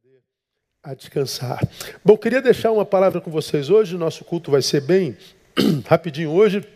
aprender 0.00 0.22
a 0.82 0.94
descansar. 0.94 1.60
Bom, 2.02 2.16
queria 2.16 2.40
deixar 2.40 2.70
uma 2.70 2.86
palavra 2.86 3.20
com 3.20 3.30
vocês 3.30 3.68
hoje. 3.68 3.98
Nosso 3.98 4.24
culto 4.24 4.50
vai 4.50 4.62
ser 4.62 4.80
bem 4.80 5.14
rapidinho 5.86 6.30
hoje, 6.30 6.66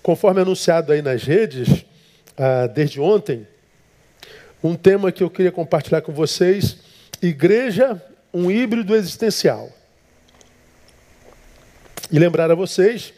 conforme 0.00 0.40
anunciado 0.40 0.92
aí 0.92 1.02
nas 1.02 1.24
redes 1.24 1.84
ah, 2.38 2.68
desde 2.68 3.00
ontem. 3.00 3.48
Um 4.62 4.76
tema 4.76 5.10
que 5.10 5.24
eu 5.24 5.30
queria 5.30 5.50
compartilhar 5.50 6.02
com 6.02 6.12
vocês: 6.12 6.76
igreja, 7.20 8.00
um 8.32 8.48
híbrido 8.48 8.94
existencial. 8.94 9.68
E 12.12 12.18
lembrar 12.18 12.48
a 12.48 12.54
vocês 12.54 13.12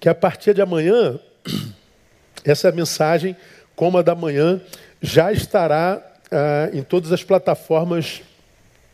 que 0.00 0.08
a 0.08 0.14
partir 0.14 0.54
de 0.54 0.62
amanhã 0.62 1.20
essa 2.44 2.72
mensagem, 2.72 3.36
como 3.76 3.98
a 3.98 4.02
da 4.02 4.16
manhã, 4.16 4.60
já 5.00 5.32
estará 5.32 6.02
ah, 6.32 6.70
em 6.72 6.82
todas 6.82 7.12
as 7.12 7.22
plataformas 7.22 8.22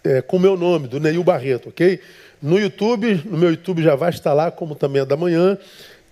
é, 0.04 0.20
com 0.20 0.36
o 0.36 0.40
meu 0.40 0.56
nome, 0.56 0.86
do 0.86 1.00
Neil 1.00 1.24
Barreto, 1.24 1.70
ok? 1.70 2.00
No 2.40 2.58
YouTube, 2.58 3.22
no 3.24 3.38
meu 3.38 3.50
YouTube 3.50 3.82
já 3.82 3.94
vai 3.94 4.10
estar 4.10 4.34
lá, 4.34 4.50
como 4.50 4.74
também 4.74 5.00
a 5.00 5.04
da 5.04 5.16
manhã, 5.16 5.56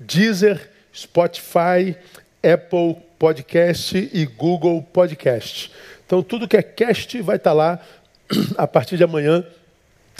Deezer, 0.00 0.70
Spotify, 0.94 1.94
Apple 2.42 2.96
Podcast 3.18 4.10
e 4.12 4.24
Google 4.24 4.82
Podcast. 4.82 5.70
Então, 6.06 6.22
tudo 6.22 6.48
que 6.48 6.56
é 6.56 6.62
cast 6.62 7.20
vai 7.20 7.36
estar 7.36 7.52
lá 7.52 7.78
a 8.56 8.66
partir 8.66 8.96
de 8.96 9.04
amanhã. 9.04 9.44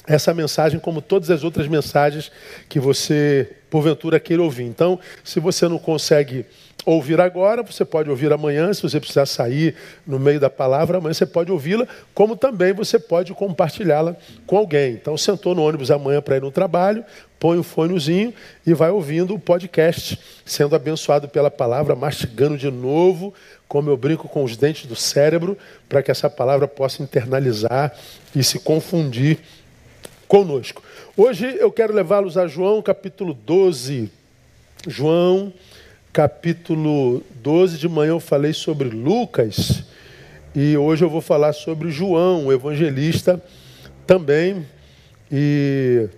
Essa 0.07 0.34
mensagem, 0.34 0.81
como 0.81 1.01
todas 1.01 1.31
as 1.31 1.45
outras 1.45 1.69
mensagens 1.69 2.31
que 2.69 2.81
você, 2.81 3.57
porventura, 3.70 4.19
queira 4.19 4.43
ouvir. 4.43 4.65
Então, 4.65 4.98
se 5.23 5.39
você 5.39 5.69
não 5.69 5.79
consegue 5.79 6.45
ouvir 6.85 7.21
agora, 7.21 7.63
você 7.63 7.85
pode 7.85 8.11
ouvir 8.11 8.33
amanhã, 8.33 8.73
se 8.73 8.83
você 8.83 8.99
precisar 8.99 9.27
sair 9.27 9.75
no 10.07 10.19
meio 10.19 10.41
da 10.41 10.51
palavra, 10.51 10.99
amanhã 10.99 11.15
você 11.15 11.27
pode 11.27 11.53
ouvi-la, 11.53 11.87
como 12.15 12.37
também 12.37 12.73
você 12.73 12.99
pode 12.99 13.33
compartilhá-la 13.33 14.17
com 14.47 14.57
alguém. 14.57 14.95
Então, 14.95 15.17
sentou 15.17 15.55
no 15.55 15.63
ônibus 15.63 15.91
amanhã 15.91 16.21
para 16.21 16.37
ir 16.37 16.43
no 16.43 16.51
trabalho, 16.51 17.05
põe 17.39 17.59
o 17.59 17.62
fonezinho 17.62 18.34
e 18.67 18.75
vai 18.75 18.91
ouvindo 18.91 19.34
o 19.34 19.39
podcast, 19.39 20.19
sendo 20.45 20.75
abençoado 20.75 21.29
pela 21.29 21.51
palavra, 21.51 21.95
mastigando 21.95 22.59
de 22.59 22.71
novo, 22.71 23.33
como 23.69 23.89
eu 23.89 23.97
brinco 23.97 24.28
com 24.28 24.45
os 24.45 24.56
dentes 24.56 24.87
do 24.87 24.97
cérebro, 24.97 25.56
para 25.89 26.03
que 26.03 26.11
essa 26.11 26.28
palavra 26.28 26.69
possa 26.69 27.03
internalizar 27.03 27.97
e 28.34 28.43
se 28.43 28.59
confundir 28.59 29.39
conosco. 30.28 30.83
Hoje 31.17 31.56
eu 31.59 31.71
quero 31.71 31.93
levá-los 31.93 32.37
a 32.37 32.47
João 32.47 32.81
capítulo 32.81 33.34
12. 33.34 34.11
João 34.89 35.53
capítulo 36.13 37.23
12 37.37 37.79
de 37.79 37.89
manhã 37.89 38.11
eu 38.11 38.21
falei 38.21 38.53
sobre 38.53 38.91
Lucas 38.91 39.83
e 40.55 40.77
hoje 40.77 41.03
eu 41.03 41.09
vou 41.09 41.23
falar 41.23 41.55
sobre 41.55 41.91
João, 41.91 42.47
o 42.47 42.53
evangelista 42.53 43.43
também. 44.07 44.67
E 45.31 46.11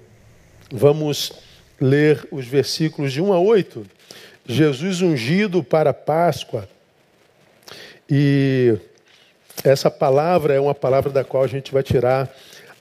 vamos 0.73 1.33
ler 1.81 2.27
os 2.33 2.45
versículos 2.45 3.13
de 3.13 3.23
1 3.23 3.33
a 3.33 3.39
8. 3.39 3.87
Jesus 4.45 5.01
ungido 5.01 5.63
para 5.63 5.91
a 5.91 5.95
Páscoa. 5.95 6.69
E 8.11 8.77
essa 9.63 9.89
palavra 9.89 10.55
é 10.55 10.61
uma 10.61 10.75
palavra 10.75 11.13
da 11.13 11.23
qual 11.23 11.45
a 11.45 11.47
gente 11.49 11.73
vai 11.73 11.85
tirar 11.85 12.29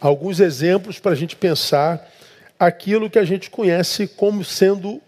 alguns 0.01 0.39
exemplos 0.39 0.97
para 0.97 1.11
a 1.11 1.15
gente 1.15 1.35
pensar 1.35 2.11
aquilo 2.59 3.07
que 3.07 3.19
a 3.19 3.23
gente 3.23 3.51
conhece 3.51 4.07
como 4.07 4.43
sendo 4.43 4.99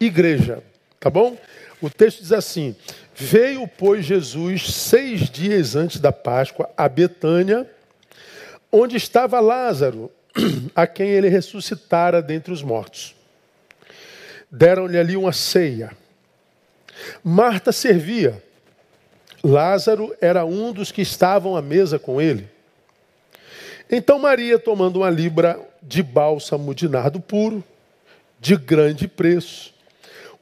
igreja. 0.00 0.60
Tá 1.02 1.10
bom? 1.10 1.36
O 1.80 1.90
texto 1.90 2.20
diz 2.20 2.30
assim: 2.30 2.76
Veio, 3.12 3.66
pois, 3.66 4.06
Jesus 4.06 4.72
seis 4.72 5.28
dias 5.28 5.74
antes 5.74 5.98
da 5.98 6.12
Páscoa 6.12 6.70
a 6.76 6.88
Betânia, 6.88 7.68
onde 8.70 8.96
estava 8.96 9.40
Lázaro, 9.40 10.12
a 10.76 10.86
quem 10.86 11.08
ele 11.08 11.28
ressuscitara 11.28 12.22
dentre 12.22 12.52
os 12.52 12.62
mortos. 12.62 13.16
Deram-lhe 14.48 14.96
ali 14.96 15.16
uma 15.16 15.32
ceia. 15.32 15.90
Marta 17.24 17.72
servia. 17.72 18.40
Lázaro 19.42 20.14
era 20.20 20.44
um 20.44 20.72
dos 20.72 20.92
que 20.92 21.02
estavam 21.02 21.56
à 21.56 21.62
mesa 21.62 21.98
com 21.98 22.20
ele. 22.20 22.48
Então 23.90 24.20
Maria, 24.20 24.56
tomando 24.56 25.00
uma 25.00 25.10
libra 25.10 25.58
de 25.82 26.00
bálsamo 26.00 26.72
de 26.72 26.88
nardo 26.88 27.18
puro, 27.18 27.64
de 28.38 28.54
grande 28.54 29.08
preço, 29.08 29.72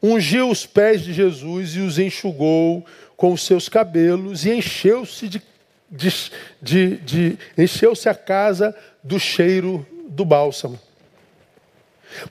ungiu 0.02 0.50
os 0.50 0.66
pés 0.66 1.02
de 1.02 1.12
Jesus 1.12 1.76
e 1.76 1.80
os 1.80 1.98
enxugou 1.98 2.84
com 3.16 3.32
os 3.32 3.44
seus 3.44 3.68
cabelos 3.68 4.46
e 4.46 4.50
encheu-se 4.50 5.28
de, 5.28 5.42
de, 5.90 6.12
de, 6.60 6.96
de 6.98 7.38
encheu-se 7.56 8.08
a 8.08 8.14
casa 8.14 8.74
do 9.02 9.18
cheiro 9.18 9.86
do 10.08 10.24
bálsamo. 10.24 10.80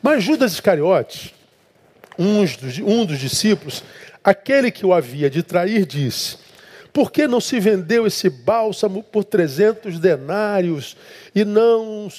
Mas 0.02 0.24
Judas 0.24 0.54
Iscariotes, 0.54 1.34
um 2.18 2.44
dos, 2.44 2.80
um 2.80 3.06
dos 3.06 3.20
discípulos, 3.20 3.84
aquele 4.24 4.72
que 4.72 4.86
o 4.86 4.94
havia 4.94 5.30
de 5.30 5.42
trair, 5.42 5.86
disse: 5.86 6.38
Por 6.92 7.12
que 7.12 7.28
não 7.28 7.40
se 7.40 7.60
vendeu 7.60 8.06
esse 8.06 8.30
bálsamo 8.30 9.04
por 9.04 9.24
trezentos 9.24 10.00
denários 10.00 10.98
e 11.34 11.46
não 11.46 12.10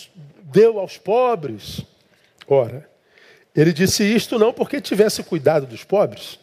deu 0.42 0.78
aos 0.78 0.96
pobres? 0.96 1.82
Ora, 2.46 2.88
ele 3.54 3.72
disse 3.72 4.04
isto 4.04 4.38
não 4.38 4.52
porque 4.52 4.80
tivesse 4.80 5.22
cuidado 5.22 5.66
dos 5.66 5.84
pobres, 5.84 6.38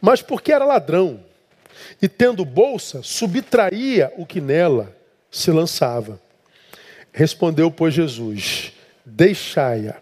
mas 0.00 0.20
porque 0.20 0.52
era 0.52 0.64
ladrão 0.64 1.20
e, 2.00 2.08
tendo 2.08 2.44
bolsa, 2.44 3.02
subtraía 3.02 4.12
o 4.16 4.26
que 4.26 4.40
nela 4.40 4.94
se 5.30 5.50
lançava. 5.50 6.20
Respondeu, 7.12 7.70
pois, 7.70 7.94
Jesus: 7.94 8.72
Deixai-a. 9.04 9.96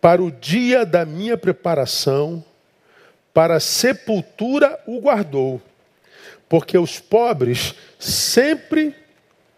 Para 0.00 0.22
o 0.22 0.30
dia 0.30 0.84
da 0.84 1.04
minha 1.04 1.36
preparação, 1.36 2.44
para 3.32 3.56
a 3.56 3.60
sepultura 3.60 4.78
o 4.86 5.00
guardou, 5.00 5.60
porque 6.48 6.76
os 6.76 6.98
pobres 6.98 7.74
sempre 7.98 8.94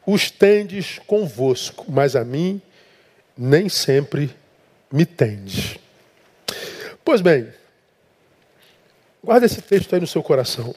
os 0.07 0.31
tendes 0.31 0.99
convosco, 1.07 1.87
mas 1.89 2.15
a 2.15 2.25
mim 2.25 2.61
nem 3.37 3.69
sempre 3.69 4.31
me 4.95 5.05
tende. 5.05 5.81
Pois 7.05 7.21
bem, 7.21 7.53
guarda 9.25 9.45
esse 9.45 9.61
texto 9.61 9.93
aí 9.93 10.01
no 10.01 10.07
seu 10.07 10.23
coração. 10.23 10.73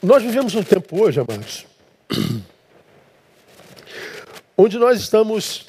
Nós 0.00 0.22
vivemos 0.22 0.54
um 0.54 0.62
tempo 0.62 1.02
hoje, 1.02 1.18
amados, 1.18 1.66
onde 4.56 4.78
nós 4.78 5.00
estamos 5.00 5.66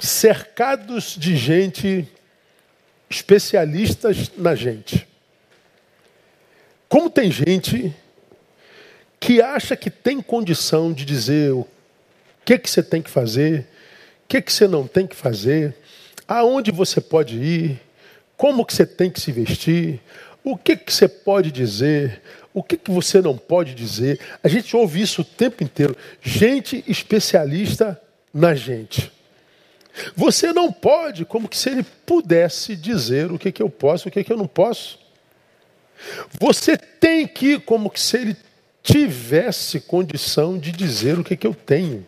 cercados 0.00 1.14
de 1.16 1.36
gente 1.36 2.08
especialistas 3.08 4.32
na 4.36 4.56
gente. 4.56 5.06
Como 6.88 7.08
tem 7.08 7.30
gente 7.30 7.94
que 9.20 9.40
acha 9.40 9.76
que 9.76 9.88
tem 9.88 10.20
condição 10.20 10.92
de 10.92 11.04
dizer 11.04 11.52
o 11.52 11.68
o 12.42 12.44
que, 12.44 12.58
que 12.58 12.68
você 12.68 12.82
tem 12.82 13.00
que 13.00 13.08
fazer? 13.08 13.60
O 14.24 14.28
que, 14.28 14.42
que 14.42 14.52
você 14.52 14.66
não 14.66 14.84
tem 14.84 15.06
que 15.06 15.14
fazer? 15.14 15.76
Aonde 16.26 16.72
você 16.72 17.00
pode 17.00 17.36
ir? 17.36 17.80
Como 18.36 18.66
que 18.66 18.74
você 18.74 18.84
tem 18.84 19.08
que 19.08 19.20
se 19.20 19.30
vestir? 19.30 20.00
O 20.42 20.56
que, 20.56 20.76
que 20.76 20.92
você 20.92 21.06
pode 21.06 21.52
dizer? 21.52 22.20
O 22.52 22.60
que, 22.60 22.76
que 22.76 22.90
você 22.90 23.20
não 23.20 23.38
pode 23.38 23.76
dizer? 23.76 24.18
A 24.42 24.48
gente 24.48 24.76
ouve 24.76 25.00
isso 25.00 25.22
o 25.22 25.24
tempo 25.24 25.62
inteiro. 25.62 25.96
Gente 26.20 26.82
especialista 26.88 28.00
na 28.34 28.56
gente. 28.56 29.12
Você 30.16 30.52
não 30.52 30.72
pode, 30.72 31.24
como 31.24 31.48
que 31.48 31.56
se 31.56 31.70
ele 31.70 31.86
pudesse 32.04 32.74
dizer 32.74 33.30
o 33.30 33.38
que, 33.38 33.52
que 33.52 33.62
eu 33.62 33.70
posso, 33.70 34.08
o 34.08 34.10
que, 34.10 34.24
que 34.24 34.32
eu 34.32 34.36
não 34.36 34.48
posso. 34.48 34.98
Você 36.40 36.76
tem 36.76 37.24
que, 37.24 37.60
como 37.60 37.88
que 37.88 38.00
se 38.00 38.16
ele 38.16 38.36
tivesse 38.82 39.78
condição 39.78 40.58
de 40.58 40.72
dizer 40.72 41.20
o 41.20 41.24
que, 41.24 41.36
que 41.36 41.46
eu 41.46 41.54
tenho. 41.54 42.04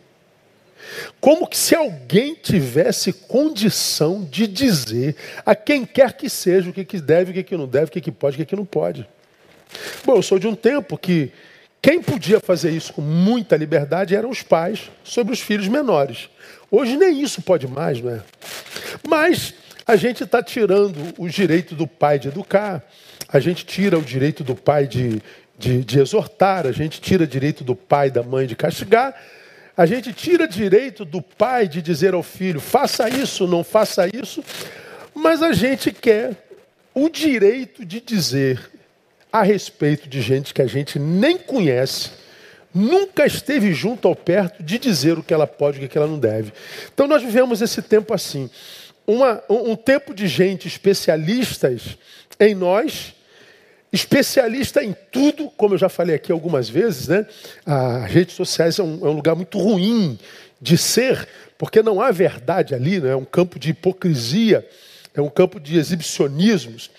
Como 1.19 1.47
que 1.47 1.57
se 1.57 1.75
alguém 1.75 2.35
tivesse 2.35 3.11
condição 3.11 4.23
de 4.23 4.47
dizer 4.47 5.15
a 5.45 5.55
quem 5.55 5.85
quer 5.85 6.13
que 6.13 6.29
seja 6.29 6.69
o 6.69 6.73
que, 6.73 6.85
que 6.85 6.99
deve, 6.99 7.31
o 7.31 7.33
que, 7.33 7.43
que 7.43 7.57
não 7.57 7.67
deve, 7.67 7.85
o 7.85 7.91
que, 7.91 8.01
que 8.01 8.11
pode, 8.11 8.35
o 8.35 8.39
que, 8.39 8.45
que 8.45 8.55
não 8.55 8.65
pode. 8.65 9.07
Bom, 10.03 10.15
eu 10.15 10.21
sou 10.21 10.39
de 10.39 10.47
um 10.47 10.55
tempo 10.55 10.97
que 10.97 11.31
quem 11.81 12.01
podia 12.01 12.39
fazer 12.39 12.71
isso 12.71 12.93
com 12.93 13.01
muita 13.01 13.55
liberdade 13.55 14.15
eram 14.15 14.29
os 14.29 14.41
pais 14.41 14.89
sobre 15.03 15.33
os 15.33 15.39
filhos 15.39 15.67
menores. 15.67 16.29
Hoje 16.71 16.97
nem 16.97 17.21
isso 17.21 17.41
pode 17.41 17.67
mais, 17.67 18.01
não 18.01 18.11
é? 18.11 18.21
Mas 19.07 19.53
a 19.85 19.95
gente 19.95 20.23
está 20.23 20.41
tirando 20.41 21.13
o 21.17 21.29
direito 21.29 21.75
do 21.75 21.85
pai 21.85 22.17
de 22.17 22.29
educar, 22.29 22.83
a 23.27 23.39
gente 23.39 23.65
tira 23.65 23.99
o 23.99 24.01
direito 24.01 24.43
do 24.43 24.55
pai 24.55 24.87
de, 24.87 25.21
de, 25.57 25.83
de 25.83 25.99
exortar, 25.99 26.65
a 26.65 26.71
gente 26.71 26.99
tira 26.99 27.23
o 27.23 27.27
direito 27.27 27.63
do 27.63 27.75
pai 27.75 28.07
e 28.07 28.11
da 28.11 28.23
mãe 28.23 28.47
de 28.47 28.55
castigar, 28.55 29.15
a 29.77 29.85
gente 29.85 30.13
tira 30.13 30.47
direito 30.47 31.03
do 31.03 31.21
pai 31.21 31.67
de 31.67 31.81
dizer 31.81 32.13
ao 32.13 32.23
filho, 32.23 32.59
faça 32.59 33.09
isso, 33.09 33.47
não 33.47 33.63
faça 33.63 34.07
isso, 34.07 34.43
mas 35.13 35.43
a 35.43 35.51
gente 35.51 35.91
quer 35.91 36.31
o 36.93 37.09
direito 37.09 37.85
de 37.85 37.99
dizer 37.99 38.71
a 39.31 39.43
respeito 39.43 40.07
de 40.07 40.21
gente 40.21 40.53
que 40.53 40.61
a 40.61 40.67
gente 40.67 40.97
nem 40.97 41.37
conhece, 41.37 42.11
nunca 42.73 43.25
esteve 43.25 43.73
junto 43.73 44.07
ao 44.07 44.15
perto 44.15 44.63
de 44.63 44.79
dizer 44.79 45.17
o 45.17 45.23
que 45.23 45.33
ela 45.33 45.45
pode 45.45 45.81
e 45.81 45.85
o 45.85 45.89
que 45.89 45.97
ela 45.97 46.07
não 46.07 46.17
deve. 46.17 46.53
Então 46.93 47.05
nós 47.05 47.21
vivemos 47.21 47.61
esse 47.61 47.81
tempo 47.81 48.13
assim. 48.13 48.49
Uma, 49.05 49.43
um 49.49 49.75
tempo 49.75 50.13
de 50.13 50.25
gente 50.25 50.67
especialistas 50.67 51.97
em 52.39 52.55
nós, 52.55 53.13
especialista 53.95 54.83
em 54.83 54.95
tudo, 55.11 55.49
como 55.57 55.73
eu 55.73 55.77
já 55.77 55.89
falei 55.89 56.15
aqui 56.15 56.31
algumas 56.31 56.69
vezes, 56.69 57.07
né? 57.07 57.25
As 57.65 58.11
redes 58.11 58.35
sociais 58.35 58.77
é 58.77 58.83
um, 58.83 59.05
é 59.05 59.09
um 59.09 59.13
lugar 59.13 59.35
muito 59.35 59.57
ruim 59.57 60.19
de 60.61 60.77
ser, 60.77 61.27
porque 61.57 61.81
não 61.81 62.01
há 62.01 62.11
verdade 62.11 62.75
ali, 62.75 62.99
né? 62.99 63.11
é 63.11 63.15
um 63.15 63.25
campo 63.25 63.57
de 63.57 63.71
hipocrisia, 63.71 64.67
é 65.13 65.21
um 65.21 65.29
campo 65.29 65.59
de 65.59 65.77
exibicionismos. 65.77 66.91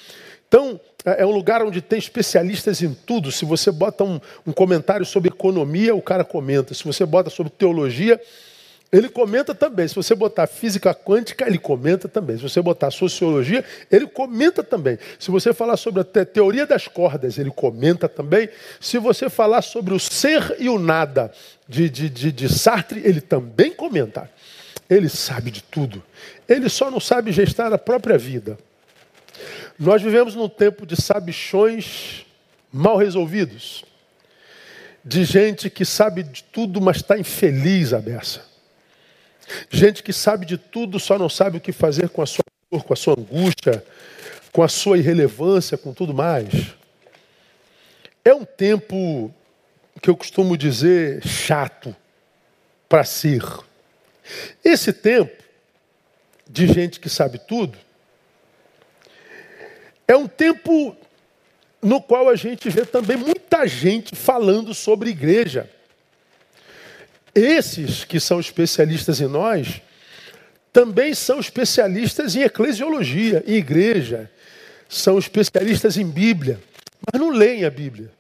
Então, 0.49 0.81
é, 1.05 1.23
é 1.23 1.27
um 1.27 1.33
lugar 1.33 1.63
onde 1.63 1.81
tem 1.81 1.99
especialistas 1.99 2.83
em 2.83 2.95
tudo. 2.95 3.31
Se 3.31 3.45
você 3.45 3.71
bota 3.71 4.03
um, 4.03 4.21
um 4.47 4.53
comentário 4.53 5.05
sobre 5.05 5.29
economia, 5.29 5.95
o 5.95 6.03
cara 6.03 6.25
comenta. 6.25 6.75
Se 6.75 6.85
você 6.85 7.05
bota 7.05 7.31
sobre 7.31 7.53
teologia, 7.53 8.21
ele 8.93 9.09
comenta 9.09 9.55
também. 9.55 9.89
Se 9.89 9.95
você 9.95 10.15
botar 10.15 10.47
física 10.47 10.95
quântica, 10.95 11.47
ele 11.47 11.59
comenta 11.59 12.09
também. 12.09 12.37
Se 12.37 12.43
você 12.43 12.63
botar 12.63 12.91
sociologia, 12.91 13.65
ele 13.91 14.07
comenta 14.07 14.63
também. 14.63 14.99
Se 15.19 15.31
você 15.31 15.53
falar 15.53 15.77
sobre 15.77 16.03
a 16.03 16.25
teoria 16.25 16.67
das 16.67 16.87
cordas, 16.87 17.37
ele 17.37 17.51
comenta 17.51 18.09
também. 18.09 18.49
Se 18.81 18.99
você 18.99 19.29
falar 19.29 19.63
sobre 19.63 19.93
o 19.93 19.99
ser 19.99 20.57
e 20.59 20.69
o 20.69 20.79
nada 20.79 21.33
de, 21.69 21.91
de, 21.91 22.09
de, 22.09 22.31
de 22.31 22.49
Sartre, 22.49 23.03
ele 23.05 23.21
também 23.21 23.73
comenta. 23.73 24.31
Ele 24.89 25.09
sabe 25.09 25.51
de 25.51 25.63
tudo. 25.65 26.03
Ele 26.49 26.69
só 26.69 26.89
não 26.89 27.01
sabe 27.01 27.33
gestar 27.33 27.73
a 27.73 27.79
própria 27.79 28.17
vida. 28.17 28.57
Nós 29.79 30.01
vivemos 30.01 30.37
num 30.37 30.49
tempo 30.49 30.87
de 30.87 30.95
sabichões 31.01 32.25
mal 32.73 32.97
resolvidos, 32.97 33.85
de 35.05 35.25
gente 35.25 35.69
que 35.69 35.85
sabe 35.85 36.23
de 36.23 36.43
tudo, 36.45 36.81
mas 36.81 36.99
está 36.99 37.19
infeliz 37.19 37.93
a 37.93 38.01
beça. 38.01 38.56
Gente 39.71 40.03
que 40.03 40.13
sabe 40.13 40.45
de 40.47 40.59
tudo, 40.59 40.99
só 40.99 41.19
não 41.19 41.29
sabe 41.29 41.59
o 41.59 41.61
que 41.61 41.73
fazer 41.73 42.09
com 42.09 42.23
a 42.23 42.27
sua 42.27 42.45
dor, 42.71 42.85
com 42.85 42.93
a 42.93 42.97
sua 42.97 43.15
angústia, 43.19 43.85
com 44.53 44.63
a 44.63 44.69
sua 44.69 44.99
irrelevância, 44.99 45.77
com 45.77 45.93
tudo 45.93 46.13
mais. 46.13 46.75
É 48.25 48.35
um 48.35 48.45
tempo 48.45 49.33
que 50.03 50.11
eu 50.11 50.17
costumo 50.17 50.57
dizer 50.57 51.27
chato 51.27 51.95
para 52.89 53.05
ser. 53.05 53.43
Esse 54.65 54.93
tempo 54.93 55.43
de 56.49 56.67
gente 56.67 57.01
que 57.01 57.09
sabe 57.09 57.39
tudo 57.39 57.79
é 60.09 60.17
um 60.17 60.27
tempo 60.27 60.97
no 61.83 62.01
qual 62.01 62.29
a 62.29 62.37
gente 62.37 62.69
vê 62.69 62.85
também 62.85 63.17
muita 63.17 63.67
gente 63.67 64.15
falando 64.15 64.75
sobre 64.75 65.11
igreja. 65.11 65.71
Esses 67.37 68.03
que 68.03 68.19
são 68.19 68.41
especialistas 68.41 69.21
em 69.21 69.27
nós, 69.27 69.83
também 70.73 71.13
são 71.13 71.39
especialistas 71.39 72.35
em 72.35 72.41
eclesiologia, 72.41 73.45
em 73.47 73.57
igreja, 73.57 74.31
são 74.89 75.19
especialistas 75.19 75.99
em 75.99 76.07
Bíblia, 76.07 76.59
mas 77.05 77.21
não 77.21 77.29
leem 77.29 77.67
a 77.67 77.71
Bíblia, 77.71 78.11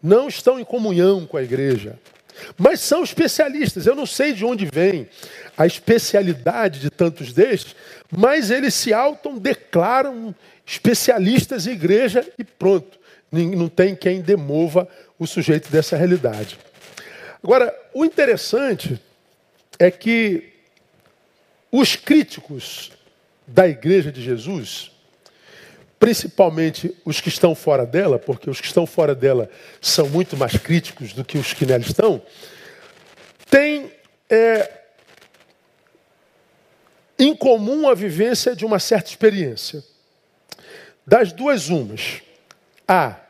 não 0.00 0.28
estão 0.28 0.60
em 0.60 0.64
comunhão 0.64 1.26
com 1.26 1.36
a 1.36 1.42
igreja, 1.42 1.98
mas 2.56 2.78
são 2.78 3.02
especialistas. 3.02 3.84
Eu 3.84 3.96
não 3.96 4.06
sei 4.06 4.32
de 4.32 4.44
onde 4.44 4.64
vem 4.64 5.08
a 5.58 5.66
especialidade 5.66 6.78
de 6.78 6.90
tantos 6.90 7.32
destes, 7.32 7.74
mas 8.16 8.48
eles 8.48 8.74
se 8.74 8.92
autodeclaram 8.92 10.32
especialistas 10.64 11.66
em 11.66 11.72
igreja 11.72 12.24
e 12.38 12.44
pronto. 12.44 12.96
Não 13.32 13.68
tem 13.68 13.96
quem 13.96 14.20
demova 14.20 14.86
o 15.18 15.26
sujeito 15.26 15.68
dessa 15.68 15.96
realidade. 15.96 16.56
Agora, 17.44 17.78
o 17.92 18.06
interessante 18.06 18.98
é 19.78 19.90
que 19.90 20.50
os 21.70 21.94
críticos 21.94 22.90
da 23.46 23.68
igreja 23.68 24.10
de 24.10 24.22
Jesus, 24.22 24.90
principalmente 26.00 26.96
os 27.04 27.20
que 27.20 27.28
estão 27.28 27.54
fora 27.54 27.84
dela, 27.84 28.18
porque 28.18 28.48
os 28.48 28.62
que 28.62 28.66
estão 28.66 28.86
fora 28.86 29.14
dela 29.14 29.50
são 29.78 30.08
muito 30.08 30.38
mais 30.38 30.56
críticos 30.56 31.12
do 31.12 31.22
que 31.22 31.36
os 31.36 31.52
que 31.52 31.66
nela 31.66 31.82
estão, 31.82 32.22
têm 33.50 33.92
é, 34.30 34.80
em 37.18 37.36
comum 37.36 37.90
a 37.90 37.94
vivência 37.94 38.56
de 38.56 38.64
uma 38.64 38.78
certa 38.78 39.10
experiência. 39.10 39.84
Das 41.06 41.30
duas 41.30 41.68
umas. 41.68 42.22
A. 42.88 43.20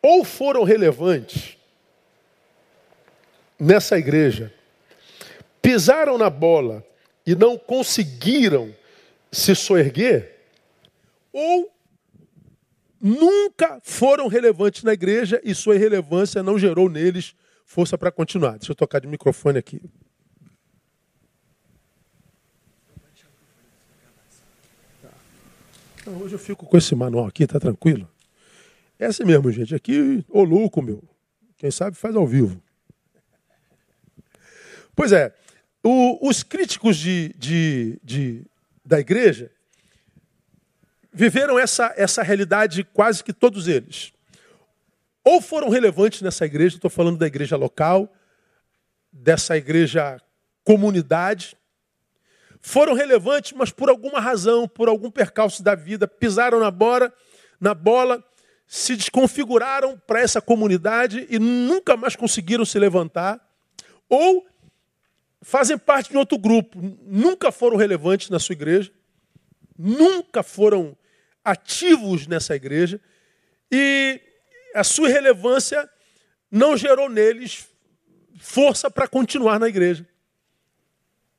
Ou 0.00 0.24
foram 0.24 0.64
relevantes 0.64 1.53
nessa 3.58 3.98
igreja, 3.98 4.52
pisaram 5.60 6.18
na 6.18 6.28
bola 6.28 6.84
e 7.26 7.34
não 7.34 7.56
conseguiram 7.56 8.74
se 9.30 9.54
soerguer, 9.54 10.36
ou 11.32 11.72
nunca 13.00 13.80
foram 13.82 14.28
relevantes 14.28 14.82
na 14.82 14.92
igreja 14.92 15.40
e 15.44 15.54
sua 15.54 15.74
irrelevância 15.74 16.42
não 16.42 16.58
gerou 16.58 16.88
neles 16.88 17.34
força 17.64 17.98
para 17.98 18.10
continuar. 18.12 18.52
Deixa 18.58 18.72
eu 18.72 18.76
tocar 18.76 19.00
de 19.00 19.06
microfone 19.08 19.58
aqui. 19.58 19.80
Então, 26.00 26.18
hoje 26.20 26.34
eu 26.34 26.38
fico 26.38 26.66
com 26.66 26.76
esse 26.76 26.94
manual 26.94 27.26
aqui, 27.26 27.46
tá 27.46 27.58
tranquilo? 27.58 28.08
É 28.98 29.06
assim 29.06 29.24
mesmo, 29.24 29.50
gente. 29.50 29.74
Aqui, 29.74 30.24
ô 30.28 30.44
louco, 30.44 30.82
meu. 30.82 31.02
Quem 31.56 31.70
sabe 31.70 31.96
faz 31.96 32.14
ao 32.14 32.26
vivo. 32.26 32.62
Pois 34.94 35.12
é, 35.12 35.34
o, 35.82 36.28
os 36.28 36.42
críticos 36.42 36.96
de, 36.96 37.34
de, 37.36 38.00
de, 38.02 38.46
da 38.84 38.98
igreja 39.00 39.50
viveram 41.12 41.58
essa, 41.58 41.92
essa 41.96 42.22
realidade 42.22 42.84
quase 42.84 43.22
que 43.22 43.32
todos 43.32 43.68
eles. 43.68 44.12
Ou 45.22 45.40
foram 45.40 45.68
relevantes 45.68 46.22
nessa 46.22 46.44
igreja, 46.44 46.76
estou 46.76 46.90
falando 46.90 47.18
da 47.18 47.26
igreja 47.26 47.56
local, 47.56 48.12
dessa 49.12 49.56
igreja 49.56 50.20
comunidade, 50.64 51.56
foram 52.60 52.94
relevantes, 52.94 53.52
mas 53.52 53.70
por 53.70 53.90
alguma 53.90 54.18
razão, 54.18 54.66
por 54.66 54.88
algum 54.88 55.10
percalço 55.10 55.62
da 55.62 55.74
vida, 55.74 56.08
pisaram 56.08 56.58
na 56.58 56.70
bola, 56.70 57.12
na 57.60 57.74
bola, 57.74 58.24
se 58.66 58.96
desconfiguraram 58.96 60.00
para 60.06 60.20
essa 60.20 60.40
comunidade 60.40 61.26
e 61.28 61.38
nunca 61.38 61.94
mais 61.94 62.16
conseguiram 62.16 62.64
se 62.64 62.78
levantar, 62.78 63.38
ou 64.08 64.46
fazem 65.44 65.76
parte 65.76 66.10
de 66.10 66.16
outro 66.16 66.38
grupo, 66.38 66.78
nunca 67.02 67.52
foram 67.52 67.76
relevantes 67.76 68.30
na 68.30 68.38
sua 68.38 68.54
igreja, 68.54 68.90
nunca 69.78 70.42
foram 70.42 70.96
ativos 71.44 72.26
nessa 72.26 72.56
igreja 72.56 72.98
e 73.70 74.20
a 74.74 74.82
sua 74.82 75.10
irrelevância 75.10 75.88
não 76.50 76.76
gerou 76.78 77.10
neles 77.10 77.68
força 78.38 78.90
para 78.90 79.06
continuar 79.06 79.60
na 79.60 79.68
igreja. 79.68 80.08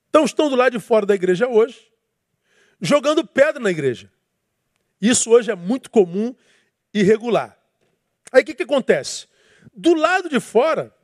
Então 0.10 0.24
estão 0.24 0.50
do 0.50 0.56
lado 0.56 0.74
de 0.74 0.80
fora 0.80 1.06
da 1.06 1.16
igreja 1.16 1.48
hoje, 1.48 1.92
jogando 2.80 3.26
pedra 3.26 3.60
na 3.60 3.72
igreja. 3.72 4.12
Isso 5.02 5.32
hoje 5.32 5.50
é 5.50 5.56
muito 5.56 5.90
comum 5.90 6.36
e 6.94 7.02
regular. 7.02 7.58
Aí 8.32 8.44
o 8.44 8.46
que, 8.46 8.54
que 8.54 8.64
acontece? 8.64 9.28
Do 9.76 9.96
lado 9.96 10.30
de 10.30 10.40
fora, 10.40 10.96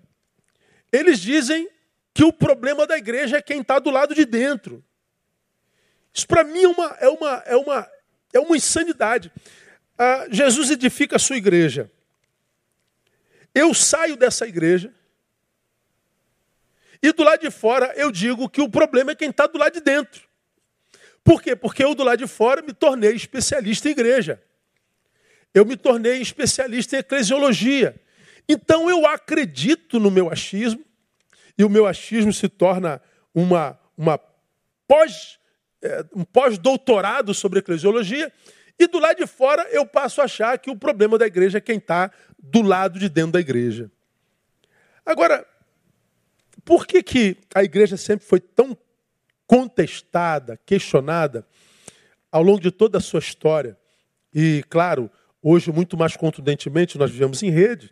eles 0.91 1.19
dizem 1.19 1.67
que 2.13 2.23
o 2.23 2.33
problema 2.33 2.85
da 2.85 2.97
igreja 2.97 3.37
é 3.37 3.41
quem 3.41 3.61
está 3.61 3.79
do 3.79 3.89
lado 3.89 4.13
de 4.13 4.25
dentro. 4.25 4.83
Isso 6.13 6.27
para 6.27 6.43
mim 6.43 6.63
é 6.63 6.67
uma, 6.67 6.97
é 6.99 7.09
uma, 7.09 7.43
é 7.45 7.55
uma, 7.55 7.91
é 8.33 8.39
uma 8.39 8.57
insanidade. 8.57 9.31
Ah, 9.97 10.27
Jesus 10.29 10.69
edifica 10.69 11.15
a 11.15 11.19
sua 11.19 11.37
igreja. 11.37 11.89
Eu 13.53 13.73
saio 13.73 14.15
dessa 14.15 14.47
igreja 14.47 14.93
e 17.01 17.11
do 17.11 17.23
lado 17.23 17.41
de 17.41 17.49
fora 17.49 17.93
eu 17.95 18.11
digo 18.11 18.49
que 18.49 18.61
o 18.61 18.69
problema 18.69 19.11
é 19.11 19.15
quem 19.15 19.29
está 19.29 19.47
do 19.47 19.57
lado 19.57 19.73
de 19.73 19.81
dentro. 19.81 20.29
Por 21.23 21.41
quê? 21.41 21.55
Porque 21.55 21.83
eu 21.83 21.95
do 21.95 22.03
lado 22.03 22.19
de 22.19 22.27
fora 22.27 22.61
me 22.61 22.73
tornei 22.73 23.13
especialista 23.13 23.87
em 23.87 23.91
igreja. 23.91 24.41
Eu 25.53 25.65
me 25.65 25.75
tornei 25.75 26.21
especialista 26.21 26.95
em 26.95 26.99
eclesiologia. 26.99 27.95
Então 28.47 28.89
eu 28.89 29.05
acredito 29.05 29.99
no 29.99 30.09
meu 30.09 30.31
achismo, 30.31 30.83
e 31.61 31.63
o 31.63 31.69
meu 31.69 31.85
achismo 31.85 32.33
se 32.33 32.49
torna 32.49 32.99
uma, 33.35 33.79
uma 33.95 34.19
pós, 34.87 35.37
é, 35.81 36.03
um 36.15 36.23
pós-doutorado 36.23 37.33
sobre 37.35 37.59
eclesiologia, 37.59 38.33
e 38.79 38.87
do 38.87 38.97
lado 38.97 39.17
de 39.17 39.27
fora 39.27 39.67
eu 39.69 39.85
passo 39.85 40.21
a 40.21 40.23
achar 40.23 40.57
que 40.57 40.71
o 40.71 40.75
problema 40.75 41.19
da 41.19 41.27
igreja 41.27 41.59
é 41.59 41.61
quem 41.61 41.77
está 41.77 42.11
do 42.39 42.63
lado 42.63 42.97
de 42.97 43.07
dentro 43.07 43.33
da 43.33 43.39
igreja. 43.39 43.91
Agora, 45.05 45.45
por 46.65 46.87
que, 46.87 47.03
que 47.03 47.37
a 47.53 47.63
igreja 47.63 47.95
sempre 47.95 48.25
foi 48.25 48.39
tão 48.39 48.75
contestada, 49.45 50.59
questionada 50.65 51.45
ao 52.31 52.41
longo 52.41 52.59
de 52.59 52.71
toda 52.71 52.97
a 52.97 53.01
sua 53.01 53.19
história? 53.19 53.77
E, 54.33 54.63
claro, 54.67 55.11
Hoje, 55.43 55.71
muito 55.71 55.97
mais 55.97 56.15
contundentemente, 56.15 56.99
nós 56.99 57.09
vivemos 57.09 57.41
em 57.41 57.49
rede 57.49 57.91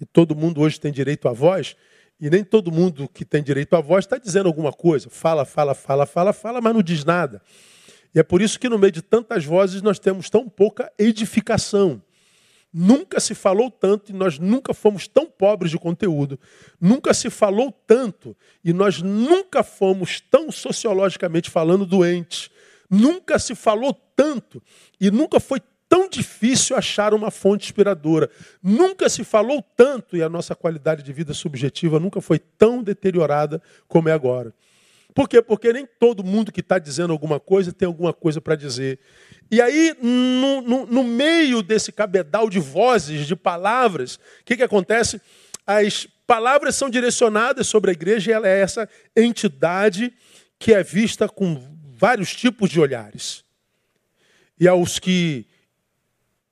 e 0.00 0.06
todo 0.06 0.34
mundo 0.34 0.62
hoje 0.62 0.80
tem 0.80 0.90
direito 0.90 1.28
à 1.28 1.32
voz. 1.32 1.76
E 2.20 2.30
nem 2.30 2.42
todo 2.42 2.72
mundo 2.72 3.08
que 3.08 3.24
tem 3.24 3.42
direito 3.42 3.76
à 3.76 3.80
voz 3.80 4.04
está 4.04 4.16
dizendo 4.16 4.46
alguma 4.46 4.72
coisa. 4.72 5.10
Fala, 5.10 5.44
fala, 5.44 5.74
fala, 5.74 6.06
fala, 6.06 6.32
fala, 6.32 6.60
mas 6.60 6.74
não 6.74 6.82
diz 6.82 7.04
nada. 7.04 7.42
E 8.14 8.18
é 8.18 8.22
por 8.22 8.40
isso 8.40 8.58
que 8.58 8.68
no 8.68 8.78
meio 8.78 8.92
de 8.92 9.02
tantas 9.02 9.44
vozes 9.44 9.82
nós 9.82 9.98
temos 9.98 10.30
tão 10.30 10.48
pouca 10.48 10.90
edificação. 10.98 12.02
Nunca 12.72 13.20
se 13.20 13.34
falou 13.34 13.70
tanto 13.70 14.10
e 14.10 14.14
nós 14.14 14.38
nunca 14.38 14.72
fomos 14.72 15.06
tão 15.06 15.26
pobres 15.26 15.70
de 15.70 15.78
conteúdo. 15.78 16.38
Nunca 16.80 17.12
se 17.12 17.28
falou 17.28 17.70
tanto 17.70 18.36
e 18.64 18.72
nós 18.72 19.00
nunca 19.02 19.62
fomos 19.62 20.20
tão 20.20 20.50
sociologicamente 20.50 21.50
falando 21.50 21.84
doentes. 21.84 22.50
Nunca 22.90 23.38
se 23.38 23.54
falou 23.54 23.92
tanto 24.14 24.62
e 25.00 25.10
nunca 25.10 25.38
foi 25.40 25.60
tão 25.88 26.08
difícil 26.08 26.76
achar 26.76 27.14
uma 27.14 27.30
fonte 27.30 27.66
inspiradora. 27.66 28.30
Nunca 28.62 29.08
se 29.08 29.24
falou 29.24 29.62
tanto 29.76 30.16
e 30.16 30.22
a 30.22 30.28
nossa 30.28 30.54
qualidade 30.54 31.02
de 31.02 31.12
vida 31.12 31.32
subjetiva 31.32 32.00
nunca 32.00 32.20
foi 32.20 32.38
tão 32.38 32.82
deteriorada 32.82 33.62
como 33.88 34.08
é 34.08 34.12
agora. 34.12 34.52
Por 35.14 35.28
quê? 35.28 35.40
Porque 35.40 35.72
nem 35.72 35.86
todo 35.86 36.22
mundo 36.22 36.52
que 36.52 36.60
está 36.60 36.78
dizendo 36.78 37.10
alguma 37.10 37.40
coisa 37.40 37.72
tem 37.72 37.86
alguma 37.86 38.12
coisa 38.12 38.38
para 38.38 38.54
dizer. 38.54 38.98
E 39.50 39.62
aí, 39.62 39.96
no, 40.02 40.60
no, 40.60 40.86
no, 40.86 41.02
meio 41.02 41.62
desse 41.62 41.90
cabedal 41.90 42.50
de 42.50 42.58
vozes, 42.58 43.26
de 43.26 43.34
palavras, 43.34 44.16
o 44.16 44.44
que, 44.44 44.58
que 44.58 44.62
acontece? 44.62 45.18
As 45.66 46.06
palavras 46.26 46.76
são 46.76 46.90
direcionadas 46.90 47.66
sobre 47.66 47.90
a 47.90 47.94
igreja 47.94 48.30
e 48.30 48.34
ela 48.34 48.46
é 48.46 48.60
essa 48.60 48.86
entidade 49.16 50.12
que 50.58 50.74
é 50.74 50.82
vista 50.82 51.26
com 51.26 51.62
vários 51.96 52.34
tipos 52.34 52.68
de 52.68 52.78
olhares. 52.78 53.42
E 54.60 54.68
aos 54.68 54.98
que 54.98 55.46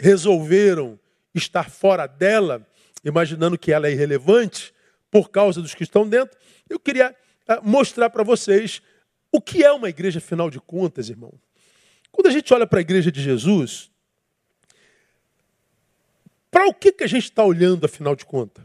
resolveram 0.01 0.99
estar 1.35 1.71
fora 1.71 2.07
dela, 2.07 2.67
imaginando 3.05 3.59
que 3.59 3.73
ela 3.73 3.89
é 3.89 3.93
irrelevante, 3.93 4.75
por 5.11 5.31
causa 5.31 5.63
dos 5.63 5.75
que 5.75 5.85
estão 5.85 6.09
dentro, 6.09 6.37
eu 6.69 6.79
queria 6.79 7.15
ah, 7.47 7.61
mostrar 7.63 8.11
para 8.11 8.25
vocês 8.25 8.83
o 9.31 9.41
que 9.41 9.65
é 9.65 9.71
uma 9.73 9.89
igreja, 9.89 10.19
afinal 10.19 10.51
de 10.51 10.61
contas, 10.61 11.09
irmão. 11.09 11.33
Quando 12.11 12.29
a 12.29 12.31
gente 12.31 12.53
olha 12.55 12.67
para 12.67 12.79
a 12.79 12.83
igreja 12.83 13.11
de 13.11 13.21
Jesus, 13.21 13.91
para 16.51 16.69
o 16.69 16.75
que, 16.75 16.93
que 16.93 17.05
a 17.05 17.09
gente 17.09 17.25
está 17.25 17.45
olhando, 17.45 17.85
afinal 17.85 18.15
de 18.15 18.25
contas? 18.25 18.65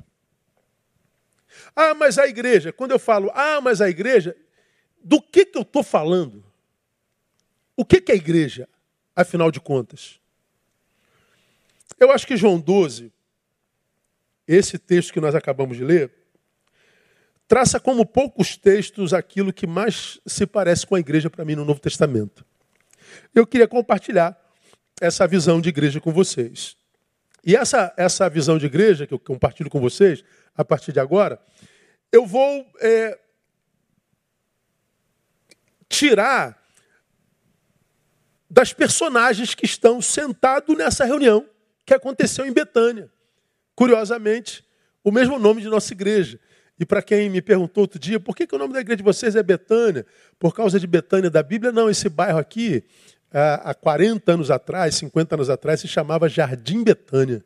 Ah, 1.76 1.94
mas 1.94 2.18
a 2.18 2.28
igreja, 2.28 2.72
quando 2.72 2.92
eu 2.92 3.00
falo, 3.00 3.32
ah, 3.34 3.60
mas 3.62 3.82
a 3.82 3.90
igreja, 3.90 4.36
do 5.04 5.22
que, 5.22 5.46
que 5.46 5.58
eu 5.58 5.64
estou 5.64 5.84
falando? 5.84 6.44
O 7.76 7.86
que, 7.86 8.02
que 8.02 8.12
é 8.12 8.16
a 8.16 8.18
igreja, 8.18 8.68
afinal 9.16 9.50
de 9.50 9.60
contas? 9.60 10.19
Eu 12.00 12.12
acho 12.12 12.26
que 12.26 12.38
João 12.38 12.60
12, 12.60 13.12
esse 14.48 14.78
texto 14.80 15.12
que 15.12 15.20
nós 15.20 15.36
acabamos 15.36 15.76
de 15.76 15.84
ler, 15.84 16.12
traça 17.48 17.80
como 17.80 18.06
poucos 18.06 18.56
textos 18.56 19.14
aquilo 19.14 19.52
que 19.52 19.68
mais 19.68 20.20
se 20.26 20.48
parece 20.48 20.88
com 20.88 20.96
a 20.96 21.00
igreja 21.00 21.30
para 21.30 21.44
mim 21.44 21.56
no 21.56 21.66
Novo 21.66 21.82
Testamento. 21.82 22.46
Eu 23.36 23.46
queria 23.46 23.68
compartilhar 23.68 24.40
essa 25.02 25.28
visão 25.28 25.60
de 25.60 25.70
igreja 25.70 26.00
com 26.00 26.14
vocês. 26.14 26.78
E 27.46 27.56
essa, 27.56 27.94
essa 27.98 28.30
visão 28.30 28.58
de 28.58 28.66
igreja 28.66 29.06
que 29.06 29.14
eu 29.14 29.20
compartilho 29.20 29.70
com 29.70 29.80
vocês, 29.80 30.24
a 30.56 30.64
partir 30.64 30.94
de 30.94 31.00
agora, 31.00 31.42
eu 32.12 32.26
vou 32.26 32.66
é, 32.80 33.20
tirar 35.90 36.58
das 38.50 38.72
personagens 38.74 39.54
que 39.54 39.66
estão 39.66 40.02
sentados 40.02 40.78
nessa 40.78 41.04
reunião 41.04 41.46
que 41.90 41.94
aconteceu 41.96 42.46
em 42.46 42.54
Betânia. 42.54 43.10
Curiosamente, 43.76 44.64
o 45.04 45.12
mesmo 45.12 45.40
nome 45.40 45.60
de 45.60 45.68
nossa 45.68 45.92
igreja. 45.92 46.40
E 46.80 46.86
para 46.86 47.02
quem 47.02 47.30
me 47.30 47.42
perguntou 47.42 47.82
outro 47.82 47.98
dia, 47.98 48.20
por 48.20 48.36
que, 48.36 48.46
que 48.46 48.56
o 48.56 48.60
nome 48.60 48.74
da 48.74 48.80
igreja 48.80 48.98
de 48.98 49.04
vocês 49.04 49.36
é 49.36 49.42
Betânia? 49.42 50.06
Por 50.38 50.54
causa 50.54 50.80
de 50.80 50.86
Betânia 50.86 51.32
da 51.32 51.42
Bíblia? 51.42 51.72
Não, 51.72 51.90
esse 51.90 52.08
bairro 52.08 52.38
aqui, 52.38 52.84
há 53.34 53.74
40 53.74 54.34
anos 54.34 54.52
atrás, 54.52 54.96
50 54.96 55.36
anos 55.36 55.50
atrás, 55.50 55.80
se 55.80 55.88
chamava 55.88 56.30
Jardim 56.30 56.84
Betânia. 56.84 57.44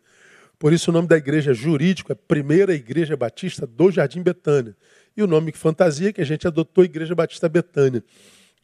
Por 0.59 0.73
isso 0.73 0.91
o 0.91 0.93
nome 0.93 1.07
da 1.07 1.15
igreja 1.15 1.53
jurídico 1.53 2.11
é 2.11 2.15
Primeira 2.15 2.73
Igreja 2.73 3.15
Batista 3.15 3.65
do 3.65 3.91
Jardim 3.91 4.21
Betânia. 4.21 4.75
E 5.15 5.23
o 5.23 5.27
nome 5.27 5.53
que 5.53 5.57
fantasia 5.57 6.11
que 6.11 6.19
a 6.19 6.25
gente 6.25 6.45
adotou 6.45 6.83
Igreja 6.83 7.15
Batista 7.15 7.47
Betânia. 7.47 8.03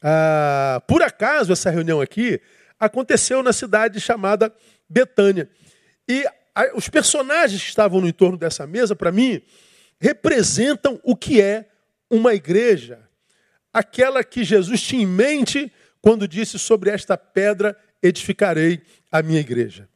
Ah, 0.02 0.82
por 0.86 1.02
acaso, 1.02 1.52
essa 1.52 1.70
reunião 1.70 2.02
aqui 2.02 2.38
aconteceu 2.78 3.42
na 3.42 3.52
cidade 3.52 3.98
chamada 3.98 4.52
Betânia. 4.88 5.48
E 6.10 6.26
a, 6.52 6.76
os 6.76 6.88
personagens 6.88 7.62
que 7.62 7.68
estavam 7.68 8.00
no 8.00 8.08
entorno 8.08 8.36
dessa 8.36 8.66
mesa, 8.66 8.96
para 8.96 9.12
mim, 9.12 9.40
representam 10.00 11.00
o 11.04 11.14
que 11.14 11.40
é 11.40 11.68
uma 12.10 12.34
igreja. 12.34 13.08
Aquela 13.72 14.24
que 14.24 14.42
Jesus 14.42 14.82
tinha 14.82 15.04
em 15.04 15.06
mente 15.06 15.72
quando 16.02 16.26
disse: 16.26 16.58
Sobre 16.58 16.90
esta 16.90 17.16
pedra 17.16 17.78
edificarei 18.02 18.82
a 19.12 19.22
minha 19.22 19.38
igreja. 19.38 19.88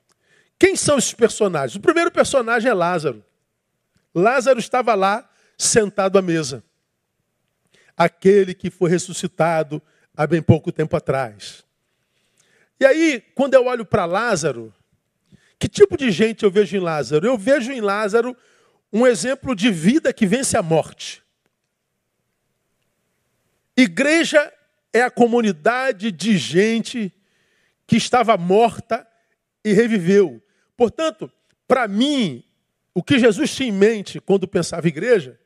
Quem 0.57 0.77
são 0.77 0.99
esses 0.99 1.15
personagens? 1.15 1.75
O 1.75 1.81
primeiro 1.81 2.13
personagem 2.13 2.71
é 2.71 2.75
Lázaro. 2.75 3.25
Lázaro 4.15 4.61
estava 4.61 4.95
lá, 4.95 5.29
sentado 5.59 6.17
à 6.17 6.23
mesa. 6.23 6.63
Aquele 7.97 8.55
que 8.55 8.71
foi 8.71 8.89
ressuscitado 8.89 9.83
há 10.17 10.29
bem 10.29 10.41
pouco 10.41 10.71
tempo 10.71 10.97
atrás. 10.97 11.65
E 12.79 12.87
aí, 12.87 13.21
quando 13.35 13.55
eu 13.55 13.67
olho 13.67 13.85
para 13.85 14.05
Lázaro, 14.05 14.73
que 15.65 15.69
tipo 15.69 15.97
de 15.97 16.11
gente 16.11 16.45
eu 16.45 16.51
vejo 16.51 16.77
em 16.77 16.81
Lázaro? 16.81 17.27
Eu 17.27 17.39
vejo 17.39 17.73
em 17.73 17.81
Lázaro 17.81 18.37
um 18.93 19.07
exemplo 19.07 19.57
de 19.57 19.71
vida 19.71 20.13
que 20.13 20.27
vence 20.27 20.59
a 20.59 20.63
morte. 20.63 21.23
Igreja 23.75 24.53
é 24.93 25.01
a 25.01 25.11
comunidade 25.11 26.13
de 26.13 26.37
gente 26.37 27.11
que 27.87 27.97
estava 27.97 28.37
morta 28.37 29.09
e 29.65 29.73
reviveu. 29.73 30.39
Portanto, 30.77 31.33
para 31.67 31.89
mim, 31.89 32.45
o 32.93 33.03
que 33.03 33.19
Jesus 33.19 33.55
tinha 33.55 33.71
em 33.71 33.73
mente 33.73 34.21
quando 34.21 34.47
pensava 34.47 34.87
igreja 34.87 35.41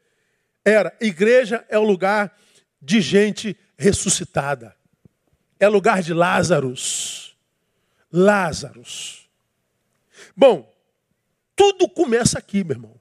era: 0.65 0.93
igreja 1.01 1.65
é 1.69 1.79
o 1.79 1.85
lugar 1.85 2.37
de 2.83 3.01
gente 3.01 3.57
ressuscitada, 3.77 4.75
é 5.61 5.69
lugar 5.69 6.03
de 6.03 6.13
Lázaros. 6.13 7.39
Lázaros. 8.11 9.18
Bom, 10.39 10.73
tudo 11.57 11.89
começa 11.89 12.39
aqui, 12.39 12.63
meu 12.63 12.77
irmão. 12.77 13.01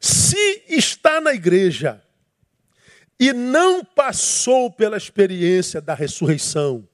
Se 0.00 0.64
está 0.66 1.20
na 1.20 1.34
igreja 1.34 2.02
e 3.18 3.30
não 3.34 3.84
passou 3.84 4.70
pela 4.70 4.96
experiência 4.96 5.78
da 5.78 5.92
ressurreição, 5.92 6.88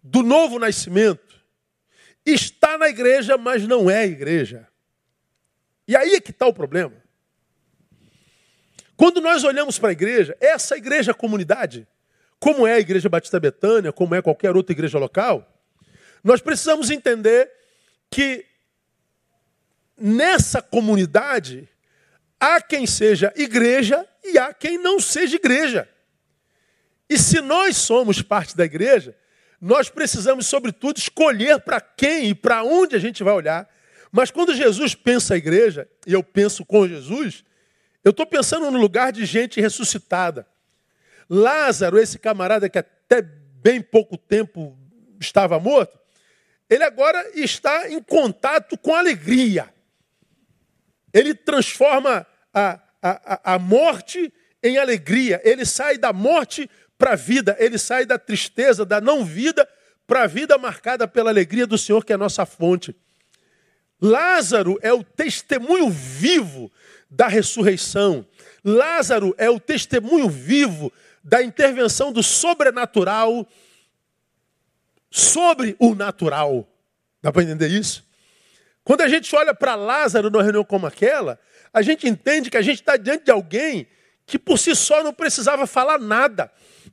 do 0.00 0.22
novo 0.22 0.60
nascimento, 0.60 1.44
está 2.24 2.78
na 2.78 2.88
igreja, 2.88 3.36
mas 3.36 3.66
não 3.66 3.90
é 3.90 4.06
igreja. 4.06 4.68
E 5.88 5.96
aí 5.96 6.14
é 6.14 6.20
que 6.20 6.30
está 6.30 6.46
o 6.46 6.54
problema. 6.54 6.94
Quando 8.96 9.20
nós 9.20 9.42
olhamos 9.42 9.76
para 9.80 9.88
a 9.88 9.92
igreja, 9.92 10.36
essa 10.40 10.76
igreja 10.76 11.12
comunidade, 11.12 11.88
como 12.38 12.64
é 12.64 12.74
a 12.74 12.80
Igreja 12.80 13.08
Batista 13.08 13.40
Betânia, 13.40 13.92
como 13.92 14.14
é 14.14 14.22
qualquer 14.22 14.54
outra 14.54 14.72
igreja 14.72 15.00
local, 15.00 15.52
nós 16.22 16.40
precisamos 16.40 16.88
entender 16.88 17.61
que 18.12 18.44
nessa 19.96 20.60
comunidade 20.60 21.66
há 22.38 22.60
quem 22.60 22.86
seja 22.86 23.32
igreja 23.34 24.06
e 24.22 24.38
há 24.38 24.52
quem 24.52 24.76
não 24.76 25.00
seja 25.00 25.36
igreja. 25.36 25.88
E 27.08 27.16
se 27.18 27.40
nós 27.40 27.78
somos 27.78 28.20
parte 28.20 28.54
da 28.54 28.66
igreja, 28.66 29.16
nós 29.58 29.88
precisamos, 29.88 30.46
sobretudo, 30.46 30.98
escolher 30.98 31.60
para 31.60 31.80
quem 31.80 32.28
e 32.28 32.34
para 32.34 32.62
onde 32.62 32.94
a 32.94 32.98
gente 32.98 33.24
vai 33.24 33.32
olhar. 33.32 33.66
Mas 34.10 34.30
quando 34.30 34.54
Jesus 34.54 34.94
pensa 34.94 35.32
a 35.32 35.38
igreja, 35.38 35.88
e 36.06 36.12
eu 36.12 36.22
penso 36.22 36.66
com 36.66 36.86
Jesus, 36.86 37.42
eu 38.04 38.10
estou 38.10 38.26
pensando 38.26 38.70
no 38.70 38.78
lugar 38.78 39.10
de 39.10 39.24
gente 39.24 39.58
ressuscitada. 39.58 40.46
Lázaro, 41.30 41.98
esse 41.98 42.18
camarada 42.18 42.68
que 42.68 42.78
até 42.78 43.22
bem 43.22 43.80
pouco 43.80 44.18
tempo 44.18 44.76
estava 45.18 45.58
morto, 45.58 46.01
ele 46.68 46.84
agora 46.84 47.30
está 47.34 47.90
em 47.90 48.02
contato 48.02 48.78
com 48.78 48.94
alegria. 48.94 49.72
Ele 51.12 51.34
transforma 51.34 52.26
a, 52.52 52.80
a, 53.02 53.54
a 53.54 53.58
morte 53.58 54.32
em 54.62 54.78
alegria. 54.78 55.40
Ele 55.44 55.66
sai 55.66 55.98
da 55.98 56.12
morte 56.12 56.70
para 56.96 57.12
a 57.12 57.16
vida. 57.16 57.56
Ele 57.58 57.78
sai 57.78 58.06
da 58.06 58.18
tristeza, 58.18 58.84
da 58.84 59.00
não-vida, 59.00 59.68
para 60.06 60.22
a 60.22 60.26
vida 60.26 60.56
marcada 60.56 61.06
pela 61.06 61.30
alegria 61.30 61.66
do 61.66 61.76
Senhor, 61.76 62.04
que 62.04 62.12
é 62.12 62.14
a 62.14 62.18
nossa 62.18 62.46
fonte. 62.46 62.94
Lázaro 64.00 64.78
é 64.82 64.92
o 64.92 65.04
testemunho 65.04 65.90
vivo 65.90 66.72
da 67.10 67.28
ressurreição. 67.28 68.26
Lázaro 68.64 69.34
é 69.36 69.50
o 69.50 69.60
testemunho 69.60 70.28
vivo 70.28 70.92
da 71.22 71.42
intervenção 71.42 72.12
do 72.12 72.22
sobrenatural 72.22 73.46
sobre 75.12 75.76
o 75.78 75.94
natural. 75.94 76.66
Dá 77.22 77.30
para 77.30 77.42
entender 77.42 77.68
isso? 77.68 78.04
Quando 78.82 79.02
a 79.02 79.08
gente 79.08 79.34
olha 79.36 79.54
para 79.54 79.74
Lázaro 79.74 80.30
numa 80.30 80.42
reunião 80.42 80.64
como 80.64 80.86
aquela, 80.86 81.38
a 81.72 81.82
gente 81.82 82.08
entende 82.08 82.50
que 82.50 82.56
a 82.56 82.62
gente 82.62 82.80
está 82.80 82.96
diante 82.96 83.26
de 83.26 83.30
alguém 83.30 83.86
que 84.26 84.38
por 84.38 84.58
si 84.58 84.74
só 84.74 85.04
não 85.04 85.12
precisava 85.12 85.66
falar 85.66 85.98
nada. 85.98 86.50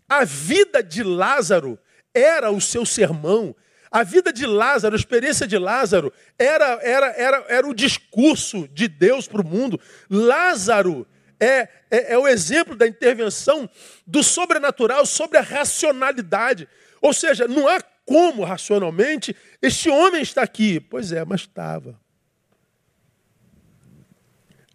A 0.07 0.25
vida 0.25 0.83
de 0.83 1.01
Lázaro 1.01 1.79
era 2.13 2.51
o 2.51 2.59
seu 2.59 2.85
sermão. 2.85 3.55
A 3.89 4.03
vida 4.03 4.31
de 4.31 4.45
Lázaro, 4.45 4.95
a 4.95 4.99
experiência 4.99 5.47
de 5.47 5.57
Lázaro, 5.57 6.13
era, 6.37 6.79
era, 6.83 7.07
era, 7.07 7.45
era 7.47 7.67
o 7.67 7.73
discurso 7.73 8.67
de 8.67 8.87
Deus 8.87 9.27
para 9.27 9.41
o 9.41 9.45
mundo. 9.45 9.79
Lázaro 10.09 11.07
é, 11.39 11.67
é, 11.89 12.13
é, 12.13 12.17
o 12.17 12.27
exemplo 12.27 12.75
da 12.75 12.85
intervenção 12.85 13.67
do 14.05 14.21
sobrenatural 14.21 15.05
sobre 15.05 15.37
a 15.37 15.41
racionalidade. 15.41 16.67
Ou 17.01 17.13
seja, 17.13 17.47
não 17.47 17.67
há 17.67 17.81
como 18.09 18.43
racionalmente 18.43 19.35
este 19.61 19.87
homem 19.87 20.23
está 20.23 20.41
aqui. 20.41 20.79
Pois 20.79 21.11
é, 21.11 21.23
mas 21.23 21.41
estava. 21.41 21.95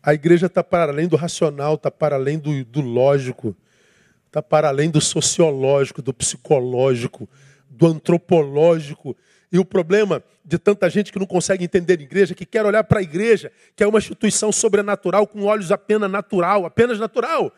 A 0.01 0.15
igreja 0.15 0.47
está 0.47 0.63
para 0.63 0.93
além 0.93 1.09
do 1.09 1.17
racional, 1.17 1.75
está 1.75 1.91
para 1.91 2.15
além 2.15 2.39
do, 2.39 2.65
do 2.65 2.81
lógico, 2.81 3.57
está 4.27 4.41
para 4.41 4.69
além 4.69 4.89
do 4.89 5.01
sociológico, 5.01 6.01
do 6.01 6.15
psicológico, 6.15 7.29
do 7.69 7.89
antropológico. 7.89 9.17
E 9.51 9.59
o 9.59 9.65
problema 9.65 10.23
de 10.45 10.57
tanta 10.57 10.89
gente 10.89 11.11
que 11.11 11.19
não 11.19 11.27
consegue 11.27 11.65
entender 11.65 11.99
a 11.99 12.03
igreja, 12.03 12.37
que 12.37 12.47
quer 12.47 12.65
olhar 12.65 12.85
para 12.85 13.01
a 13.01 13.03
igreja, 13.03 13.51
que 13.75 13.83
é 13.83 13.87
uma 13.87 13.99
instituição 13.99 14.53
sobrenatural, 14.53 15.27
com 15.27 15.43
olhos 15.43 15.73
apenas 15.73 16.09
natural, 16.09 16.67
apenas 16.67 17.01
natural. 17.01 17.53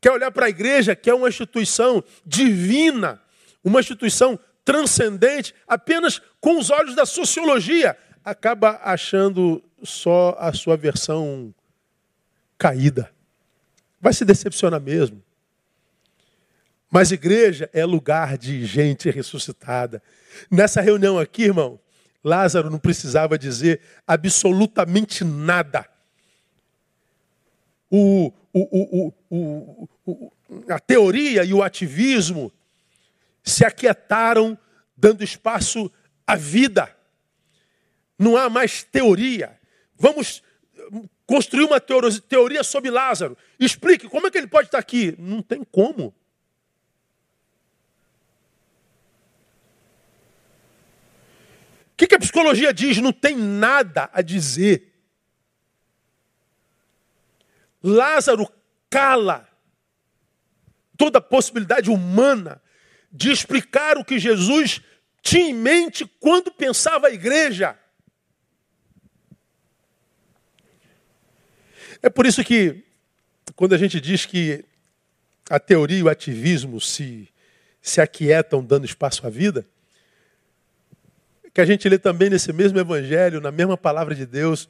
Quer 0.00 0.12
olhar 0.12 0.30
para 0.30 0.46
a 0.46 0.50
igreja, 0.50 0.94
que 0.94 1.10
é 1.10 1.14
uma 1.14 1.28
instituição 1.28 2.04
divina, 2.24 3.20
uma 3.64 3.80
instituição 3.80 4.38
transcendente, 4.66 5.54
apenas 5.66 6.20
com 6.40 6.58
os 6.58 6.70
olhos 6.70 6.96
da 6.96 7.06
sociologia, 7.06 7.96
acaba 8.24 8.80
achando 8.82 9.62
só 9.80 10.36
a 10.40 10.52
sua 10.52 10.76
versão 10.76 11.54
caída. 12.58 13.08
Vai 14.00 14.12
se 14.12 14.24
decepcionar 14.24 14.80
mesmo. 14.80 15.22
Mas 16.90 17.12
igreja 17.12 17.70
é 17.72 17.84
lugar 17.84 18.36
de 18.36 18.66
gente 18.66 19.08
ressuscitada. 19.08 20.02
Nessa 20.50 20.80
reunião 20.80 21.16
aqui, 21.16 21.44
irmão, 21.44 21.78
Lázaro 22.24 22.68
não 22.68 22.78
precisava 22.78 23.38
dizer 23.38 23.80
absolutamente 24.04 25.22
nada. 25.22 25.86
O, 27.88 28.32
o, 28.52 29.12
o, 29.30 30.32
a 30.68 30.80
teoria 30.80 31.44
e 31.44 31.54
o 31.54 31.62
ativismo 31.62 32.52
se 33.46 33.64
aquietaram, 33.64 34.58
dando 34.96 35.22
espaço 35.22 35.90
à 36.26 36.34
vida. 36.34 36.94
Não 38.18 38.36
há 38.36 38.50
mais 38.50 38.82
teoria. 38.82 39.58
Vamos 39.94 40.42
construir 41.24 41.64
uma 41.64 41.80
teoria 41.80 42.64
sobre 42.64 42.90
Lázaro. 42.90 43.38
Explique 43.58 44.08
como 44.08 44.26
é 44.26 44.30
que 44.30 44.38
ele 44.38 44.48
pode 44.48 44.66
estar 44.66 44.78
aqui. 44.78 45.14
Não 45.16 45.40
tem 45.40 45.62
como. 45.62 46.08
O 51.92 51.96
que, 51.96 52.08
que 52.08 52.14
a 52.16 52.18
psicologia 52.18 52.74
diz? 52.74 52.98
Não 52.98 53.12
tem 53.12 53.36
nada 53.36 54.10
a 54.12 54.20
dizer. 54.22 54.92
Lázaro 57.82 58.52
cala 58.90 59.48
toda 60.96 61.20
possibilidade 61.20 61.90
humana 61.90 62.60
de 63.16 63.30
explicar 63.30 63.96
o 63.96 64.04
que 64.04 64.18
Jesus 64.18 64.82
tinha 65.22 65.48
em 65.48 65.54
mente 65.54 66.04
quando 66.20 66.52
pensava 66.52 67.06
a 67.06 67.10
igreja. 67.10 67.76
É 72.02 72.10
por 72.10 72.26
isso 72.26 72.44
que, 72.44 72.84
quando 73.56 73.74
a 73.74 73.78
gente 73.78 73.98
diz 74.00 74.26
que 74.26 74.64
a 75.48 75.58
teoria 75.58 75.98
e 75.98 76.02
o 76.02 76.10
ativismo 76.10 76.78
se, 76.78 77.28
se 77.80 78.02
aquietam 78.02 78.62
dando 78.62 78.84
espaço 78.84 79.26
à 79.26 79.30
vida, 79.30 79.66
que 81.54 81.60
a 81.60 81.64
gente 81.64 81.88
lê 81.88 81.98
também 81.98 82.28
nesse 82.28 82.52
mesmo 82.52 82.78
evangelho, 82.78 83.40
na 83.40 83.50
mesma 83.50 83.78
palavra 83.78 84.14
de 84.14 84.26
Deus, 84.26 84.68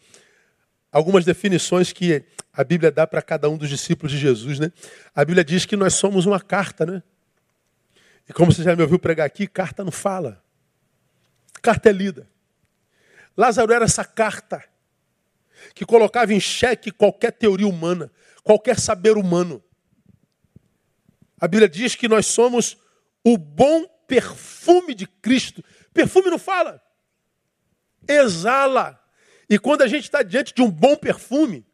algumas 0.93 1.25
definições 1.25 1.93
que 1.93 2.23
a 2.53 2.63
Bíblia 2.63 2.93
dá 2.93 3.09
para 3.09 3.21
cada 3.21 3.51
um 3.51 3.57
dos 3.57 3.69
discípulos 3.69 4.13
de 4.13 4.19
Jesus, 4.19 4.61
né? 4.61 4.71
A 5.13 5.25
Bíblia 5.25 5.45
diz 5.45 5.67
que 5.67 5.77
nós 5.77 5.95
somos 5.95 6.27
uma 6.27 6.41
carta, 6.41 6.87
né? 6.87 7.03
E 8.29 8.33
como 8.33 8.53
você 8.53 8.63
já 8.63 8.75
me 8.75 8.83
ouviu 8.83 8.99
pregar 8.99 9.27
aqui, 9.27 9.47
carta 9.47 9.85
não 9.85 9.93
fala. 9.93 10.43
Carta 11.63 11.89
é 11.89 11.93
lida. 11.93 12.29
Lázaro 13.37 13.73
era 13.73 13.85
essa 13.85 14.05
carta 14.05 14.65
que 15.75 15.85
colocava 15.85 16.33
em 16.33 16.41
xeque 16.41 16.91
qualquer 16.91 17.33
teoria 17.33 17.69
humana, 17.69 18.11
qualquer 18.43 18.79
saber 18.79 19.17
humano. 19.17 19.63
A 21.41 21.47
Bíblia 21.47 21.69
diz 21.69 21.95
que 21.95 22.09
nós 22.09 22.27
somos 22.27 22.77
o 23.23 23.37
bom 23.37 23.87
perfume 24.07 24.95
de 24.95 25.07
Cristo 25.07 25.63
Perfume 25.97 26.29
não 26.29 26.39
fala, 26.39 26.83
exala. 28.07 29.03
E 29.49 29.59
quando 29.59 29.81
a 29.81 29.87
gente 29.87 30.05
está 30.05 30.23
diante 30.23 30.53
de 30.53 30.61
um 30.61 30.71
bom 30.71 30.95
perfume, 30.95 31.65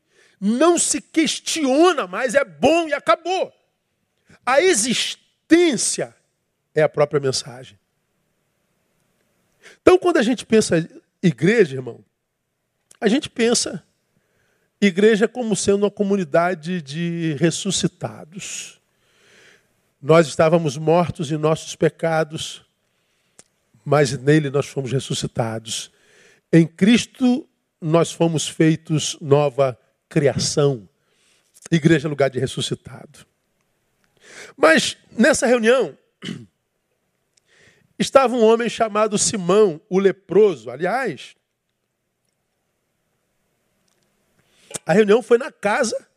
não 0.40 0.78
se 0.78 1.00
questiona 1.00 2.06
mais, 2.06 2.36
é 2.36 2.44
bom 2.44 2.86
e 2.86 2.94
acabou. 2.94 3.52
A 4.46 4.60
existência 4.60 6.14
é 6.74 6.82
a 6.82 6.88
própria 6.88 7.20
mensagem. 7.20 7.78
Então, 9.80 9.98
quando 9.98 10.16
a 10.16 10.22
gente 10.22 10.44
pensa 10.44 10.88
igreja, 11.22 11.76
irmão, 11.76 12.04
a 13.00 13.08
gente 13.08 13.28
pensa 13.28 13.82
igreja 14.80 15.28
como 15.28 15.54
sendo 15.54 15.84
uma 15.84 15.90
comunidade 15.90 16.82
de 16.82 17.36
ressuscitados. 17.38 18.80
Nós 20.00 20.26
estávamos 20.26 20.76
mortos 20.76 21.30
em 21.30 21.36
nossos 21.36 21.76
pecados, 21.76 22.64
mas 23.84 24.18
nele 24.18 24.50
nós 24.50 24.66
fomos 24.66 24.90
ressuscitados. 24.90 25.92
Em 26.52 26.66
Cristo 26.66 27.48
nós 27.80 28.12
fomos 28.12 28.48
feitos 28.48 29.16
nova 29.20 29.78
criação. 30.08 30.88
Igreja 31.70 32.08
é 32.08 32.10
lugar 32.10 32.30
de 32.30 32.38
ressuscitado. 32.38 33.26
Mas 34.56 34.96
nessa 35.16 35.46
reunião 35.46 35.96
estava 38.02 38.34
um 38.34 38.44
homem 38.44 38.68
chamado 38.68 39.16
Simão, 39.16 39.80
o 39.88 39.98
leproso. 39.98 40.70
Aliás, 40.70 41.34
a 44.84 44.92
reunião 44.92 45.22
foi 45.22 45.38
na 45.38 45.50
casa 45.50 46.08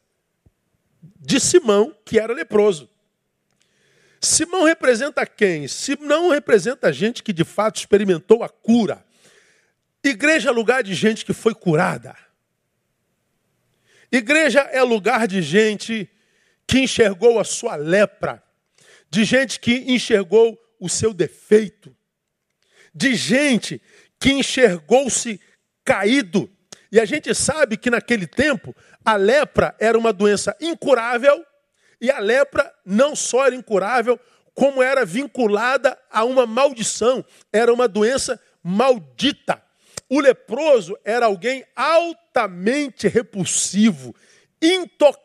de 1.20 1.40
Simão, 1.40 1.96
que 2.04 2.20
era 2.20 2.34
leproso. 2.34 2.90
Simão 4.20 4.64
representa 4.64 5.26
quem? 5.26 5.68
Simão 5.68 6.30
representa 6.30 6.92
gente 6.92 7.22
que 7.22 7.32
de 7.32 7.44
fato 7.44 7.78
experimentou 7.78 8.44
a 8.44 8.50
cura. 8.50 9.06
Igreja 10.04 10.50
é 10.50 10.52
lugar 10.52 10.84
de 10.84 10.94
gente 10.94 11.24
que 11.24 11.34
foi 11.34 11.54
curada. 11.54 12.16
Igreja 14.12 14.62
é 14.62 14.82
lugar 14.82 15.28
de 15.28 15.42
gente 15.42 16.10
que 16.68 16.80
enxergou 16.80 17.40
a 17.40 17.44
sua 17.44 17.76
lepra, 17.76 18.42
de 19.10 19.24
gente 19.24 19.60
que 19.60 19.84
enxergou 19.88 20.60
o 20.80 20.90
seu 20.90 21.14
defeito, 21.14 21.96
de 22.94 23.16
gente 23.16 23.82
que 24.20 24.32
enxergou-se 24.32 25.40
caído. 25.84 26.50
E 26.92 27.00
a 27.00 27.06
gente 27.06 27.34
sabe 27.36 27.78
que 27.78 27.90
naquele 27.90 28.26
tempo 28.26 28.76
a 29.04 29.16
lepra 29.16 29.76
era 29.80 29.98
uma 29.98 30.14
doença 30.14 30.56
incurável 30.62 31.46
e 32.00 32.10
a 32.12 32.20
lepra 32.20 32.74
não 32.86 33.16
só 33.16 33.46
era 33.46 33.56
incurável, 33.56 34.20
como 34.54 34.82
era 34.82 35.06
vinculada 35.06 35.98
a 36.10 36.24
uma 36.24 36.46
maldição, 36.46 37.24
era 37.52 37.74
uma 37.74 37.88
doença 37.88 38.40
maldita. 38.64 39.62
O 40.10 40.20
leproso 40.20 40.98
era 41.04 41.26
alguém 41.26 41.66
altamente 41.76 43.08
repulsivo, 43.08 44.16
intocável, 44.62 45.25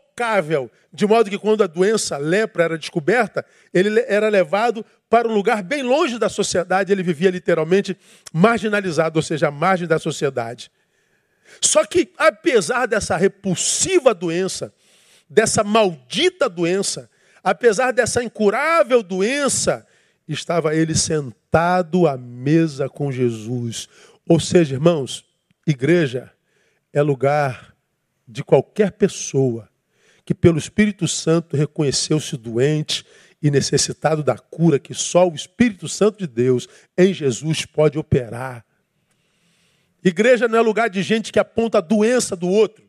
de 0.92 1.06
modo 1.06 1.30
que 1.30 1.38
quando 1.38 1.62
a 1.62 1.66
doença 1.66 2.16
a 2.16 2.18
lepra 2.18 2.64
era 2.64 2.78
descoberta, 2.78 3.44
ele 3.72 4.00
era 4.08 4.28
levado 4.28 4.84
para 5.08 5.28
um 5.28 5.34
lugar 5.34 5.62
bem 5.62 5.82
longe 5.82 6.18
da 6.18 6.28
sociedade, 6.28 6.92
ele 6.92 7.02
vivia 7.02 7.30
literalmente 7.30 7.96
marginalizado, 8.32 9.18
ou 9.18 9.22
seja, 9.22 9.48
à 9.48 9.50
margem 9.50 9.86
da 9.86 9.98
sociedade. 9.98 10.70
Só 11.60 11.84
que, 11.84 12.12
apesar 12.16 12.86
dessa 12.86 13.16
repulsiva 13.16 14.14
doença, 14.14 14.72
dessa 15.28 15.64
maldita 15.64 16.48
doença, 16.48 17.10
apesar 17.42 17.92
dessa 17.92 18.22
incurável 18.22 19.02
doença, 19.02 19.86
estava 20.28 20.74
ele 20.74 20.94
sentado 20.94 22.06
à 22.06 22.16
mesa 22.16 22.88
com 22.88 23.10
Jesus. 23.10 23.88
Ou 24.28 24.38
seja, 24.38 24.74
irmãos, 24.74 25.24
igreja 25.66 26.30
é 26.92 27.02
lugar 27.02 27.74
de 28.26 28.44
qualquer 28.44 28.92
pessoa 28.92 29.69
que, 30.30 30.34
pelo 30.34 30.58
Espírito 30.58 31.08
Santo, 31.08 31.56
reconheceu-se 31.56 32.36
doente 32.36 33.04
e 33.42 33.50
necessitado 33.50 34.22
da 34.22 34.38
cura 34.38 34.78
que 34.78 34.94
só 34.94 35.28
o 35.28 35.34
Espírito 35.34 35.88
Santo 35.88 36.18
de 36.20 36.28
Deus 36.28 36.68
em 36.96 37.12
Jesus 37.12 37.66
pode 37.66 37.98
operar. 37.98 38.64
Igreja 40.04 40.46
não 40.46 40.56
é 40.56 40.60
lugar 40.60 40.88
de 40.88 41.02
gente 41.02 41.32
que 41.32 41.40
aponta 41.40 41.78
a 41.78 41.80
doença 41.80 42.36
do 42.36 42.48
outro. 42.48 42.88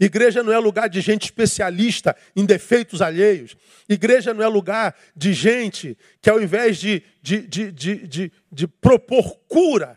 Igreja 0.00 0.42
não 0.42 0.52
é 0.52 0.58
lugar 0.58 0.88
de 0.88 1.00
gente 1.00 1.26
especialista 1.26 2.16
em 2.34 2.44
defeitos 2.44 3.00
alheios. 3.00 3.56
Igreja 3.88 4.34
não 4.34 4.42
é 4.42 4.48
lugar 4.48 4.96
de 5.14 5.32
gente 5.32 5.96
que, 6.20 6.28
ao 6.28 6.42
invés 6.42 6.78
de, 6.78 7.00
de, 7.22 7.42
de, 7.46 8.32
de, 8.50 8.66
propor 8.66 9.38
cura, 9.46 9.96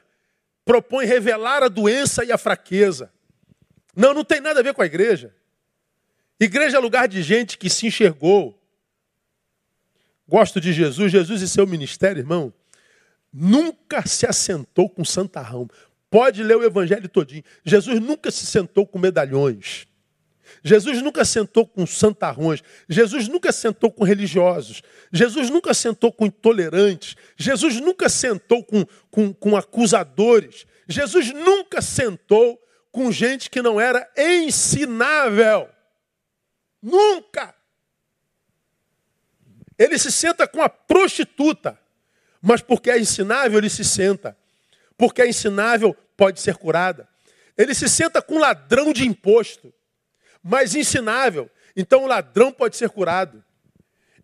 propõe 0.64 1.08
revelar 1.08 1.64
a 1.64 1.68
doença 1.68 2.24
e 2.24 2.32
a 2.32 2.38
fraqueza. 2.38 3.12
Não, 3.96 4.14
não 4.14 4.24
tem 4.24 4.40
nada 4.40 4.60
a 4.60 4.64
ver 4.64 4.76
com 4.76 4.84
a 4.84 4.86
igreja. 4.86 5.34
Igreja 6.44 6.78
é 6.78 6.80
lugar 6.80 7.08
de 7.08 7.22
gente 7.22 7.56
que 7.56 7.70
se 7.70 7.86
enxergou. 7.86 8.60
Gosto 10.28 10.60
de 10.60 10.74
Jesus, 10.74 11.12
Jesus 11.12 11.40
e 11.40 11.48
seu 11.48 11.68
ministério, 11.68 12.20
irmão. 12.20 12.52
Nunca 13.32 14.08
se 14.08 14.26
assentou 14.26 14.90
com 14.90 15.06
santarrão. 15.06 15.70
Pode 16.10 16.42
ler 16.42 16.58
o 16.58 16.64
evangelho 16.64 17.08
todinho. 17.08 17.44
Jesus 17.64 18.00
nunca 18.00 18.32
se 18.32 18.48
sentou 18.48 18.88
com 18.88 18.98
medalhões. 18.98 19.86
Jesus 20.64 21.00
nunca 21.04 21.24
sentou 21.24 21.68
com 21.68 21.86
santarrões. 21.86 22.64
Jesus 22.90 23.28
nunca 23.28 23.52
sentou 23.52 23.92
com 23.92 24.04
religiosos. 24.04 24.82
Jesus 25.14 25.48
nunca 25.52 25.76
sentou 25.76 26.12
com 26.12 26.26
intolerantes. 26.26 27.16
Jesus 27.38 27.80
nunca 27.80 28.10
sentou 28.10 28.64
com, 28.64 28.84
com, 29.12 29.32
com 29.32 29.56
acusadores. 29.56 30.66
Jesus 30.88 31.32
nunca 31.32 31.84
sentou 31.84 32.60
com 32.92 33.12
gente 33.12 33.48
que 33.48 33.62
não 33.62 33.80
era 33.80 34.10
ensinável. 34.18 35.70
Nunca. 36.82 37.54
Ele 39.78 39.98
se 39.98 40.12
senta 40.12 40.48
com 40.48 40.62
a 40.62 40.70
prostituta, 40.70 41.80
mas 42.42 42.62
porque 42.62 42.90
é 42.90 43.00
ensinável, 43.00 43.58
ele 43.58 43.70
se 43.70 43.84
senta. 43.84 44.38
Porque 44.98 45.22
é 45.22 45.28
ensinável, 45.28 45.96
pode 46.16 46.40
ser 46.40 46.56
curada. 46.56 47.08
Ele 47.58 47.74
se 47.74 47.90
senta 47.90 48.22
com 48.22 48.38
ladrão 48.38 48.94
de 48.94 49.06
imposto 49.06 49.74
mas 50.44 50.76
ensinável. 50.76 51.50
Então 51.76 52.04
o 52.04 52.08
ladrão 52.08 52.52
pode 52.52 52.76
ser 52.76 52.90
curado. 52.90 53.44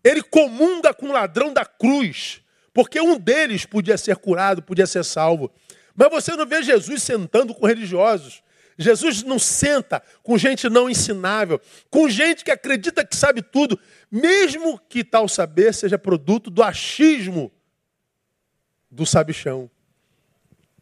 Ele 0.02 0.22
comunga 0.22 0.92
com 0.94 1.08
o 1.08 1.12
ladrão 1.12 1.52
da 1.52 1.64
cruz, 1.64 2.40
porque 2.72 3.00
um 3.00 3.18
deles 3.18 3.66
podia 3.66 3.98
ser 3.98 4.16
curado, 4.16 4.62
podia 4.62 4.86
ser 4.86 5.04
salvo. 5.04 5.50
Mas 5.94 6.10
você 6.10 6.36
não 6.36 6.46
vê 6.46 6.62
Jesus 6.62 7.02
sentando 7.02 7.54
com 7.54 7.66
religiosos. 7.66 8.42
Jesus 8.78 9.24
não 9.24 9.40
senta 9.40 10.00
com 10.22 10.38
gente 10.38 10.68
não 10.68 10.88
ensinável, 10.88 11.60
com 11.90 12.08
gente 12.08 12.44
que 12.44 12.50
acredita 12.50 13.04
que 13.04 13.16
sabe 13.16 13.42
tudo, 13.42 13.78
mesmo 14.08 14.78
que 14.88 15.02
tal 15.02 15.28
saber 15.28 15.74
seja 15.74 15.98
produto 15.98 16.48
do 16.48 16.62
achismo 16.62 17.50
do 18.88 19.04
sabichão. 19.04 19.68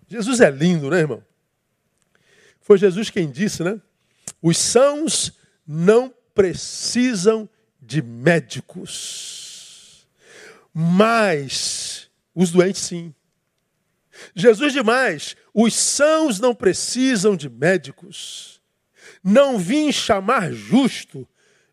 Jesus 0.07 0.41
é 0.41 0.51
lindo, 0.51 0.91
né, 0.91 0.99
irmão? 0.99 1.25
Foi 2.61 2.77
Jesus 2.77 3.09
quem 3.09 3.31
disse, 3.31 3.65
né? 3.65 3.81
Os 4.43 4.59
sãos 4.59 5.33
não 5.67 6.13
precisam 6.35 7.49
de 7.81 8.03
médicos, 8.03 10.07
mas 10.75 12.11
os 12.35 12.51
doentes 12.51 12.83
sim. 12.83 13.15
Jesus 14.35 14.73
demais, 14.73 15.37
os 15.53 15.75
sãos 15.75 16.39
não 16.41 16.55
precisam 16.55 17.37
de 17.37 17.49
médicos. 17.49 18.61
Não 19.23 19.59
vim 19.59 19.91
chamar 19.93 20.53
justo, 20.53 21.27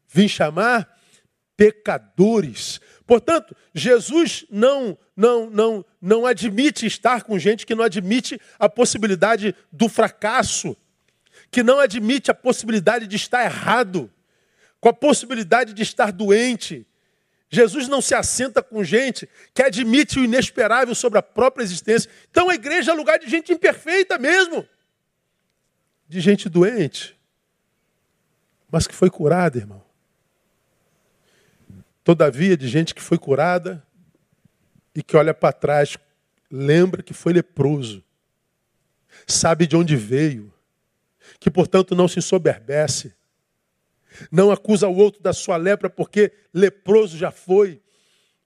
vim 0.08 0.28
chamar 0.28 0.90
pecadores. 1.56 2.82
Portanto, 3.06 3.56
Jesus 3.74 4.46
não 4.50 4.98
não 5.16 5.50
não 5.50 5.86
não 6.02 6.26
admite 6.26 6.86
estar 6.86 7.24
com 7.24 7.38
gente 7.38 7.66
que 7.66 7.76
não 7.76 7.84
admite 7.84 8.40
a 8.58 8.68
possibilidade 8.68 9.56
do 9.72 9.88
fracasso 9.88 10.76
que 11.54 11.62
não 11.62 11.80
admite 11.80 12.32
a 12.32 12.34
possibilidade 12.34 13.06
de 13.06 13.16
estar 13.16 13.46
errado, 13.46 14.12
com 14.82 14.90
a 14.90 14.94
possibilidade 14.94 15.72
de 15.72 15.84
estar 15.84 16.12
doente. 16.12 16.86
Jesus 17.54 17.88
não 17.88 18.02
se 18.02 18.16
assenta 18.16 18.64
com 18.64 18.84
gente 18.84 19.30
que 19.54 19.62
admite 19.62 20.20
o 20.20 20.24
inesperável 20.24 20.96
sobre 20.96 21.20
a 21.20 21.22
própria 21.22 21.64
existência. 21.64 22.10
Então 22.32 22.50
a 22.50 22.56
igreja 22.56 22.92
é 22.92 22.96
lugar 22.96 23.20
de 23.20 23.30
gente 23.30 23.54
imperfeita 23.54 24.18
mesmo, 24.18 24.68
de 26.10 26.20
gente 26.20 26.50
doente, 26.50 27.16
mas 28.72 28.88
que 28.88 28.96
foi 28.96 29.08
curada, 29.08 29.60
irmão. 29.60 29.84
Todavia, 32.04 32.58
de 32.58 32.68
gente 32.68 32.96
que 32.96 33.02
foi 33.02 33.20
curada 33.20 33.86
e 34.96 35.04
que 35.04 35.16
olha 35.16 35.34
para 35.34 35.54
trás, 35.54 35.96
lembra 36.50 37.04
que 37.04 37.14
foi 37.14 37.34
leproso, 37.34 38.04
sabe 39.28 39.68
de 39.68 39.76
onde 39.76 39.96
veio, 39.96 40.52
que 41.40 41.52
portanto 41.52 41.96
não 41.96 42.08
se 42.08 42.20
soberbece, 42.20 43.14
não 44.32 44.52
acusa 44.52 44.88
o 44.88 44.96
outro 44.96 45.22
da 45.22 45.34
sua 45.34 45.58
lepra 45.58 45.90
porque 45.90 46.32
leproso 46.54 47.18
já 47.18 47.32
foi. 47.32 47.82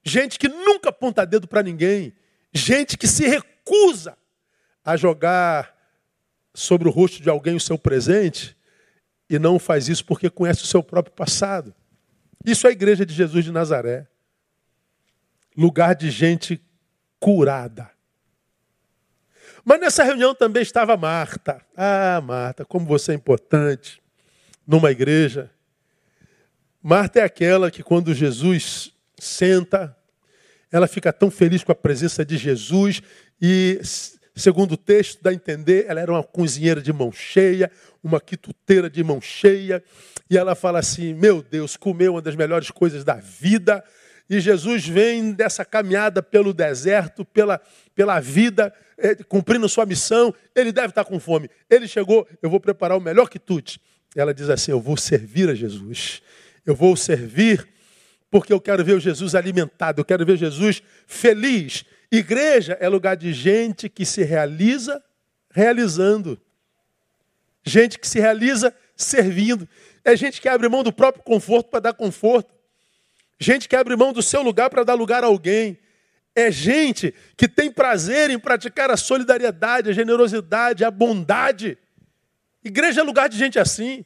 Gente 0.04 0.40
que 0.40 0.48
nunca 0.48 0.90
aponta 0.90 1.26
dedo 1.26 1.48
para 1.48 1.64
ninguém, 1.64 2.14
gente 2.54 2.98
que 2.98 3.08
se 3.08 3.28
recusa 3.28 4.18
a 4.84 4.96
jogar 4.96 5.76
sobre 6.54 6.88
o 6.88 6.92
rosto 6.92 7.22
de 7.22 7.30
alguém 7.30 7.56
o 7.56 7.60
seu 7.60 7.78
presente 7.78 8.56
e 9.30 9.38
não 9.38 9.60
faz 9.60 9.90
isso 9.90 10.06
porque 10.06 10.30
conhece 10.30 10.64
o 10.64 10.68
seu 10.68 10.82
próprio 10.82 11.14
passado. 11.14 11.76
Isso 12.46 12.66
é 12.66 12.70
a 12.70 12.74
igreja 12.74 13.06
de 13.06 13.14
Jesus 13.14 13.44
de 13.44 13.52
Nazaré. 13.52 14.08
Lugar 15.56 15.96
de 15.96 16.10
gente 16.10 16.62
curada. 17.20 17.90
Mas 19.66 19.82
nessa 19.82 20.04
reunião 20.04 20.34
também 20.34 20.64
estava 20.64 20.96
Marta. 20.96 21.62
Ah, 21.76 22.22
Marta, 22.24 22.64
como 22.64 22.86
você 22.86 23.12
é 23.12 23.16
importante 23.16 24.02
numa 24.66 24.92
igreja. 24.92 25.52
Marta 26.90 27.20
é 27.20 27.24
aquela 27.24 27.70
que 27.70 27.84
quando 27.84 28.14
Jesus 28.14 28.94
senta, 29.20 29.94
ela 30.72 30.88
fica 30.88 31.12
tão 31.12 31.30
feliz 31.30 31.62
com 31.62 31.74
a 31.74 31.76
presença 31.76 32.24
de 32.24 32.38
Jesus 32.38 33.02
e, 33.42 33.82
segundo 34.34 34.72
o 34.72 34.78
texto, 34.78 35.22
dá 35.22 35.32
a 35.32 35.34
entender, 35.34 35.84
ela 35.90 36.00
era 36.00 36.14
uma 36.14 36.24
cozinheira 36.24 36.82
de 36.82 36.94
mão 36.94 37.12
cheia, 37.12 37.70
uma 38.02 38.22
quituteira 38.22 38.90
de 38.90 39.04
mão 39.04 39.20
cheia, 39.20 39.84
e 40.30 40.38
ela 40.38 40.56
fala 40.56 40.80
assim: 40.80 41.14
Meu 41.14 41.42
Deus, 41.42 41.76
comeu 41.76 42.14
uma 42.14 42.22
das 42.22 42.38
melhores 42.38 42.72
coisas 42.72 43.04
da 43.04 43.16
vida. 43.16 43.84
E 44.30 44.40
Jesus 44.40 44.88
vem 44.88 45.34
dessa 45.34 45.66
caminhada 45.66 46.24
pelo 46.24 46.54
deserto, 46.54 47.26
pela, 47.26 47.60
pela 47.94 48.22
vida, 48.22 48.74
é, 48.98 49.14
cumprindo 49.14 49.68
sua 49.68 49.86
missão, 49.86 50.34
ele 50.56 50.72
deve 50.72 50.88
estar 50.88 51.04
com 51.04 51.20
fome. 51.20 51.50
Ele 51.70 51.86
chegou, 51.86 52.26
eu 52.42 52.50
vou 52.50 52.62
preparar 52.62 52.98
o 52.98 53.02
melhor 53.02 53.28
quitute. 53.28 53.78
Ela 54.16 54.34
diz 54.34 54.50
assim: 54.50 54.72
Eu 54.72 54.80
vou 54.80 54.96
servir 54.96 55.50
a 55.50 55.54
Jesus. 55.54 56.22
Eu 56.68 56.76
vou 56.76 56.98
servir 56.98 57.66
porque 58.30 58.52
eu 58.52 58.60
quero 58.60 58.84
ver 58.84 58.94
o 58.94 59.00
Jesus 59.00 59.34
alimentado, 59.34 60.02
eu 60.02 60.06
quero 60.06 60.26
ver 60.26 60.36
Jesus 60.36 60.84
feliz. 61.08 61.86
Igreja 62.12 62.78
é 62.82 62.90
lugar 62.90 63.16
de 63.16 63.32
gente 63.32 63.88
que 63.88 64.06
se 64.06 64.22
realiza 64.22 65.02
realizando. 65.50 66.38
Gente 67.64 67.98
que 67.98 68.08
se 68.08 68.20
realiza 68.20 68.76
servindo. 68.98 69.68
É 70.04 70.14
gente 70.16 70.42
que 70.42 70.50
abre 70.50 70.68
mão 70.68 70.84
do 70.84 70.92
próprio 70.92 71.24
conforto 71.24 71.70
para 71.70 71.80
dar 71.80 71.94
conforto. 71.94 72.54
Gente 73.40 73.70
que 73.70 73.76
abre 73.76 73.96
mão 73.96 74.12
do 74.12 74.22
seu 74.22 74.42
lugar 74.42 74.70
para 74.70 74.84
dar 74.84 74.94
lugar 74.94 75.24
a 75.24 75.28
alguém 75.28 75.80
é 76.36 76.52
gente 76.52 77.16
que 77.36 77.48
tem 77.48 77.72
prazer 77.72 78.30
em 78.30 78.38
praticar 78.38 78.92
a 78.92 78.98
solidariedade, 78.98 79.90
a 79.90 79.94
generosidade, 79.94 80.84
a 80.84 80.92
bondade. 80.92 81.78
Igreja 82.64 83.02
é 83.02 83.04
lugar 83.04 83.30
de 83.30 83.38
gente 83.38 83.58
assim. 83.58 84.06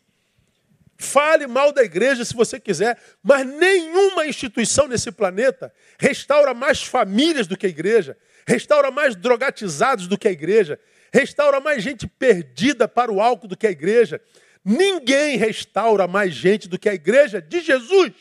Fale 1.01 1.47
mal 1.47 1.71
da 1.71 1.83
igreja 1.83 2.23
se 2.23 2.35
você 2.35 2.59
quiser, 2.59 2.95
mas 3.23 3.43
nenhuma 3.43 4.27
instituição 4.27 4.87
nesse 4.87 5.11
planeta 5.11 5.73
restaura 5.97 6.53
mais 6.53 6.83
famílias 6.83 7.47
do 7.47 7.57
que 7.57 7.65
a 7.65 7.69
igreja, 7.69 8.15
restaura 8.47 8.91
mais 8.91 9.15
drogatizados 9.15 10.07
do 10.07 10.15
que 10.15 10.27
a 10.27 10.31
igreja, 10.31 10.79
restaura 11.11 11.59
mais 11.59 11.81
gente 11.81 12.05
perdida 12.05 12.87
para 12.87 13.11
o 13.11 13.19
álcool 13.19 13.47
do 13.47 13.57
que 13.57 13.65
a 13.65 13.71
igreja. 13.71 14.21
Ninguém 14.63 15.37
restaura 15.37 16.07
mais 16.07 16.35
gente 16.35 16.69
do 16.69 16.77
que 16.77 16.87
a 16.87 16.93
igreja 16.93 17.41
de 17.41 17.61
Jesus. 17.61 18.13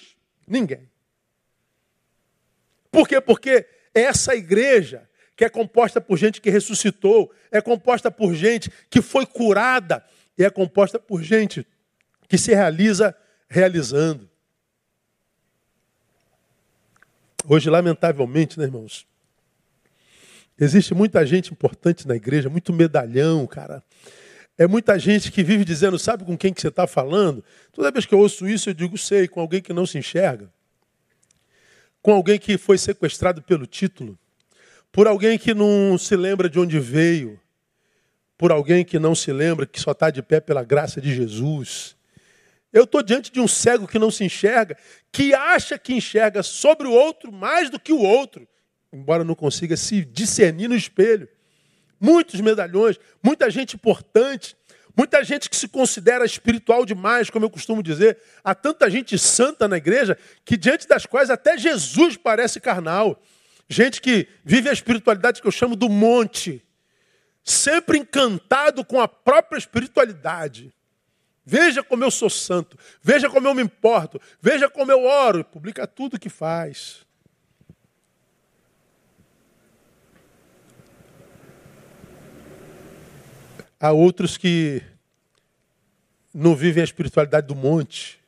Ninguém. 0.48 0.88
Por 2.90 3.06
quê? 3.06 3.20
Porque 3.20 3.66
essa 3.94 4.34
igreja, 4.34 5.06
que 5.36 5.44
é 5.44 5.50
composta 5.50 6.00
por 6.00 6.16
gente 6.16 6.40
que 6.40 6.48
ressuscitou, 6.48 7.30
é 7.52 7.60
composta 7.60 8.10
por 8.10 8.34
gente 8.34 8.72
que 8.88 9.02
foi 9.02 9.26
curada, 9.26 10.02
e 10.38 10.44
é 10.44 10.48
composta 10.48 10.98
por 10.98 11.22
gente 11.22 11.66
que 12.30 12.38
se 12.38 12.54
realiza 12.54 13.14
realizando. 13.46 14.26
Hoje, 17.46 17.68
lamentavelmente, 17.68 18.58
né, 18.58 18.64
irmãos? 18.64 19.06
Existe 20.58 20.94
muita 20.94 21.26
gente 21.26 21.52
importante 21.52 22.08
na 22.08 22.16
igreja, 22.16 22.48
muito 22.48 22.72
medalhão, 22.72 23.46
cara. 23.46 23.82
É 24.56 24.66
muita 24.66 24.98
gente 24.98 25.30
que 25.30 25.42
vive 25.42 25.64
dizendo, 25.64 25.98
sabe 25.98 26.24
com 26.24 26.38
quem 26.38 26.54
que 26.54 26.62
você 26.62 26.68
está 26.68 26.86
falando? 26.86 27.44
Toda 27.70 27.90
vez 27.90 28.06
que 28.06 28.14
eu 28.14 28.18
ouço 28.18 28.48
isso, 28.48 28.70
eu 28.70 28.74
digo, 28.74 28.96
sei, 28.96 29.28
com 29.28 29.40
alguém 29.40 29.60
que 29.60 29.74
não 29.74 29.84
se 29.84 29.98
enxerga 29.98 30.50
com 32.02 32.12
alguém 32.12 32.38
que 32.38 32.56
foi 32.56 32.78
sequestrado 32.78 33.42
pelo 33.42 33.66
título, 33.66 34.18
por 34.90 35.06
alguém 35.06 35.38
que 35.38 35.54
não 35.54 35.96
se 35.98 36.16
lembra 36.16 36.48
de 36.48 36.58
onde 36.58 36.78
veio, 36.78 37.38
por 38.36 38.50
alguém 38.50 38.84
que 38.84 38.98
não 38.98 39.14
se 39.14 39.32
lembra 39.32 39.66
que 39.66 39.80
só 39.80 39.92
está 39.92 40.10
de 40.10 40.22
pé 40.22 40.40
pela 40.40 40.64
graça 40.64 41.00
de 41.00 41.14
Jesus. 41.14 41.96
Eu 42.72 42.84
estou 42.84 43.02
diante 43.02 43.32
de 43.32 43.40
um 43.40 43.48
cego 43.48 43.86
que 43.86 43.98
não 43.98 44.10
se 44.10 44.24
enxerga, 44.24 44.76
que 45.10 45.34
acha 45.34 45.76
que 45.78 45.92
enxerga 45.92 46.42
sobre 46.42 46.86
o 46.86 46.92
outro 46.92 47.32
mais 47.32 47.68
do 47.68 47.80
que 47.80 47.92
o 47.92 47.98
outro, 47.98 48.46
embora 48.92 49.24
não 49.24 49.34
consiga 49.34 49.76
se 49.76 50.04
discernir 50.04 50.68
no 50.68 50.76
espelho. 50.76 51.28
Muitos 52.00 52.40
medalhões, 52.40 52.98
muita 53.22 53.50
gente 53.50 53.74
importante, 53.74 54.56
muita 54.96 55.22
gente 55.24 55.50
que 55.50 55.56
se 55.56 55.66
considera 55.66 56.24
espiritual 56.24 56.86
demais, 56.86 57.28
como 57.28 57.44
eu 57.44 57.50
costumo 57.50 57.82
dizer. 57.82 58.18
Há 58.44 58.54
tanta 58.54 58.88
gente 58.88 59.18
santa 59.18 59.66
na 59.66 59.76
igreja 59.76 60.16
que 60.44 60.56
diante 60.56 60.86
das 60.86 61.04
quais 61.04 61.28
até 61.28 61.58
Jesus 61.58 62.16
parece 62.16 62.60
carnal. 62.60 63.20
Gente 63.68 64.00
que 64.00 64.28
vive 64.44 64.68
a 64.68 64.72
espiritualidade 64.72 65.40
que 65.40 65.46
eu 65.46 65.52
chamo 65.52 65.76
do 65.76 65.88
monte, 65.88 66.64
sempre 67.42 67.98
encantado 67.98 68.84
com 68.84 69.00
a 69.00 69.08
própria 69.08 69.58
espiritualidade. 69.58 70.72
Veja 71.50 71.82
como 71.82 72.04
eu 72.04 72.12
sou 72.12 72.30
santo, 72.30 72.78
veja 73.02 73.28
como 73.28 73.48
eu 73.48 73.54
me 73.56 73.60
importo, 73.60 74.20
veja 74.40 74.70
como 74.70 74.92
eu 74.92 75.02
oro, 75.02 75.44
publica 75.44 75.84
tudo 75.84 76.16
que 76.16 76.28
faz. 76.28 77.04
Há 83.80 83.90
outros 83.90 84.36
que 84.36 84.80
não 86.32 86.54
vivem 86.54 86.82
a 86.82 86.84
espiritualidade 86.84 87.48
do 87.48 87.56
monte, 87.56 88.20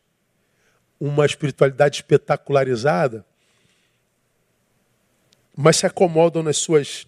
uma 0.98 1.24
espiritualidade 1.24 1.98
espetacularizada, 1.98 3.24
mas 5.56 5.76
se 5.76 5.86
acomodam 5.86 6.42
nas 6.42 6.56
suas 6.56 7.06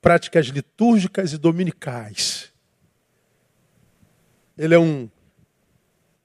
práticas 0.00 0.46
litúrgicas 0.46 1.32
e 1.32 1.38
dominicais. 1.38 2.56
Ele 4.58 4.74
é 4.74 4.78
um 4.78 5.08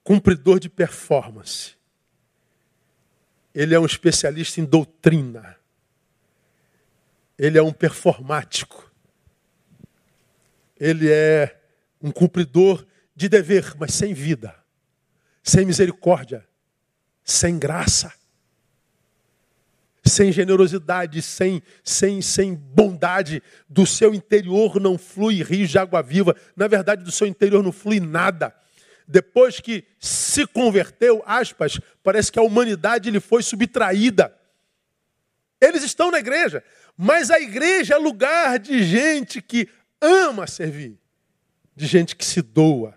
cumpridor 0.03 0.59
de 0.59 0.67
performance. 0.67 1.75
Ele 3.53 3.75
é 3.75 3.79
um 3.79 3.85
especialista 3.85 4.59
em 4.59 4.65
doutrina. 4.65 5.55
Ele 7.37 7.59
é 7.59 7.61
um 7.61 7.71
performático. 7.71 8.91
Ele 10.79 11.11
é 11.11 11.61
um 12.01 12.11
cumpridor 12.11 12.85
de 13.15 13.29
dever, 13.29 13.75
mas 13.77 13.93
sem 13.93 14.13
vida, 14.13 14.55
sem 15.43 15.65
misericórdia, 15.65 16.45
sem 17.23 17.59
graça, 17.59 18.11
sem 20.05 20.31
generosidade, 20.31 21.21
sem, 21.21 21.61
sem, 21.83 22.21
sem 22.21 22.53
bondade. 22.55 23.41
Do 23.69 23.85
seu 23.85 24.13
interior 24.13 24.79
não 24.79 24.97
flui 24.97 25.41
rio 25.41 25.67
de 25.67 25.77
água 25.77 26.01
viva. 26.01 26.35
Na 26.55 26.67
verdade, 26.67 27.03
do 27.03 27.11
seu 27.11 27.25
interior 27.25 27.63
não 27.63 27.71
flui 27.71 27.99
nada. 27.99 28.53
Depois 29.07 29.59
que 29.59 29.85
se 29.99 30.45
converteu, 30.45 31.23
aspas, 31.25 31.79
parece 32.01 32.31
que 32.31 32.39
a 32.39 32.43
humanidade 32.43 33.11
lhe 33.11 33.19
foi 33.19 33.43
subtraída. 33.43 34.33
Eles 35.59 35.83
estão 35.83 36.11
na 36.11 36.19
igreja, 36.19 36.63
mas 36.97 37.31
a 37.31 37.39
igreja 37.39 37.95
é 37.95 37.97
lugar 37.97 38.59
de 38.59 38.83
gente 38.83 39.41
que 39.41 39.69
ama 40.01 40.45
servir, 40.45 40.99
de 41.75 41.85
gente 41.85 42.15
que 42.15 42.25
se 42.25 42.41
doa. 42.41 42.95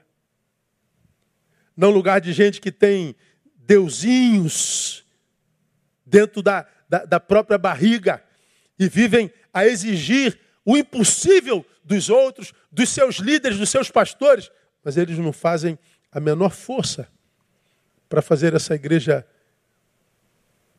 Não 1.77 1.91
lugar 1.91 2.21
de 2.21 2.33
gente 2.33 2.61
que 2.61 2.73
tem 2.73 3.15
deusinhos 3.57 5.05
dentro 6.05 6.43
da, 6.43 6.67
da, 6.89 7.05
da 7.05 7.21
própria 7.21 7.59
barriga 7.59 8.23
e 8.79 8.89
vivem 8.89 9.33
a 9.53 9.67
exigir 9.67 10.39
o 10.65 10.77
impossível 10.77 11.65
dos 11.85 12.11
outros, 12.11 12.53
dos 12.71 12.89
seus 12.89 13.17
líderes, 13.17 13.59
dos 13.59 13.71
seus 13.71 13.91
pastores, 13.91 14.51
mas 14.85 14.97
eles 14.97 15.19
não 15.19 15.33
fazem 15.33 15.79
a 16.11 16.21
menor 16.21 16.51
força 16.51 17.09
para 18.09 18.23
fazer 18.23 18.55
essa 18.55 18.75
igreja 18.75 19.27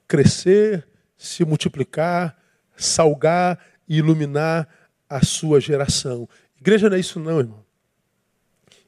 crescer, 0.08 0.88
se 1.18 1.44
multiplicar, 1.44 2.38
salgar 2.76 3.60
e 3.88 3.98
iluminar 3.98 4.68
a 5.10 5.24
sua 5.26 5.60
geração. 5.60 6.28
Igreja 6.60 6.90
não 6.90 6.98
é 6.98 7.00
isso 7.00 7.20
não, 7.20 7.40
irmão. 7.40 7.66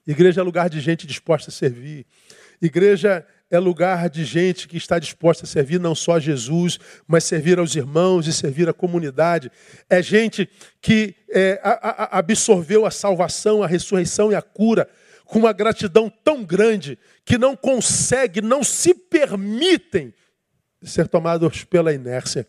Igreja 0.05 0.41
é 0.41 0.43
lugar 0.43 0.69
de 0.69 0.79
gente 0.79 1.05
disposta 1.05 1.49
a 1.49 1.53
servir. 1.53 2.05
Igreja 2.61 3.25
é 3.51 3.57
lugar 3.57 4.09
de 4.09 4.23
gente 4.23 4.67
que 4.67 4.77
está 4.77 4.99
disposta 4.99 5.45
a 5.45 5.47
servir 5.47 5.79
não 5.79 5.95
só 5.95 6.13
a 6.13 6.19
Jesus, 6.19 6.79
mas 7.07 7.23
servir 7.23 7.57
aos 7.57 7.75
irmãos 7.75 8.27
e 8.27 8.33
servir 8.33 8.69
à 8.69 8.73
comunidade. 8.73 9.51
É 9.89 10.01
gente 10.01 10.47
que 10.79 11.15
é, 11.29 11.59
a, 11.63 11.71
a, 11.71 12.19
absorveu 12.19 12.85
a 12.85 12.91
salvação, 12.91 13.63
a 13.63 13.67
ressurreição 13.67 14.31
e 14.31 14.35
a 14.35 14.41
cura 14.41 14.87
com 15.25 15.39
uma 15.39 15.53
gratidão 15.53 16.11
tão 16.23 16.43
grande 16.43 16.97
que 17.25 17.37
não 17.37 17.55
consegue, 17.55 18.41
não 18.41 18.63
se 18.63 18.93
permitem 18.93 20.13
ser 20.81 21.07
tomados 21.07 21.63
pela 21.63 21.93
inércia. 21.93 22.47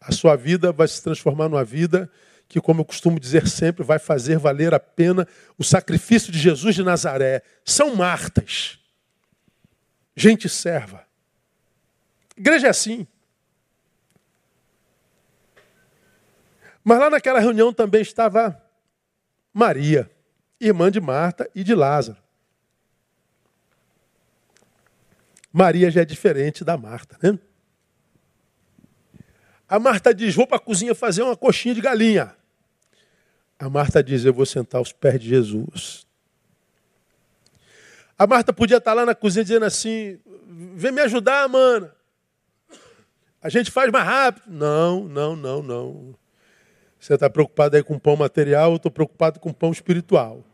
A 0.00 0.12
sua 0.12 0.36
vida 0.36 0.72
vai 0.72 0.88
se 0.88 1.02
transformar 1.02 1.48
numa 1.48 1.64
vida 1.64 2.10
que, 2.48 2.60
como 2.60 2.80
eu 2.80 2.84
costumo 2.84 3.20
dizer 3.20 3.46
sempre, 3.46 3.84
vai 3.84 3.98
fazer 3.98 4.38
valer 4.38 4.74
a 4.74 4.80
pena 4.80 5.26
o 5.58 5.64
sacrifício 5.64 6.32
de 6.32 6.38
Jesus 6.38 6.74
de 6.74 6.82
Nazaré. 6.82 7.42
São 7.64 7.94
Martas 7.94 8.79
gente 10.16 10.48
serva. 10.48 11.06
Igreja 12.36 12.66
é 12.66 12.70
assim. 12.70 13.06
Mas 16.82 16.98
lá 16.98 17.10
naquela 17.10 17.38
reunião 17.38 17.72
também 17.72 18.00
estava 18.00 18.60
Maria, 19.52 20.10
irmã 20.58 20.90
de 20.90 21.00
Marta 21.00 21.48
e 21.54 21.62
de 21.62 21.74
Lázaro. 21.74 22.18
Maria 25.52 25.90
já 25.90 26.02
é 26.02 26.04
diferente 26.04 26.64
da 26.64 26.76
Marta, 26.76 27.18
né? 27.22 27.38
A 29.68 29.78
Marta 29.78 30.14
diz: 30.14 30.34
Vou 30.34 30.46
para 30.46 30.56
a 30.56 30.60
cozinha 30.60 30.94
fazer 30.94 31.22
uma 31.22 31.36
coxinha 31.36 31.74
de 31.74 31.80
galinha. 31.80 32.34
A 33.58 33.68
Marta 33.68 34.02
diz: 34.02 34.24
Eu 34.24 34.32
vou 34.32 34.46
sentar 34.46 34.78
aos 34.78 34.92
pés 34.92 35.20
de 35.20 35.28
Jesus. 35.28 36.06
A 38.20 38.26
Marta 38.26 38.52
podia 38.52 38.76
estar 38.76 38.92
lá 38.92 39.06
na 39.06 39.14
cozinha 39.14 39.42
dizendo 39.42 39.64
assim: 39.64 40.18
vem 40.74 40.92
me 40.92 41.00
ajudar, 41.00 41.48
mana. 41.48 41.90
A 43.40 43.48
gente 43.48 43.70
faz 43.70 43.90
mais 43.90 44.04
rápido. 44.04 44.44
Não, 44.46 45.04
não, 45.04 45.34
não, 45.34 45.62
não. 45.62 46.14
Você 46.98 47.14
está 47.14 47.30
preocupado 47.30 47.78
aí 47.78 47.82
com 47.82 47.98
pão 47.98 48.16
material, 48.16 48.72
eu 48.72 48.76
estou 48.76 48.92
preocupado 48.92 49.40
com 49.40 49.54
pão 49.54 49.72
espiritual. 49.72 50.44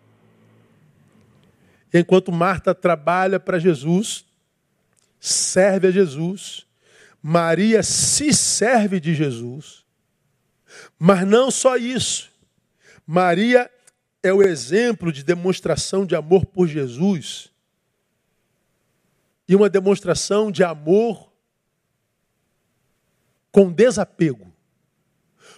Enquanto 1.93 2.31
Marta 2.31 2.73
trabalha 2.73 3.41
para 3.41 3.59
Jesus, 3.59 4.25
serve 5.19 5.89
a 5.89 5.91
Jesus, 5.91 6.69
Maria 7.21 7.83
se 7.83 8.33
serve 8.33 9.01
de 9.01 9.13
Jesus. 9.13 9.85
Mas 10.97 11.27
não 11.27 11.51
só 11.51 11.77
isso. 11.77 12.31
Maria 13.05 13.69
é 14.23 14.33
o 14.33 14.41
exemplo 14.41 15.11
de 15.11 15.25
demonstração 15.25 16.07
de 16.07 16.15
amor 16.15 16.47
por 16.47 16.69
Jesus 16.69 17.56
e 19.49 19.55
uma 19.55 19.69
demonstração 19.69 20.51
de 20.51 20.65
amor 20.65 21.33
com 23.51 23.73
desapego. 23.73 24.53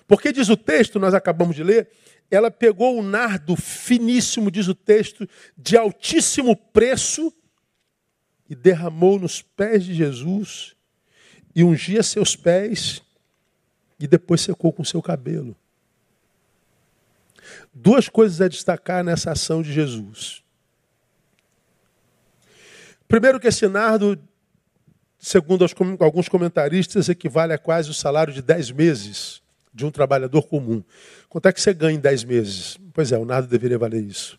Porque 0.07 0.33
diz 0.33 0.49
o 0.49 0.57
texto, 0.57 0.99
nós 0.99 1.15
acabamos 1.15 1.57
de 1.57 1.63
ler, 1.63 1.91
ela 2.31 2.51
pegou 2.51 2.99
um 2.99 3.03
nardo 3.03 3.57
finíssimo, 3.57 4.51
diz 4.51 4.69
o 4.69 4.75
texto, 4.75 5.29
de 5.57 5.77
altíssimo 5.77 6.55
preço 6.55 7.33
e 8.49 8.55
derramou 8.55 9.19
nos 9.19 9.43
pés 9.43 9.85
de 9.85 9.95
Jesus 9.95 10.75
e 11.55 11.65
ungia 11.65 12.03
seus 12.03 12.37
pés 12.37 13.03
e 13.99 14.07
depois 14.07 14.41
secou 14.41 14.73
com 14.73 14.85
seu 14.85 15.03
cabelo. 15.03 15.57
Duas 17.73 18.09
coisas 18.09 18.41
a 18.41 18.49
destacar 18.49 19.03
nessa 19.03 19.33
ação 19.33 19.63
de 19.63 19.73
Jesus. 19.73 20.43
Primeiro 23.09 23.41
que 23.41 23.49
esse 23.49 23.67
nardo, 23.67 24.23
segundo 25.19 25.65
alguns 25.99 26.29
comentaristas, 26.29 27.09
equivale 27.09 27.55
a 27.55 27.59
quase 27.59 27.91
o 27.91 27.95
salário 27.95 28.35
de 28.35 28.43
10 28.43 28.71
meses 28.73 29.43
de 29.73 29.87
um 29.87 29.91
trabalhador 29.91 30.43
comum. 30.43 30.85
Quanto 31.29 31.49
é 31.49 31.53
que 31.53 31.61
você 31.61 31.73
ganha 31.73 31.97
em 31.97 32.01
10 32.01 32.25
meses? 32.25 32.79
Pois 32.93 33.11
é, 33.11 33.19
o 33.19 33.25
nardo 33.25 33.49
deveria 33.49 33.79
valer 33.79 34.05
isso. 34.05 34.39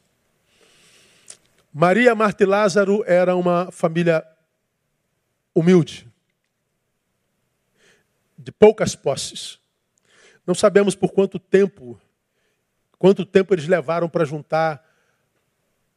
Maria, 1.74 2.14
Marta 2.14 2.44
e 2.44 2.46
Lázaro 2.46 3.04
era 3.08 3.36
uma 3.36 3.72
família 3.72 4.24
humilde, 5.54 6.08
de 8.38 8.52
poucas 8.52 8.96
posses. 8.96 9.60
Não 10.46 10.54
sabemos 10.54 10.94
por 10.94 11.12
quanto 11.12 11.40
tempo, 11.40 12.00
quanto 12.98 13.26
tempo 13.26 13.54
eles 13.54 13.68
levaram 13.68 14.08
para 14.08 14.26
juntar 14.26 14.84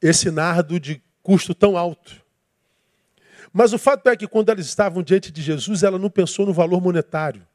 esse 0.01 0.31
nardo 0.31 0.81
de 0.81 1.03
custo 1.23 1.55
tão 1.55 1.77
alto. 1.77 2.22
Mas 3.53 3.73
o 3.73 3.79
fato 3.79 4.09
é 4.09 4.17
que 4.17 4.27
quando 4.27 4.49
elas 4.51 4.67
estavam 4.67 5.03
diante 5.03 5.31
de 5.31 5.43
Jesus, 5.43 5.83
ela 5.83 5.99
não 5.99 6.09
pensou 6.09 6.47
no 6.47 6.53
valor 6.53 6.81
monetário. 6.81 7.47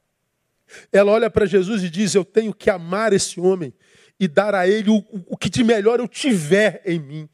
Ela 0.91 1.11
olha 1.11 1.29
para 1.29 1.45
Jesus 1.45 1.83
e 1.83 1.89
diz: 1.89 2.13
Eu 2.13 2.25
tenho 2.25 2.53
que 2.53 2.69
amar 2.69 3.13
esse 3.13 3.39
homem. 3.39 3.73
e 4.19 4.27
dar 4.27 4.55
a 4.55 4.67
ele 4.67 4.89
o, 4.89 5.03
o 5.27 5.37
que 5.37 5.47
de 5.47 5.63
melhor 5.63 5.99
eu 5.99 6.07
tiver 6.07 6.81
em 6.85 6.99
mim. 6.99 7.29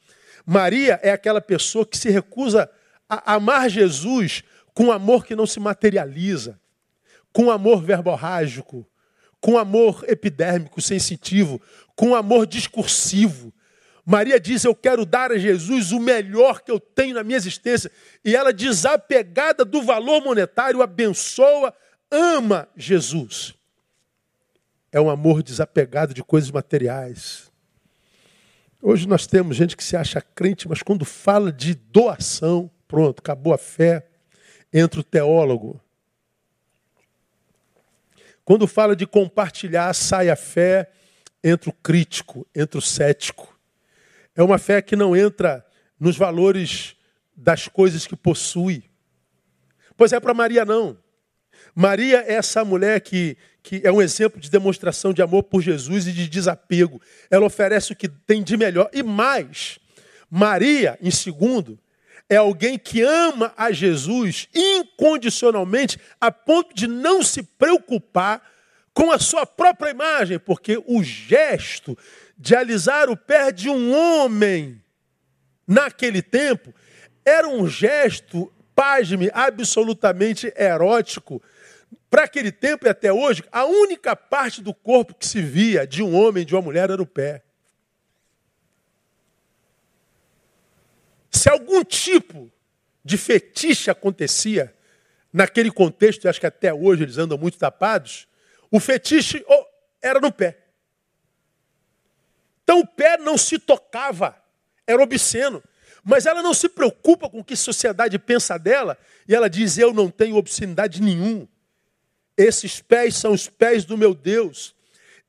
Maria 0.45 0.99
é 1.01 1.11
aquela 1.11 1.39
pessoa 1.39 1.85
que 1.85 1.97
se 1.97 2.09
recusa 2.09 2.69
a 3.09 3.35
amar 3.35 3.69
Jesus 3.69 4.43
com 4.73 4.91
amor 4.91 5.25
que 5.25 5.35
não 5.35 5.45
se 5.45 5.59
materializa, 5.59 6.59
com 7.31 7.49
amor 7.49 7.81
verborrágico, 7.81 8.85
com 9.39 9.57
amor 9.57 10.03
epidérmico, 10.07 10.81
sensitivo, 10.81 11.61
com 11.95 12.15
amor 12.15 12.45
discursivo. 12.45 13.53
Maria 14.05 14.39
diz: 14.39 14.63
Eu 14.63 14.75
quero 14.75 15.05
dar 15.05 15.31
a 15.31 15.37
Jesus 15.37 15.91
o 15.91 15.99
melhor 15.99 16.61
que 16.61 16.71
eu 16.71 16.79
tenho 16.79 17.15
na 17.15 17.23
minha 17.23 17.37
existência. 17.37 17.91
E 18.23 18.35
ela, 18.35 18.51
desapegada 18.51 19.63
do 19.63 19.81
valor 19.81 20.21
monetário, 20.21 20.81
abençoa, 20.81 21.73
ama 22.11 22.67
Jesus. 22.75 23.55
É 24.91 24.99
um 24.99 25.09
amor 25.09 25.41
desapegado 25.41 26.13
de 26.13 26.23
coisas 26.23 26.51
materiais. 26.51 27.51
Hoje 28.81 29.07
nós 29.07 29.25
temos 29.25 29.55
gente 29.55 29.77
que 29.77 29.83
se 29.83 29.95
acha 29.95 30.21
crente, 30.21 30.67
mas 30.67 30.83
quando 30.83 31.05
fala 31.05 31.51
de 31.51 31.73
doação, 31.73 32.69
pronto, 32.85 33.21
acabou 33.21 33.53
a 33.53 33.57
fé, 33.57 34.05
entra 34.73 34.99
o 34.99 35.03
teólogo. 35.03 35.79
Quando 38.43 38.67
fala 38.67 38.93
de 38.93 39.07
compartilhar, 39.07 39.93
sai 39.93 40.29
a 40.29 40.35
fé, 40.35 40.91
entra 41.41 41.69
o 41.69 41.73
crítico, 41.73 42.45
entra 42.53 42.77
o 42.77 42.81
cético. 42.81 43.52
É 44.35 44.41
uma 44.43 44.57
fé 44.57 44.81
que 44.81 44.95
não 44.95 45.15
entra 45.15 45.65
nos 45.99 46.17
valores 46.17 46.95
das 47.35 47.67
coisas 47.67 48.05
que 48.07 48.15
possui. 48.15 48.83
Pois 49.95 50.11
é 50.11 50.19
para 50.19 50.33
Maria 50.33 50.65
não. 50.65 50.97
Maria 51.75 52.23
é 52.27 52.33
essa 52.33 52.63
mulher 52.63 53.01
que, 53.01 53.37
que 53.61 53.81
é 53.83 53.91
um 53.91 54.01
exemplo 54.01 54.39
de 54.39 54.49
demonstração 54.49 55.13
de 55.13 55.21
amor 55.21 55.43
por 55.43 55.61
Jesus 55.61 56.07
e 56.07 56.11
de 56.11 56.27
desapego. 56.27 57.01
Ela 57.29 57.45
oferece 57.45 57.93
o 57.93 57.95
que 57.95 58.07
tem 58.07 58.43
de 58.43 58.55
melhor. 58.57 58.89
E 58.93 59.01
mais, 59.01 59.79
Maria, 60.29 60.97
em 61.01 61.11
segundo, 61.11 61.79
é 62.29 62.35
alguém 62.35 62.77
que 62.77 63.01
ama 63.01 63.53
a 63.57 63.71
Jesus 63.71 64.47
incondicionalmente, 64.53 65.99
a 66.19 66.31
ponto 66.31 66.73
de 66.75 66.87
não 66.87 67.23
se 67.23 67.43
preocupar 67.43 68.41
com 68.93 69.11
a 69.11 69.17
sua 69.17 69.45
própria 69.45 69.89
imagem, 69.89 70.37
porque 70.37 70.81
o 70.85 71.03
gesto 71.03 71.97
de 72.37 72.55
alisar 72.55 73.09
o 73.09 73.17
pé 73.17 73.51
de 73.51 73.69
um 73.69 73.93
homem 73.93 74.81
naquele 75.67 76.21
tempo 76.21 76.73
era 77.25 77.47
um 77.47 77.67
gesto, 77.67 78.51
pasme, 78.75 79.29
absolutamente 79.33 80.53
erótico. 80.57 81.41
Para 82.09 82.23
aquele 82.23 82.51
tempo 82.51 82.85
e 82.85 82.89
até 82.89 83.11
hoje, 83.11 83.43
a 83.51 83.65
única 83.65 84.15
parte 84.15 84.61
do 84.61 84.73
corpo 84.73 85.15
que 85.15 85.25
se 85.25 85.41
via 85.41 85.87
de 85.87 86.03
um 86.03 86.15
homem, 86.15 86.45
de 86.45 86.53
uma 86.53 86.61
mulher, 86.61 86.89
era 86.89 87.01
o 87.01 87.07
pé. 87.07 87.43
Se 91.31 91.49
algum 91.49 91.83
tipo 91.83 92.51
de 93.03 93.17
fetiche 93.17 93.89
acontecia 93.89 94.73
naquele 95.31 95.71
contexto, 95.71 96.25
e 96.25 96.27
acho 96.27 96.39
que 96.39 96.45
até 96.45 96.73
hoje 96.73 97.03
eles 97.03 97.17
andam 97.17 97.37
muito 97.37 97.57
tapados, 97.57 98.27
o 98.69 98.79
fetiche 98.79 99.43
era 100.01 100.19
no 100.19 100.31
pé. 100.31 100.62
Então 102.63 102.79
o 102.79 102.87
pé 102.87 103.17
não 103.17 103.37
se 103.37 103.59
tocava, 103.59 104.35
era 104.87 105.01
obsceno. 105.01 105.61
Mas 106.03 106.25
ela 106.25 106.41
não 106.41 106.53
se 106.53 106.67
preocupa 106.67 107.29
com 107.29 107.39
o 107.39 107.43
que 107.43 107.53
a 107.53 107.57
sociedade 107.57 108.19
pensa 108.19 108.57
dela, 108.57 108.97
e 109.27 109.33
ela 109.33 109.49
diz: 109.49 109.77
Eu 109.77 109.93
não 109.93 110.09
tenho 110.09 110.35
obscenidade 110.35 111.01
nenhum. 111.01 111.47
Esses 112.35 112.81
pés 112.81 113.15
são 113.15 113.31
os 113.31 113.47
pés 113.47 113.85
do 113.85 113.97
meu 113.97 114.13
Deus. 114.13 114.75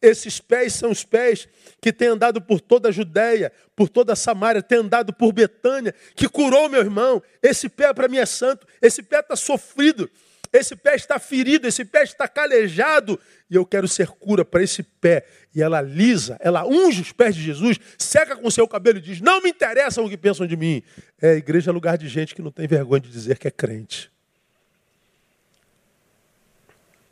Esses 0.03 0.39
pés 0.39 0.75
são 0.75 0.91
os 0.91 1.03
pés 1.03 1.49
que 1.81 1.93
têm 1.93 2.09
andado 2.09 2.41
por 2.41 2.61
toda 2.61 2.89
a 2.89 2.93
Judéia, 2.93 3.51
por 3.75 3.89
toda 3.89 4.13
a 4.13 4.17
Samária, 4.17 4.63
têm 4.63 4.79
andado 4.79 5.15
por 5.15 5.33
Betânia, 5.33 5.95
que 6.15 6.29
curou 6.29 6.69
meu 6.69 6.81
irmão. 6.81 7.23
Esse 7.43 7.69
pé 7.69 7.93
para 7.95 8.09
mim 8.09 8.19
é 8.19 8.27
santo, 8.27 8.67
esse 8.83 9.03
pé 9.03 9.21
está 9.21 9.35
sofrido, 9.35 10.11
esse 10.55 10.77
pé 10.77 10.95
está 10.95 11.19
ferido, 11.19 11.67
esse 11.67 11.85
pé 11.85 12.05
está 12.05 12.29
calejado, 12.29 13.19
e 13.51 13.57
eu 13.57 13.67
quero 13.67 13.89
ser 13.89 14.07
cura 14.07 14.45
para 14.45 14.63
esse 14.63 14.85
pé. 14.85 15.27
E 15.53 15.61
ela 15.61 15.81
lisa, 15.81 16.37
ela 16.41 16.65
unge 16.65 17.03
os 17.03 17.11
pés 17.11 17.35
de 17.35 17.43
Jesus, 17.43 17.77
seca 17.99 18.37
com 18.37 18.49
seu 18.53 18.69
cabelo 18.69 18.99
e 18.99 19.01
diz: 19.01 19.21
Não 19.21 19.43
me 19.43 19.51
interessa 19.51 20.01
o 20.01 20.09
que 20.09 20.17
pensam 20.17 20.47
de 20.47 20.57
mim. 20.57 20.81
É 21.21 21.31
a 21.31 21.35
igreja 21.35 21.73
é 21.73 21.75
lugar 21.75 21.99
de 21.99 22.09
gente 22.09 22.37
que 22.37 22.41
não 22.41 22.53
tem 22.53 22.69
vergonha 22.69 23.01
de 23.01 23.11
dizer 23.11 23.37
que 23.37 23.49
é 23.49 23.51
crente. 23.51 24.13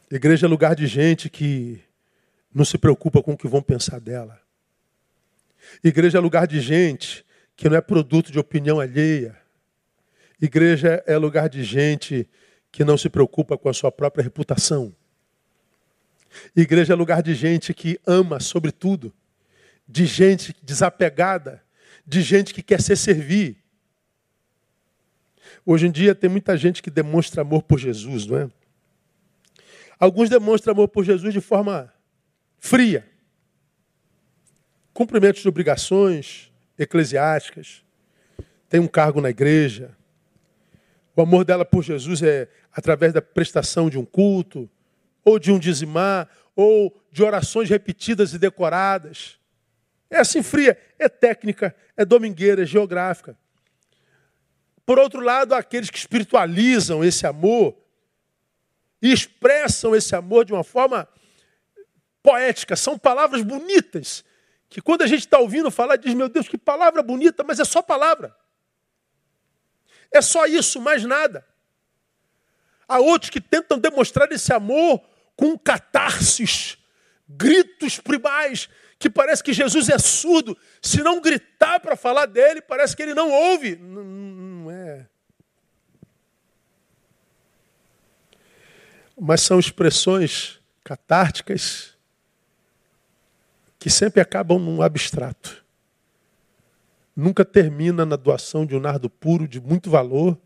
Igreja 0.09 0.47
é 0.47 0.49
lugar 0.49 0.77
de 0.77 0.87
gente 0.87 1.29
que 1.29 1.81
não 2.55 2.65
se 2.65 2.79
preocupa 2.79 3.21
com 3.23 3.33
o 3.33 3.37
que 3.37 3.49
vão 3.49 3.61
pensar 3.61 3.99
dela. 3.99 4.41
Igreja 5.83 6.19
é 6.19 6.21
lugar 6.21 6.47
de 6.47 6.61
gente 6.61 7.25
que 7.57 7.69
não 7.69 7.77
é 7.77 7.81
produto 7.81 8.31
de 8.31 8.39
opinião 8.39 8.79
alheia. 8.79 9.37
Igreja 10.41 11.03
é 11.07 11.17
lugar 11.17 11.49
de 11.49 11.65
gente 11.65 12.29
que 12.73 12.85
não 12.85 12.97
se 12.97 13.11
preocupa 13.11 13.59
com 13.59 13.69
a 13.69 13.75
sua 13.75 13.93
própria 13.93 14.25
reputação. 14.25 14.95
Igreja 16.57 16.95
é 16.95 16.97
lugar 16.97 17.23
de 17.23 17.35
gente 17.35 17.75
que 17.75 18.01
ama 18.07 18.41
sobretudo, 18.41 19.13
de 19.87 20.07
gente 20.07 20.57
desapegada, 20.63 21.63
de 22.07 22.23
gente 22.23 22.55
que 22.55 22.63
quer 22.63 22.81
ser 22.81 22.97
servir. 22.97 23.59
Hoje 25.67 25.87
em 25.87 25.93
dia 25.93 26.15
tem 26.15 26.31
muita 26.31 26.57
gente 26.57 26.83
que 26.83 26.91
demonstra 26.91 27.43
amor 27.43 27.63
por 27.63 27.79
Jesus, 27.79 28.27
não 28.27 28.39
é? 28.39 28.51
Alguns 29.99 30.31
demonstram 30.31 30.73
amor 30.73 30.89
por 30.89 31.05
Jesus 31.05 31.33
de 31.33 31.41
forma 31.41 31.93
fria. 32.59 33.07
Cumprimentos 34.95 35.43
de 35.43 35.49
obrigações 35.49 36.51
eclesiásticas, 36.79 37.85
tem 38.69 38.81
um 38.81 38.89
cargo 38.89 39.21
na 39.21 39.31
igreja. 39.31 39.95
O 41.15 41.23
amor 41.23 41.45
dela 41.45 41.65
por 41.65 41.83
Jesus 41.83 42.23
é 42.23 42.49
através 42.73 43.13
da 43.13 43.21
prestação 43.21 43.91
de 43.91 43.99
um 43.99 44.05
culto, 44.05 44.69
ou 45.25 45.39
de 45.39 45.53
um 45.53 45.59
dizimar, 45.59 46.29
ou 46.57 47.01
de 47.11 47.23
orações 47.23 47.69
repetidas 47.69 48.33
e 48.33 48.39
decoradas. 48.39 49.39
É 50.11 50.19
assim 50.19 50.43
fria, 50.43 50.79
é 50.99 51.09
técnica, 51.09 51.75
é 51.97 52.05
domingueira, 52.05 52.63
é 52.63 52.67
geográfica. 52.67 53.37
Por 54.85 54.99
outro 54.99 55.21
lado, 55.21 55.55
há 55.55 55.59
aqueles 55.59 55.91
que 55.91 55.99
espiritualizam 55.99 57.05
esse 57.05 57.27
amor 57.27 57.77
e 59.01 59.13
expressam 59.13 59.95
esse 59.95 60.15
amor 60.15 60.45
de 60.45 60.53
uma 60.53 60.65
forma 60.65 61.09
poética, 62.23 62.77
são 62.77 62.99
palavras 62.99 63.43
bonitas, 63.43 64.25
que 64.69 64.81
quando 64.81 65.03
a 65.03 65.07
gente 65.07 65.21
está 65.21 65.39
ouvindo 65.39 65.71
falar, 65.71 65.97
diz, 65.97 66.15
meu 66.15 66.29
Deus, 66.29 66.49
que 66.49 66.57
palavra 66.57 67.03
bonita, 67.03 67.43
mas 67.43 67.59
é 67.59 67.65
só 67.65 67.83
palavra. 67.83 68.35
É 70.13 70.21
só 70.21 70.47
isso, 70.47 70.81
mais 70.81 71.05
nada. 71.05 71.47
Há 72.87 72.99
outros 72.99 73.31
que 73.31 73.41
tentam 73.41 73.79
demonstrar 73.79 74.31
esse 74.33 74.53
amor 74.53 75.01
com 75.35 75.59
catarses, 75.59 76.77
gritos 77.27 77.99
primais, 77.99 78.69
que 78.99 79.09
parece 79.09 79.43
que 79.43 79.53
Jesus 79.53 79.89
é 79.89 79.99
surdo. 79.99 80.57
Se 80.81 81.03
não 81.03 81.21
gritar 81.21 81.81
para 81.81 81.97
falar 81.97 82.27
dele, 82.27 82.61
parece 82.61 82.95
que 82.95 83.03
ele 83.03 83.15
não 83.15 83.31
ouve. 83.31 83.77
Não, 83.77 84.71
é. 84.71 85.07
Mas 89.19 89.41
são 89.41 89.59
expressões 89.59 90.61
catárticas 90.85 91.97
que 93.79 93.89
sempre 93.91 94.21
acabam 94.21 94.59
num 94.59 94.83
abstrato. 94.83 95.62
Nunca 97.15 97.45
termina 97.45 98.07
na 98.07 98.17
doação 98.17 98.65
de 98.65 98.75
um 98.75 98.81
nardo 98.81 99.11
puro 99.11 99.47
de 99.47 99.61
muito 99.61 99.91
valor, 99.91 100.39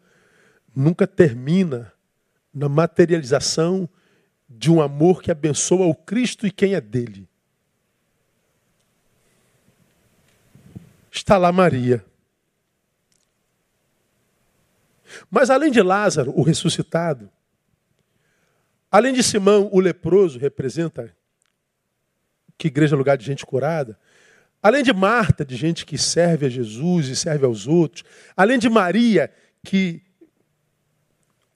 nunca 0.74 1.07
termina 1.07 1.92
na 2.52 2.68
materialização 2.68 3.88
de 4.48 4.71
um 4.71 4.81
amor 4.81 5.23
que 5.23 5.31
abençoa 5.31 5.87
o 5.87 5.94
Cristo 5.94 6.46
e 6.46 6.50
quem 6.50 6.75
é 6.75 6.81
dele. 6.81 7.29
Está 11.10 11.38
lá 11.38 11.50
Maria. 11.50 12.04
Mas 15.31 15.50
além 15.50 15.71
de 15.71 15.81
Lázaro, 15.83 16.33
o 16.37 16.42
ressuscitado, 16.42 17.31
além 18.90 19.12
de 19.12 19.23
Simão, 19.23 19.69
o 19.73 19.81
leproso, 19.81 20.38
representa 20.38 21.14
que 22.58 22.69
igreja 22.69 22.94
é 22.94 22.98
lugar 22.98 23.17
de 23.17 23.25
gente 23.25 23.44
curada. 23.44 23.98
Além 24.67 24.83
de 24.83 24.92
Marta, 24.92 25.44
de 25.44 25.54
gente 25.54 25.87
que 25.87 25.96
serve 25.96 26.46
a 26.46 26.48
Jesus 26.48 27.06
e 27.06 27.14
serve 27.14 27.46
aos 27.46 27.69
outros. 27.69 28.02
Além 28.37 28.58
de 28.58 28.69
Maria, 28.69 29.33
que 29.64 30.02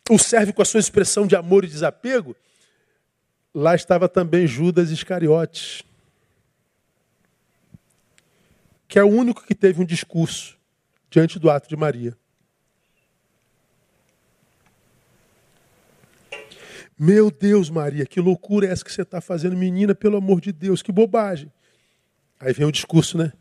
o 0.09 0.17
serve 0.17 0.53
com 0.53 0.63
a 0.63 0.65
sua 0.65 0.79
expressão 0.79 1.27
de 1.27 1.35
amor 1.35 1.65
e 1.65 1.67
desapego. 1.67 2.37
Lá 3.53 3.75
estava 3.75 4.09
também 4.09 4.47
Judas 4.47 4.93
Iscariotes, 4.93 5.83
que 8.87 8.97
é 8.97 9.03
o 9.03 9.09
único 9.09 9.45
que 9.45 9.57
teve 9.57 9.83
um 9.83 9.85
discurso 9.85 10.57
diante 11.11 11.37
do 11.37 11.51
ato 11.51 11.69
de 11.69 11.75
Maria. 11.75 12.17
Meu 16.97 17.29
Deus, 17.29 17.69
Maria, 17.71 18.07
que 18.07 18.21
loucura 18.21 18.69
é 18.69 18.71
essa 18.71 18.85
que 18.85 18.93
você 18.93 19.03
está 19.03 19.21
fazendo, 19.21 19.57
menina, 19.57 19.97
pelo 19.97 20.17
amor 20.17 20.41
de 20.41 20.53
Deus, 20.53 20.81
que 20.81 20.93
bobagem. 20.93 21.51
Aí 22.41 22.55
vem 22.55 22.67
o 22.67 22.73
discurso, 22.73 23.19
né? 23.19 23.33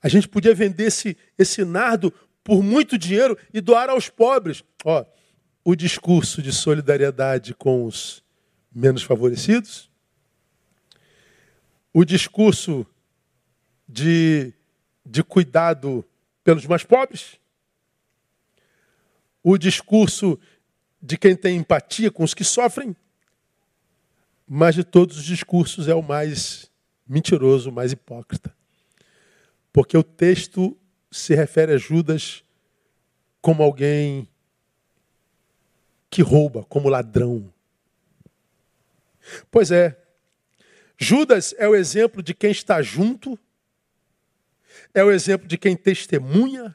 A 0.00 0.08
gente 0.08 0.28
podia 0.28 0.54
vender 0.54 0.84
esse, 0.84 1.16
esse 1.36 1.64
nardo 1.64 2.12
por 2.44 2.62
muito 2.62 2.96
dinheiro 2.96 3.36
e 3.52 3.60
doar 3.60 3.90
aos 3.90 4.08
pobres. 4.08 4.62
Ó, 4.84 5.04
o 5.64 5.74
discurso 5.74 6.40
de 6.40 6.52
solidariedade 6.52 7.52
com 7.52 7.84
os 7.84 8.22
menos 8.72 9.02
favorecidos, 9.02 9.90
o 11.92 12.04
discurso 12.04 12.86
de, 13.88 14.52
de 15.04 15.24
cuidado 15.24 16.04
pelos 16.44 16.66
mais 16.66 16.84
pobres, 16.84 17.40
o 19.42 19.58
discurso 19.58 20.38
de 21.02 21.16
quem 21.16 21.34
tem 21.34 21.56
empatia 21.56 22.10
com 22.10 22.22
os 22.22 22.34
que 22.34 22.44
sofrem, 22.44 22.94
mas 24.46 24.76
de 24.76 24.84
todos 24.84 25.16
os 25.18 25.24
discursos 25.24 25.88
é 25.88 25.94
o 25.94 26.02
mais 26.02 26.70
mentiroso, 27.06 27.70
mais 27.70 27.92
hipócrita. 27.92 28.54
Porque 29.72 29.96
o 29.96 30.02
texto 30.02 30.76
se 31.10 31.34
refere 31.34 31.72
a 31.72 31.78
Judas 31.78 32.42
como 33.40 33.62
alguém 33.62 34.28
que 36.10 36.22
rouba, 36.22 36.64
como 36.64 36.88
ladrão. 36.88 37.52
Pois 39.50 39.70
é, 39.70 39.96
Judas 40.98 41.54
é 41.58 41.68
o 41.68 41.74
exemplo 41.74 42.22
de 42.22 42.32
quem 42.32 42.50
está 42.50 42.80
junto, 42.80 43.38
é 44.94 45.04
o 45.04 45.10
exemplo 45.10 45.46
de 45.46 45.58
quem 45.58 45.76
testemunha, 45.76 46.74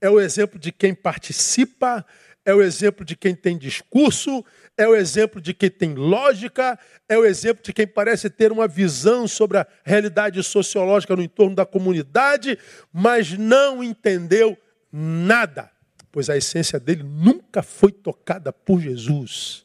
é 0.00 0.08
o 0.08 0.20
exemplo 0.20 0.58
de 0.58 0.70
quem 0.70 0.94
participa, 0.94 2.06
é 2.44 2.54
o 2.54 2.62
exemplo 2.62 3.04
de 3.04 3.16
quem 3.16 3.34
tem 3.34 3.56
discurso, 3.56 4.44
é 4.76 4.86
o 4.86 4.94
exemplo 4.94 5.40
de 5.40 5.54
quem 5.54 5.70
tem 5.70 5.94
lógica, 5.94 6.78
é 7.08 7.16
o 7.16 7.24
exemplo 7.24 7.62
de 7.62 7.72
quem 7.72 7.86
parece 7.86 8.28
ter 8.28 8.50
uma 8.50 8.66
visão 8.66 9.28
sobre 9.28 9.58
a 9.58 9.66
realidade 9.84 10.42
sociológica 10.42 11.14
no 11.14 11.22
entorno 11.22 11.54
da 11.54 11.64
comunidade, 11.64 12.58
mas 12.92 13.32
não 13.38 13.82
entendeu 13.82 14.56
nada, 14.90 15.70
pois 16.10 16.28
a 16.28 16.36
essência 16.36 16.80
dele 16.80 17.02
nunca 17.04 17.62
foi 17.62 17.92
tocada 17.92 18.52
por 18.52 18.80
Jesus. 18.80 19.64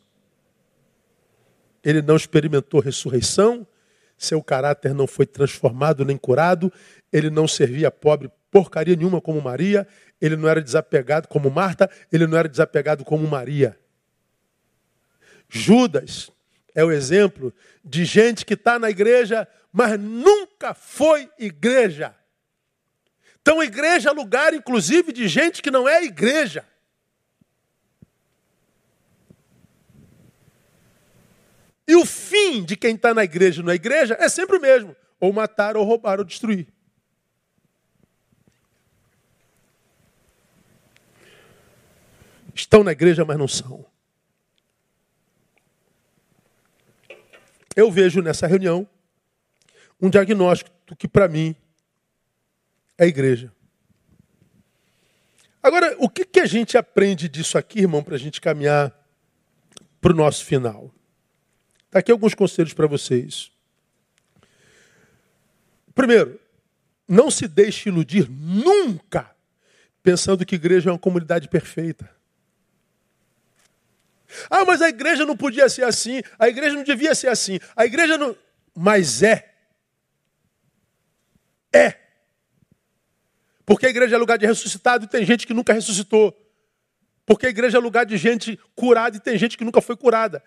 Ele 1.84 2.02
não 2.02 2.16
experimentou 2.16 2.80
ressurreição, 2.80 3.66
seu 4.18 4.42
caráter 4.44 4.94
não 4.94 5.08
foi 5.08 5.26
transformado 5.26 6.04
nem 6.04 6.18
curado, 6.18 6.72
ele 7.12 7.30
não 7.30 7.48
servia 7.48 7.90
pobre 7.90 8.30
porcaria 8.52 8.96
nenhuma 8.96 9.22
como 9.22 9.42
Maria, 9.42 9.88
ele 10.22 10.36
não 10.36 10.50
era 10.50 10.62
desapegado 10.62 11.28
como 11.28 11.50
Marta, 11.50 11.90
ele 12.12 12.26
não 12.28 12.38
era 12.38 12.50
desapegado 12.50 13.06
como 13.06 13.28
Maria. 13.28 13.78
Judas 15.50 16.32
é 16.74 16.84
o 16.84 16.92
exemplo 16.92 17.54
de 17.84 18.06
gente 18.06 18.46
que 18.46 18.54
está 18.54 18.78
na 18.78 18.90
igreja, 18.90 19.48
mas 19.72 20.00
nunca 20.00 20.74
foi 20.74 21.30
igreja. 21.38 22.16
Então, 23.42 23.64
igreja 23.64 24.10
é 24.10 24.12
lugar, 24.12 24.54
inclusive, 24.54 25.14
de 25.14 25.28
gente 25.28 25.62
que 25.62 25.72
não 25.72 25.88
é 25.88 26.04
igreja. 26.04 26.66
E 31.88 31.96
o 31.96 32.06
fim 32.06 32.66
de 32.66 32.76
quem 32.76 32.96
está 32.96 33.14
na 33.14 33.24
igreja 33.24 33.62
e 33.62 33.64
não 33.64 33.72
é 33.72 33.76
igreja 33.76 34.18
é 34.20 34.28
sempre 34.28 34.58
o 34.58 34.62
mesmo: 34.62 34.94
ou 35.20 35.32
matar, 35.32 35.78
ou 35.78 35.86
roubar, 35.86 36.20
ou 36.20 36.26
destruir. 36.26 36.68
Estão 42.58 42.84
na 42.84 42.92
igreja, 42.92 43.24
mas 43.24 43.38
não 43.38 43.48
são. 43.48 43.86
Eu 47.76 47.92
vejo 47.92 48.20
nessa 48.20 48.48
reunião 48.48 48.88
um 50.02 50.10
diagnóstico 50.10 50.72
que, 50.98 51.08
para 51.08 51.28
mim, 51.28 51.56
é 52.98 53.06
igreja. 53.06 53.54
Agora, 55.62 55.96
o 56.00 56.10
que, 56.10 56.26
que 56.26 56.40
a 56.40 56.48
gente 56.48 56.78
aprende 56.78 57.30
disso 57.30 57.58
aqui, 57.58 57.82
irmão, 57.82 58.04
para 58.04 58.16
a 58.16 58.20
gente 58.20 58.42
caminhar 58.42 58.92
para 60.02 60.12
o 60.12 60.16
nosso 60.16 60.44
final? 60.44 60.92
Está 61.86 62.00
aqui 62.00 62.12
alguns 62.12 62.34
conselhos 62.34 62.74
para 62.74 62.88
vocês. 62.88 63.52
Primeiro, 65.94 66.40
não 67.08 67.30
se 67.30 67.48
deixe 67.48 67.90
iludir 67.90 68.28
nunca 68.30 69.30
pensando 70.02 70.46
que 70.46 70.56
igreja 70.56 70.90
é 70.90 70.94
uma 70.94 71.00
comunidade 71.00 71.48
perfeita. 71.48 72.17
Ah, 74.50 74.66
mas 74.66 74.82
a 74.82 74.90
igreja 74.90 75.26
não 75.26 75.36
podia 75.36 75.68
ser 75.70 75.84
assim, 75.84 76.22
a 76.38 76.48
igreja 76.48 76.76
não 76.76 76.84
devia 76.84 77.14
ser 77.16 77.28
assim, 77.28 77.60
a 77.76 77.86
igreja 77.86 78.18
não. 78.18 78.36
Mas 78.76 79.24
é. 79.24 79.54
É. 81.74 81.96
Porque 83.66 83.86
a 83.86 83.90
igreja 83.90 84.16
é 84.16 84.18
lugar 84.18 84.38
de 84.38 84.46
ressuscitado 84.46 85.06
e 85.06 85.08
tem 85.08 85.26
gente 85.26 85.46
que 85.46 85.54
nunca 85.54 85.74
ressuscitou. 85.74 86.36
Porque 87.26 87.48
a 87.48 87.50
igreja 87.50 87.78
é 87.78 87.82
lugar 87.82 88.06
de 88.06 88.16
gente 88.16 88.58
curada 88.76 89.18
e 89.18 89.20
tem 89.20 89.38
gente 89.38 89.58
que 89.58 89.66
nunca 89.66 89.82
foi 89.82 89.98
curada. 89.98 90.42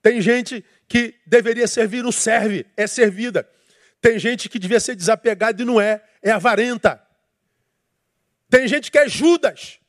Tem 0.00 0.20
gente 0.20 0.64
que 0.86 1.16
deveria 1.26 1.66
servir, 1.66 2.04
não 2.04 2.12
serve, 2.12 2.64
é 2.76 2.86
servida. 2.86 3.48
Tem 4.00 4.18
gente 4.18 4.48
que 4.48 4.58
devia 4.58 4.78
ser 4.78 4.94
desapegada 4.94 5.60
e 5.60 5.64
não 5.64 5.80
é, 5.80 6.00
é 6.22 6.30
avarenta. 6.30 7.02
Tem 8.48 8.68
gente 8.68 8.90
que 8.92 8.98
é 8.98 9.08
Judas. 9.08 9.80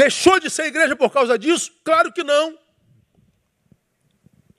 Deixou 0.00 0.40
de 0.40 0.48
ser 0.48 0.64
igreja 0.64 0.96
por 0.96 1.10
causa 1.10 1.38
disso? 1.38 1.70
Claro 1.84 2.10
que 2.10 2.24
não. 2.24 2.58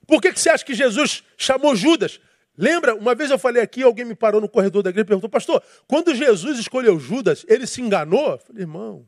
Por 0.05 0.21
que, 0.21 0.31
que 0.31 0.39
você 0.39 0.51
acha 0.51 0.63
que 0.63 0.75
Jesus 0.75 1.23
chamou 1.35 1.75
Judas? 1.75 2.19
Lembra, 2.55 2.93
uma 2.93 3.15
vez 3.15 3.31
eu 3.31 3.39
falei 3.39 3.59
aqui, 3.59 3.81
alguém 3.81 4.05
me 4.05 4.13
parou 4.13 4.39
no 4.39 4.47
corredor 4.47 4.83
da 4.83 4.91
igreja 4.91 5.03
e 5.03 5.07
perguntou, 5.07 5.27
pastor, 5.27 5.63
quando 5.87 6.13
Jesus 6.13 6.59
escolheu 6.59 6.99
Judas, 6.99 7.43
ele 7.47 7.65
se 7.65 7.81
enganou? 7.81 8.33
Eu 8.33 8.37
falei, 8.37 8.61
irmão, 8.61 9.07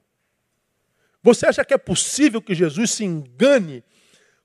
você 1.22 1.46
acha 1.46 1.64
que 1.64 1.72
é 1.76 1.78
possível 1.78 2.42
que 2.42 2.56
Jesus 2.56 2.90
se 2.90 3.04
engane 3.04 3.84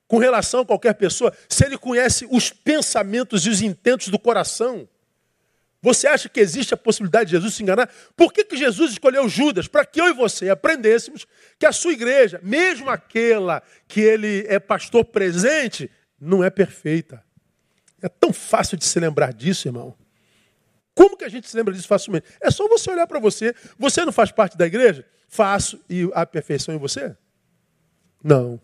com 0.07 0.19
relação 0.19 0.61
a 0.61 0.67
qualquer 0.67 0.93
pessoa 0.93 1.33
se 1.49 1.65
ele 1.65 1.79
conhece 1.79 2.29
os 2.31 2.51
pensamentos 2.51 3.47
e 3.47 3.49
os 3.49 3.63
intentos 3.63 4.09
do 4.09 4.19
coração? 4.19 4.87
Você 5.81 6.09
acha 6.09 6.29
que 6.29 6.41
existe 6.41 6.75
a 6.75 6.77
possibilidade 6.77 7.31
de 7.31 7.37
Jesus 7.37 7.55
se 7.55 7.63
enganar? 7.63 7.89
Por 8.17 8.33
que, 8.33 8.45
que 8.45 8.57
Jesus 8.57 8.93
escolheu 8.93 9.29
Judas? 9.29 9.69
Para 9.69 9.85
que 9.85 10.01
eu 10.01 10.09
e 10.09 10.13
você 10.13 10.51
aprendêssemos 10.51 11.27
que 11.59 11.65
a 11.65 11.73
sua 11.73 11.93
igreja, 11.93 12.41
mesmo 12.43 12.91
aquela 12.91 13.63
que 13.87 14.01
ele 14.01 14.45
é 14.49 14.59
pastor 14.59 15.05
presente, 15.05 15.89
não 16.21 16.43
é 16.43 16.51
perfeita. 16.51 17.23
É 18.03 18.09
tão 18.09 18.33
fácil 18.33 18.77
de 18.77 18.85
se 18.85 18.99
lembrar 18.99 19.33
disso, 19.33 19.69
irmão. 19.69 19.95
Como 20.95 21.17
que 21.17 21.25
a 21.25 21.29
gente 21.29 21.49
se 21.49 21.57
lembra 21.57 21.73
disso 21.73 21.87
facilmente? 21.87 22.27
É 22.41 22.51
só 22.51 22.67
você 22.69 22.91
olhar 22.91 23.07
para 23.07 23.21
você. 23.21 23.55
Você 23.79 24.05
não 24.05 24.13
faz 24.13 24.33
parte 24.33 24.59
da 24.59 24.67
igreja? 24.67 25.07
Faço. 25.29 25.81
E 25.89 26.11
a 26.13 26.27
perfeição 26.27 26.75
em 26.75 26.79
você? 26.79 27.17
Não. 28.23 28.61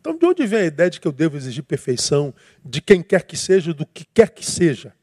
Então, 0.00 0.18
de 0.18 0.26
onde 0.26 0.46
vem 0.46 0.60
a 0.62 0.66
ideia 0.66 0.90
de 0.90 1.00
que 1.00 1.06
eu 1.06 1.12
devo 1.12 1.36
exigir 1.36 1.62
perfeição 1.62 2.34
de 2.64 2.80
quem 2.80 3.02
quer 3.02 3.22
que 3.22 3.36
seja, 3.36 3.72
do 3.72 3.86
que 3.86 4.04
quer 4.04 4.30
que 4.30 4.44
seja? 4.44 4.97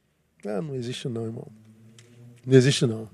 Ah, 0.46 0.62
não 0.62 0.76
existe 0.76 1.08
não, 1.08 1.26
irmão. 1.26 1.48
Não 2.46 2.56
existe 2.56 2.86
não. 2.86 3.10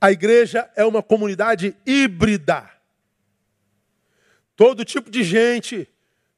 A 0.00 0.12
igreja 0.12 0.70
é 0.76 0.84
uma 0.84 1.02
comunidade 1.02 1.76
híbrida. 1.84 2.70
Todo 4.54 4.84
tipo 4.84 5.10
de 5.10 5.24
gente, 5.24 5.88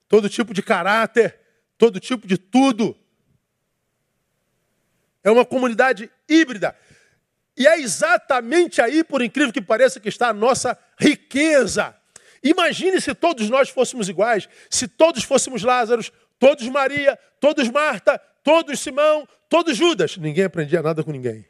todo 0.08 0.28
tipo 0.28 0.54
de 0.54 0.62
caráter, 0.62 1.38
todo 1.76 2.00
tipo 2.00 2.26
de 2.26 2.38
tudo. 2.38 2.96
É 5.22 5.30
uma 5.30 5.44
comunidade 5.44 6.10
híbrida. 6.28 6.74
E 7.56 7.66
é 7.66 7.78
exatamente 7.78 8.80
aí, 8.80 9.04
por 9.04 9.20
incrível 9.20 9.52
que 9.52 9.60
pareça, 9.60 10.00
que 10.00 10.08
está 10.08 10.28
a 10.28 10.32
nossa 10.32 10.78
riqueza. 10.98 11.94
Imagine 12.42 13.00
se 13.00 13.14
todos 13.14 13.50
nós 13.50 13.68
fôssemos 13.68 14.08
iguais, 14.08 14.48
se 14.70 14.86
todos 14.86 15.24
fôssemos 15.24 15.62
Lázaros, 15.62 16.12
todos 16.38 16.66
Maria, 16.68 17.18
todos 17.40 17.68
Marta, 17.68 18.20
todos 18.42 18.80
Simão, 18.80 19.26
todos 19.48 19.76
Judas. 19.76 20.16
Ninguém 20.16 20.44
aprendia 20.44 20.82
nada 20.82 21.02
com 21.02 21.10
ninguém. 21.10 21.44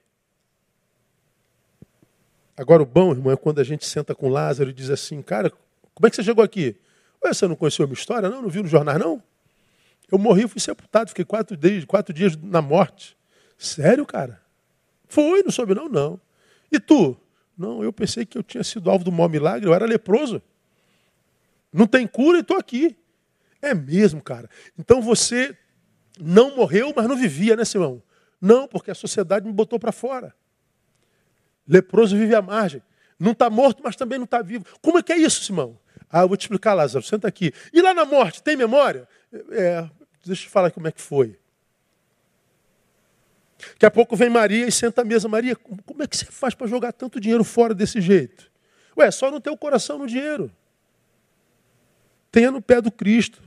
Agora 2.57 2.82
o 2.82 2.86
bom, 2.86 3.12
irmão, 3.12 3.32
é 3.32 3.36
quando 3.36 3.61
a 3.61 3.64
gente 3.64 3.86
senta 3.86 4.14
com 4.14 4.28
Lázaro 4.28 4.70
e 4.70 4.72
diz 4.72 4.91
assim, 4.91 5.22
cara, 5.22 5.51
como 5.95 6.07
é 6.07 6.11
que 6.11 6.16
você 6.16 6.24
chegou 6.24 6.43
aqui? 6.43 6.76
Ué, 7.24 7.32
você 7.32 7.47
não 7.47 7.55
conheceu 7.55 7.84
a 7.84 7.86
minha 7.86 7.99
história? 7.99 8.28
Não, 8.28 8.43
não 8.43 8.49
viu 8.49 8.62
no 8.62 8.68
jornal, 8.68 8.99
não? 8.99 9.22
Eu 10.11 10.18
morri, 10.18 10.49
fui 10.49 10.61
sepultado, 10.61 11.11
fiquei 11.11 11.24
quatro 11.24 11.57
dias, 11.57 11.84
quatro 11.84 12.12
dias 12.12 12.36
na 12.36 12.61
morte. 12.61 13.16
Sério, 13.57 14.05
cara? 14.05 14.41
Foi, 15.07 15.43
não 15.43 15.51
soube 15.51 15.74
não? 15.74 15.89
Não. 15.89 16.20
E 16.70 16.80
tu? 16.80 17.16
Não, 17.57 17.82
eu 17.82 17.93
pensei 17.93 18.24
que 18.24 18.39
eu 18.39 18.43
tinha 18.43 18.64
sido 18.64 18.91
alvo 18.91 19.05
do 19.05 19.12
maior 19.12 19.28
milagre, 19.28 19.68
eu 19.68 19.74
era 19.74 19.84
leproso. 19.84 20.41
Não 21.72 21.86
tem 21.86 22.07
cura 22.07 22.39
e 22.39 22.41
estou 22.41 22.57
aqui. 22.57 22.97
É 23.61 23.74
mesmo, 23.74 24.22
cara. 24.22 24.49
Então 24.78 25.03
você 25.03 25.57
não 26.20 26.56
morreu, 26.56 26.92
mas 26.94 27.06
não 27.06 27.16
vivia, 27.16 27.56
né, 27.56 27.64
Simão? 27.64 28.02
Não, 28.40 28.68
porque 28.68 28.90
a 28.90 28.94
sociedade 28.94 29.46
me 29.46 29.52
botou 29.52 29.78
para 29.78 29.92
fora. 29.92 30.34
Leproso 31.66 32.16
vive 32.16 32.34
à 32.34 32.42
margem. 32.42 32.82
Não 33.18 33.32
está 33.32 33.50
morto, 33.50 33.82
mas 33.82 33.96
também 33.96 34.18
não 34.18 34.24
está 34.24 34.40
vivo. 34.40 34.64
Como 34.80 34.98
é 34.98 35.02
que 35.02 35.12
é 35.12 35.18
isso, 35.18 35.42
Simão? 35.42 35.78
Ah, 36.10 36.22
eu 36.22 36.28
vou 36.28 36.36
te 36.36 36.42
explicar, 36.42 36.74
Lázaro. 36.74 37.04
Senta 37.04 37.28
aqui. 37.28 37.52
E 37.72 37.82
lá 37.82 37.92
na 37.92 38.04
morte, 38.04 38.42
tem 38.42 38.56
memória? 38.56 39.06
É, 39.50 39.88
deixa 40.24 40.46
eu 40.46 40.50
falar 40.50 40.70
como 40.70 40.86
é 40.88 40.92
que 40.92 41.00
foi. 41.00 41.38
Daqui 43.72 43.86
a 43.86 43.90
pouco 43.90 44.14
vem 44.16 44.30
Maria 44.30 44.66
e 44.66 44.72
senta 44.72 45.02
à 45.02 45.04
mesa. 45.04 45.28
Maria, 45.28 45.56
como 45.56 46.02
é 46.02 46.06
que 46.06 46.16
você 46.16 46.26
faz 46.26 46.54
para 46.54 46.66
jogar 46.66 46.92
tanto 46.92 47.20
dinheiro 47.20 47.42
fora 47.42 47.74
desse 47.74 48.00
jeito? 48.00 48.50
Ué, 48.96 49.10
só 49.10 49.30
não 49.30 49.40
ter 49.40 49.50
o 49.50 49.56
coração 49.56 49.98
no 49.98 50.06
dinheiro. 50.06 50.50
Tenha 52.30 52.50
no 52.50 52.62
pé 52.62 52.80
do 52.80 52.90
Cristo. 52.90 53.42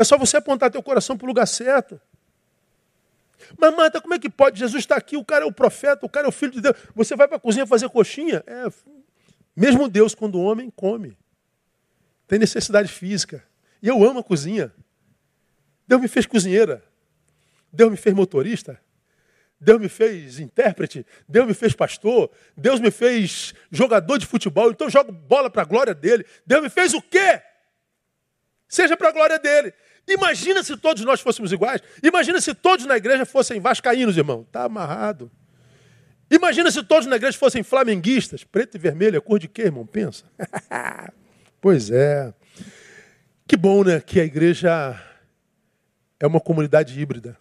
É 0.00 0.04
só 0.04 0.16
você 0.16 0.38
apontar 0.38 0.70
teu 0.70 0.82
coração 0.82 1.14
para 1.14 1.26
o 1.26 1.28
lugar 1.28 1.44
certo. 1.44 2.00
Mas, 3.58 3.76
Marta, 3.76 4.00
como 4.00 4.14
é 4.14 4.18
que 4.18 4.30
pode? 4.30 4.58
Jesus 4.58 4.82
está 4.82 4.96
aqui, 4.96 5.14
o 5.14 5.22
cara 5.22 5.44
é 5.44 5.46
o 5.46 5.52
profeta, 5.52 6.06
o 6.06 6.08
cara 6.08 6.26
é 6.26 6.28
o 6.30 6.32
filho 6.32 6.52
de 6.52 6.62
Deus. 6.62 6.74
Você 6.94 7.14
vai 7.14 7.28
para 7.28 7.36
a 7.36 7.40
cozinha 7.40 7.66
fazer 7.66 7.86
coxinha? 7.90 8.42
É, 8.46 8.64
mesmo 9.54 9.90
Deus, 9.90 10.14
quando 10.14 10.36
o 10.36 10.42
homem 10.42 10.72
come, 10.74 11.18
tem 12.26 12.38
necessidade 12.38 12.90
física. 12.90 13.44
E 13.82 13.88
eu 13.88 14.02
amo 14.02 14.20
a 14.20 14.24
cozinha. 14.24 14.72
Deus 15.86 16.00
me 16.00 16.08
fez 16.08 16.24
cozinheira. 16.24 16.82
Deus 17.70 17.90
me 17.90 17.96
fez 17.98 18.16
motorista. 18.16 18.80
Deus 19.60 19.78
me 19.78 19.90
fez 19.90 20.40
intérprete, 20.40 21.04
Deus 21.28 21.46
me 21.46 21.52
fez 21.52 21.74
pastor, 21.74 22.30
Deus 22.56 22.80
me 22.80 22.90
fez 22.90 23.52
jogador 23.70 24.16
de 24.16 24.24
futebol, 24.24 24.70
então 24.70 24.86
eu 24.86 24.90
jogo 24.90 25.12
bola 25.12 25.50
para 25.50 25.60
a 25.60 25.66
glória 25.66 25.94
dele. 25.94 26.24
Deus 26.46 26.62
me 26.62 26.70
fez 26.70 26.94
o 26.94 27.02
quê? 27.02 27.42
Seja 28.70 28.96
para 28.96 29.08
a 29.08 29.12
glória 29.12 29.36
dele. 29.36 29.74
Imagina 30.08 30.62
se 30.62 30.76
todos 30.76 31.04
nós 31.04 31.20
fôssemos 31.20 31.50
iguais. 31.50 31.82
Imagina 32.02 32.40
se 32.40 32.54
todos 32.54 32.86
na 32.86 32.96
igreja 32.96 33.26
fossem 33.26 33.60
vascaínos, 33.60 34.16
irmão. 34.16 34.42
Está 34.42 34.62
amarrado. 34.62 35.30
Imagina 36.30 36.70
se 36.70 36.80
todos 36.84 37.06
na 37.06 37.16
igreja 37.16 37.36
fossem 37.36 37.64
flamenguistas. 37.64 38.44
Preto 38.44 38.76
e 38.76 38.78
vermelho 38.78 39.16
é 39.16 39.20
cor 39.20 39.40
de 39.40 39.48
quê, 39.48 39.62
irmão? 39.62 39.84
Pensa. 39.84 40.24
pois 41.60 41.90
é. 41.90 42.32
Que 43.46 43.56
bom, 43.56 43.82
né? 43.82 44.00
Que 44.00 44.20
a 44.20 44.24
igreja 44.24 45.02
é 46.20 46.26
uma 46.26 46.40
comunidade 46.40 46.98
híbrida. 46.98 47.36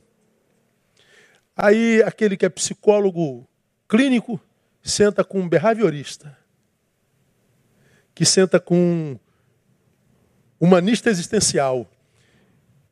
Aí 1.55 2.01
aquele 2.03 2.35
que 2.35 2.45
é 2.45 2.49
psicólogo 2.49 3.47
clínico 3.87 4.41
senta 4.81 5.23
com 5.23 5.41
um 5.41 5.47
behaviorista, 5.49 6.35
que 8.15 8.25
senta 8.25 8.59
com 8.59 9.19
humanista 10.59 11.09
existencial. 11.09 11.89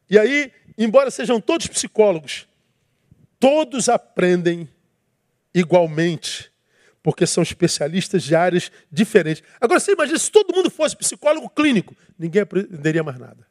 E 0.10 0.18
aí, 0.18 0.52
embora 0.78 1.12
sejam 1.12 1.42
todos 1.42 1.68
psicólogos, 1.68 2.48
todos 3.40 3.90
aprendem 3.90 4.70
igualmente, 5.54 6.52
porque 7.04 7.26
são 7.26 7.44
especialistas 7.44 8.24
de 8.24 8.36
áreas 8.36 8.72
diferentes. 8.92 9.44
Agora 9.60 9.80
você 9.80 9.94
imagina 9.94 10.18
se 10.18 10.32
todo 10.32 10.56
mundo 10.56 10.70
fosse 10.70 10.96
psicólogo 10.96 11.50
clínico, 11.50 11.96
ninguém 12.18 12.42
aprenderia 12.42 13.04
mais 13.04 13.18
nada 13.18 13.48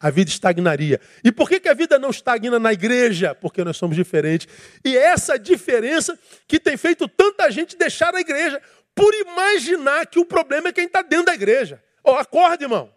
a 0.00 0.08
vida 0.08 0.30
estagnaria. 0.30 0.98
E 1.22 1.30
por 1.30 1.48
que, 1.48 1.60
que 1.60 1.68
a 1.68 1.74
vida 1.74 1.98
não 1.98 2.08
estagna 2.08 2.58
na 2.58 2.72
igreja? 2.72 3.34
Porque 3.34 3.62
nós 3.62 3.76
somos 3.76 3.94
diferentes. 3.94 4.48
E 4.82 4.96
é 4.96 5.02
essa 5.02 5.38
diferença 5.38 6.18
que 6.48 6.58
tem 6.58 6.76
feito 6.78 7.06
tanta 7.06 7.50
gente 7.50 7.76
deixar 7.76 8.14
a 8.14 8.20
igreja 8.20 8.60
por 8.94 9.12
imaginar 9.14 10.06
que 10.06 10.18
o 10.18 10.24
problema 10.24 10.68
é 10.68 10.72
quem 10.72 10.86
está 10.86 11.02
dentro 11.02 11.26
da 11.26 11.34
igreja. 11.34 11.82
Oh, 12.02 12.12
acorda, 12.12 12.64
irmão. 12.64 12.90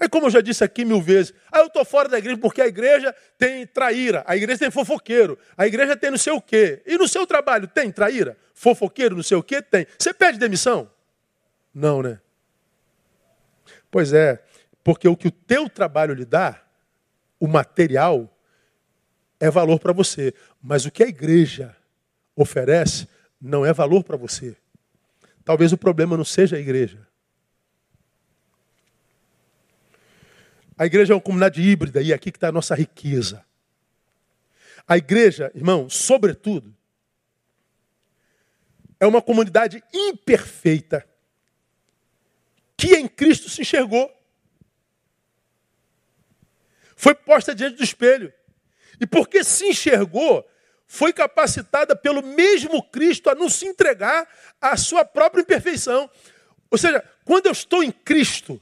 É 0.00 0.08
como 0.08 0.26
eu 0.26 0.30
já 0.30 0.40
disse 0.40 0.64
aqui 0.64 0.82
mil 0.82 1.02
vezes. 1.02 1.34
Ah, 1.52 1.58
eu 1.58 1.66
estou 1.66 1.84
fora 1.84 2.08
da 2.08 2.18
igreja 2.18 2.38
porque 2.38 2.62
a 2.62 2.66
igreja 2.66 3.14
tem 3.36 3.66
traíra, 3.66 4.24
a 4.26 4.34
igreja 4.34 4.60
tem 4.60 4.70
fofoqueiro, 4.70 5.38
a 5.54 5.66
igreja 5.66 5.94
tem 5.94 6.10
não 6.10 6.16
sei 6.16 6.32
o 6.32 6.40
quê. 6.40 6.82
E 6.86 6.96
no 6.96 7.06
seu 7.06 7.26
trabalho 7.26 7.68
tem 7.68 7.92
traíra? 7.92 8.36
Fofoqueiro, 8.54 9.14
não 9.14 9.22
sei 9.22 9.36
o 9.36 9.42
quê? 9.42 9.60
Tem. 9.60 9.86
Você 9.98 10.14
pede 10.14 10.38
demissão? 10.38 10.90
Não, 11.74 12.02
né? 12.02 12.18
Pois 13.90 14.14
é, 14.14 14.42
porque 14.82 15.06
o 15.06 15.14
que 15.14 15.28
o 15.28 15.30
teu 15.30 15.68
trabalho 15.68 16.14
lhe 16.14 16.24
dá, 16.24 16.62
o 17.38 17.46
material, 17.46 18.34
é 19.38 19.50
valor 19.50 19.78
para 19.78 19.92
você. 19.92 20.32
Mas 20.62 20.86
o 20.86 20.90
que 20.90 21.02
a 21.02 21.08
igreja 21.08 21.76
oferece 22.34 23.06
não 23.40 23.66
é 23.66 23.72
valor 23.72 24.02
para 24.02 24.16
você. 24.16 24.56
Talvez 25.44 25.72
o 25.72 25.78
problema 25.78 26.16
não 26.16 26.24
seja 26.24 26.56
a 26.56 26.60
igreja. 26.60 27.06
A 30.80 30.86
igreja 30.86 31.12
é 31.12 31.14
uma 31.14 31.20
comunidade 31.20 31.60
híbrida 31.60 32.00
e 32.00 32.10
aqui 32.10 32.32
que 32.32 32.38
está 32.38 32.48
a 32.48 32.52
nossa 32.52 32.74
riqueza. 32.74 33.44
A 34.88 34.96
igreja, 34.96 35.52
irmão, 35.54 35.90
sobretudo, 35.90 36.74
é 38.98 39.06
uma 39.06 39.20
comunidade 39.20 39.84
imperfeita 39.92 41.06
que 42.78 42.96
em 42.96 43.06
Cristo 43.06 43.50
se 43.50 43.60
enxergou. 43.60 44.10
Foi 46.96 47.14
posta 47.14 47.54
diante 47.54 47.76
do 47.76 47.84
espelho. 47.84 48.32
E 48.98 49.06
porque 49.06 49.44
se 49.44 49.66
enxergou, 49.66 50.48
foi 50.86 51.12
capacitada 51.12 51.94
pelo 51.94 52.22
mesmo 52.22 52.82
Cristo 52.84 53.28
a 53.28 53.34
não 53.34 53.50
se 53.50 53.66
entregar 53.66 54.26
à 54.58 54.78
sua 54.78 55.04
própria 55.04 55.42
imperfeição. 55.42 56.08
Ou 56.70 56.78
seja, 56.78 57.04
quando 57.26 57.44
eu 57.44 57.52
estou 57.52 57.84
em 57.84 57.92
Cristo, 57.92 58.58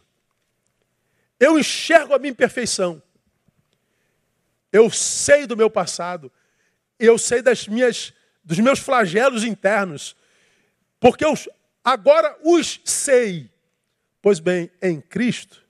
eu 1.39 1.59
enxergo 1.59 2.15
a 2.15 2.19
minha 2.19 2.31
imperfeição. 2.31 3.03
Eu 4.73 4.91
sei 4.91 5.47
do 5.47 5.57
meu 5.57 5.71
passado. 5.71 6.33
Eu 6.99 7.17
sei 7.17 7.41
das 7.41 7.69
minhas, 7.69 8.13
dos 8.45 8.59
meus 8.59 8.79
flagelos 8.79 9.45
internos. 9.45 10.17
Porque 10.99 11.25
eu 11.25 11.35
agora 11.85 12.37
os 12.43 12.81
sei. 12.85 13.51
Pois 14.21 14.41
bem, 14.41 14.71
em 14.83 15.01
Cristo, 15.01 15.65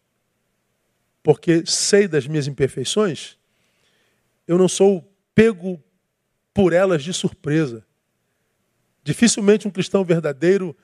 porque 1.23 1.65
sei 1.67 2.09
das 2.09 2.27
minhas 2.27 2.47
imperfeições, 2.47 3.37
eu 4.47 4.57
não 4.57 4.69
sou 4.69 5.07
pego 5.35 5.83
por 6.55 6.73
elas 6.73 7.05
de 7.05 7.13
surpresa. 7.13 7.87
Dificilmente 9.05 9.69
um 9.69 9.71
cristão 9.71 10.03
verdadeiro 10.03 10.75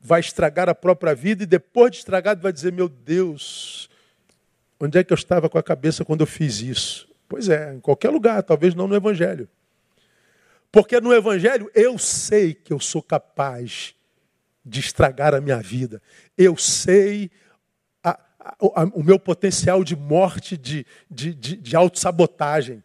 vai 0.00 0.20
estragar 0.20 0.68
a 0.70 0.74
própria 0.74 1.14
vida 1.14 1.42
e 1.42 1.46
depois 1.46 1.92
de 1.92 1.98
estragado 1.98 2.40
vai 2.40 2.52
dizer: 2.52 2.72
Meu 2.72 2.88
Deus, 2.88 3.89
onde 4.80 4.98
é 4.98 5.04
que 5.04 5.12
eu 5.12 5.16
estava 5.16 5.48
com 5.48 5.58
a 5.58 5.62
cabeça 5.62 6.04
quando 6.04 6.22
eu 6.22 6.26
fiz 6.26 6.60
isso? 6.60 7.08
Pois 7.28 7.48
é, 7.48 7.74
em 7.74 7.80
qualquer 7.80 8.08
lugar, 8.08 8.42
talvez 8.42 8.74
não 8.74 8.88
no 8.88 8.96
Evangelho. 8.96 9.48
Porque 10.72 11.00
no 11.00 11.12
Evangelho 11.12 11.70
eu 11.74 11.98
sei 11.98 12.54
que 12.54 12.72
eu 12.72 12.80
sou 12.80 13.02
capaz 13.02 13.94
de 14.64 14.80
estragar 14.80 15.34
a 15.34 15.40
minha 15.40 15.60
vida. 15.60 16.00
Eu 16.36 16.56
sei 16.56 17.30
a, 18.02 18.10
a, 18.38 18.82
a, 18.82 18.84
o 18.94 19.02
meu 19.02 19.18
potencial 19.18 19.84
de 19.84 19.94
morte, 19.94 20.56
de, 20.56 20.86
de, 21.10 21.34
de, 21.34 21.56
de 21.56 21.76
autossabotagem. 21.76 22.82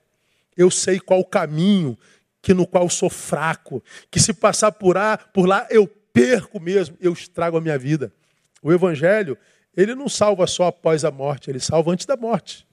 Eu 0.58 0.70
sei 0.70 1.00
qual 1.00 1.20
o 1.20 1.26
caminho 1.26 1.98
que 2.42 2.54
no 2.54 2.68
qual 2.68 2.88
sou 2.90 3.10
fraco, 3.10 3.84
que 4.12 4.20
se 4.20 4.32
passar 4.32 4.72
por 4.72 4.96
lá, 4.96 5.18
por 5.18 5.48
lá 5.48 5.66
eu 5.72 5.88
perco 5.88 6.60
mesmo, 6.60 6.96
eu 7.02 7.12
estrago 7.12 7.58
a 7.58 7.62
minha 7.62 7.78
vida. 7.78 8.14
O 8.62 8.72
Evangelho, 8.72 9.36
ele 9.76 9.96
não 9.96 10.08
salva 10.08 10.48
só 10.48 10.68
após 10.68 11.04
a 11.04 11.12
morte, 11.12 11.50
ele 11.50 11.60
salva 11.60 11.92
antes 11.92 12.06
da 12.06 12.16
morte. 12.16 12.66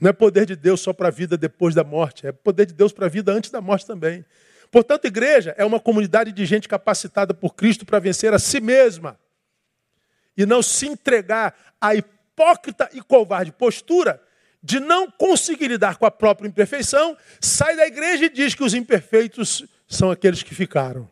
Não 0.00 0.10
é 0.10 0.12
poder 0.12 0.46
de 0.46 0.54
Deus 0.54 0.80
só 0.80 0.92
para 0.92 1.08
a 1.08 1.10
vida 1.10 1.36
depois 1.36 1.74
da 1.74 1.82
morte, 1.82 2.26
é 2.26 2.32
poder 2.32 2.66
de 2.66 2.72
Deus 2.72 2.92
para 2.92 3.06
a 3.06 3.08
vida 3.08 3.32
antes 3.32 3.50
da 3.50 3.60
morte 3.60 3.86
também. 3.86 4.24
Portanto, 4.70 5.06
igreja 5.06 5.54
é 5.56 5.64
uma 5.64 5.80
comunidade 5.80 6.30
de 6.30 6.46
gente 6.46 6.68
capacitada 6.68 7.34
por 7.34 7.54
Cristo 7.54 7.84
para 7.84 7.98
vencer 7.98 8.32
a 8.32 8.38
si 8.38 8.60
mesma 8.60 9.18
e 10.36 10.46
não 10.46 10.62
se 10.62 10.86
entregar 10.86 11.54
à 11.80 11.94
hipócrita 11.94 12.88
e 12.92 13.00
covarde 13.00 13.50
postura 13.50 14.22
de 14.62 14.78
não 14.78 15.10
conseguir 15.10 15.68
lidar 15.68 15.96
com 15.96 16.06
a 16.06 16.10
própria 16.10 16.46
imperfeição, 16.48 17.16
sai 17.40 17.76
da 17.76 17.86
igreja 17.86 18.26
e 18.26 18.28
diz 18.28 18.54
que 18.54 18.62
os 18.62 18.74
imperfeitos 18.74 19.64
são 19.86 20.10
aqueles 20.10 20.42
que 20.42 20.54
ficaram. 20.54 21.10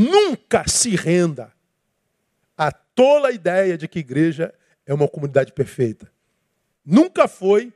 Nunca 0.00 0.62
se 0.68 0.94
renda 0.94 1.52
à 2.56 2.70
tola 2.70 3.32
ideia 3.32 3.76
de 3.76 3.88
que 3.88 3.98
igreja 3.98 4.54
é 4.86 4.94
uma 4.94 5.08
comunidade 5.08 5.52
perfeita. 5.52 6.08
Nunca 6.86 7.26
foi 7.26 7.72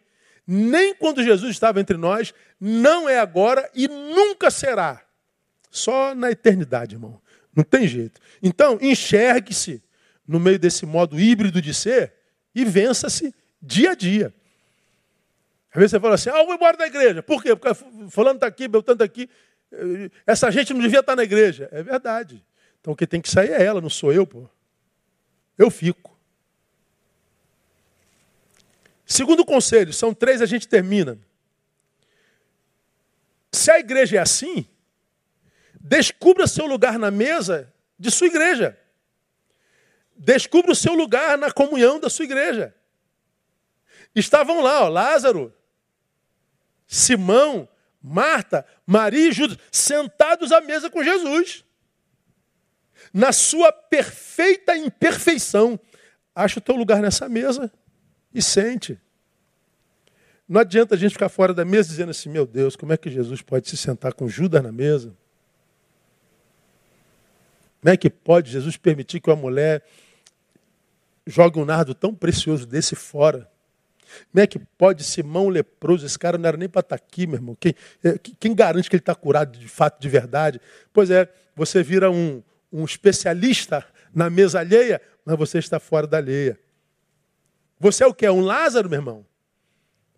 nem 0.47 0.95
quando 0.95 1.21
Jesus 1.21 1.51
estava 1.51 1.81
entre 1.81 1.97
nós, 1.97 2.33
não 2.61 3.09
é 3.09 3.19
agora 3.19 3.69
e 3.75 3.89
nunca 3.89 4.53
será. 4.53 5.03
Só 5.69 6.15
na 6.15 6.31
eternidade, 6.31 6.95
irmão. 6.95 7.21
Não 7.57 7.65
tem 7.65 7.89
jeito. 7.89 8.21
Então, 8.41 8.79
enxergue-se 8.81 9.83
no 10.25 10.39
meio 10.39 10.61
desse 10.61 10.87
modo 10.87 11.19
híbrido 11.19 11.61
de 11.61 11.75
ser 11.75 12.13
e 12.55 12.65
vença-se 12.65 13.35
dia 13.61 13.91
a 13.91 13.95
dia. 13.97 14.33
Às 15.73 15.75
vezes 15.77 15.91
você 15.91 15.99
fala 15.99 16.15
assim, 16.15 16.31
ah, 16.31 16.39
eu 16.39 16.47
vou 16.47 16.55
embora 16.55 16.77
da 16.77 16.87
igreja. 16.87 17.21
Por 17.21 17.43
quê? 17.43 17.57
Porque 17.57 17.75
fulano 18.11 18.37
está 18.37 18.47
aqui, 18.47 18.69
Beltano 18.69 18.95
está 18.95 19.05
aqui. 19.05 19.29
Essa 20.27 20.51
gente 20.51 20.73
não 20.75 20.81
devia 20.81 21.01
estar 21.01 21.17
na 21.17 21.23
igreja. 21.23 21.69
É 21.73 21.83
verdade. 21.83 22.45
Então, 22.81 22.93
o 22.93 22.97
que 22.97 23.07
tem 23.07 23.21
que 23.21 23.31
sair 23.31 23.51
é 23.51 23.63
ela, 23.63 23.81
não 23.81 23.91
sou 23.91 24.13
eu, 24.13 24.27
pô. 24.27 24.49
Eu 25.57 25.71
fico. 25.71 26.19
Segundo 29.07 29.45
conselho, 29.45 29.93
são 29.93 30.15
três, 30.15 30.41
a 30.41 30.47
gente 30.47 30.67
termina. 30.67 31.19
Se 33.53 33.71
a 33.71 33.79
igreja 33.79 34.17
é 34.17 34.21
assim, 34.21 34.67
descubra 35.79 36.47
seu 36.47 36.67
lugar 36.67 36.99
na 36.99 37.11
mesa 37.11 37.73
de 37.99 38.11
sua 38.11 38.27
igreja. 38.27 38.79
descubra 40.17 40.73
o 40.73 40.77
seu 40.77 40.95
lugar 40.95 41.37
na 41.37 41.51
comunhão 41.51 41.99
da 41.99 42.09
sua 42.09 42.25
igreja. 42.25 42.75
Estavam 44.15 44.61
lá, 44.61 44.85
ó, 44.85 44.89
Lázaro, 44.89 45.53
Simão, 46.87 47.69
Marta, 48.03 48.67
Maria 48.87 49.29
e 49.29 49.33
Judas, 49.33 49.57
sentados 49.71 50.51
à 50.51 50.61
mesa 50.61 50.91
com 50.91 51.05
Jesus. 51.05 51.65
Na 53.13 53.33
sua 53.33 53.73
perfeita 53.73 54.77
imperfeição. 54.77 55.79
Acha 56.35 56.59
o 56.59 56.63
teu 56.63 56.75
lugar 56.75 57.01
nessa 57.01 57.29
mesa 57.29 57.71
e 58.35 58.43
sente. 58.43 58.99
Não 60.49 60.61
adianta 60.61 60.95
a 60.95 60.99
gente 60.99 61.13
ficar 61.13 61.29
fora 61.29 61.55
da 61.55 61.65
mesa 61.65 61.89
dizendo 61.89 62.11
assim, 62.11 62.29
meu 62.29 62.47
Deus, 62.47 62.75
como 62.75 62.93
é 62.93 62.97
que 62.97 63.11
Jesus 63.11 63.41
pode 63.41 63.69
se 63.69 63.77
sentar 63.77 64.13
com 64.15 64.29
Judas 64.29 64.63
na 64.63 64.73
mesa? 64.73 65.17
Como 67.81 67.93
é 67.93 67.97
que 67.97 68.11
pode 68.11 68.51
Jesus 68.51 68.77
permitir 68.77 69.21
que 69.21 69.29
uma 69.29 69.37
mulher 69.37 69.85
jogue 71.27 71.59
um 71.59 71.65
nardo 71.65 71.95
tão 71.95 72.15
precioso 72.15 72.67
desse 72.67 72.95
fora? 72.95 73.52
Como 74.31 74.43
é 74.43 74.47
que 74.47 74.59
pode 74.59 75.05
Simão 75.05 75.49
leproso? 75.49 76.07
Esse 76.07 76.19
cara 76.19 76.39
não 76.39 76.49
era 76.49 76.57
nem 76.57 76.69
para 76.69 76.81
estar 76.81 76.99
tá 76.99 77.05
aqui, 77.05 77.27
meu 77.27 77.37
irmão. 77.37 77.57
Quem, 77.59 77.75
é, 78.03 78.19
quem 78.39 78.55
garante 78.55 78.89
que 78.89 78.97
ele 78.97 79.01
está 79.01 79.15
curado 79.15 79.59
de 79.59 79.69
fato, 79.69 80.01
de 80.01 80.09
verdade? 80.09 80.61
Pois 80.93 81.11
é, 81.11 81.29
você 81.55 81.83
vira 81.83 82.11
um, 82.11 82.43
um 82.73 82.85
especialista 82.85 83.85
na 84.15 84.31
mesa 84.31 84.61
alheia, 84.61 85.01
mas 85.25 85.37
você 85.37 85.59
está 85.59 85.79
fora 85.79 86.07
da 86.07 86.19
alheia. 86.19 86.59
Você 87.79 88.05
é 88.05 88.07
o 88.07 88.15
que? 88.15 88.29
Um 88.29 88.41
Lázaro, 88.41 88.89
meu 88.89 88.99
irmão? 88.99 89.27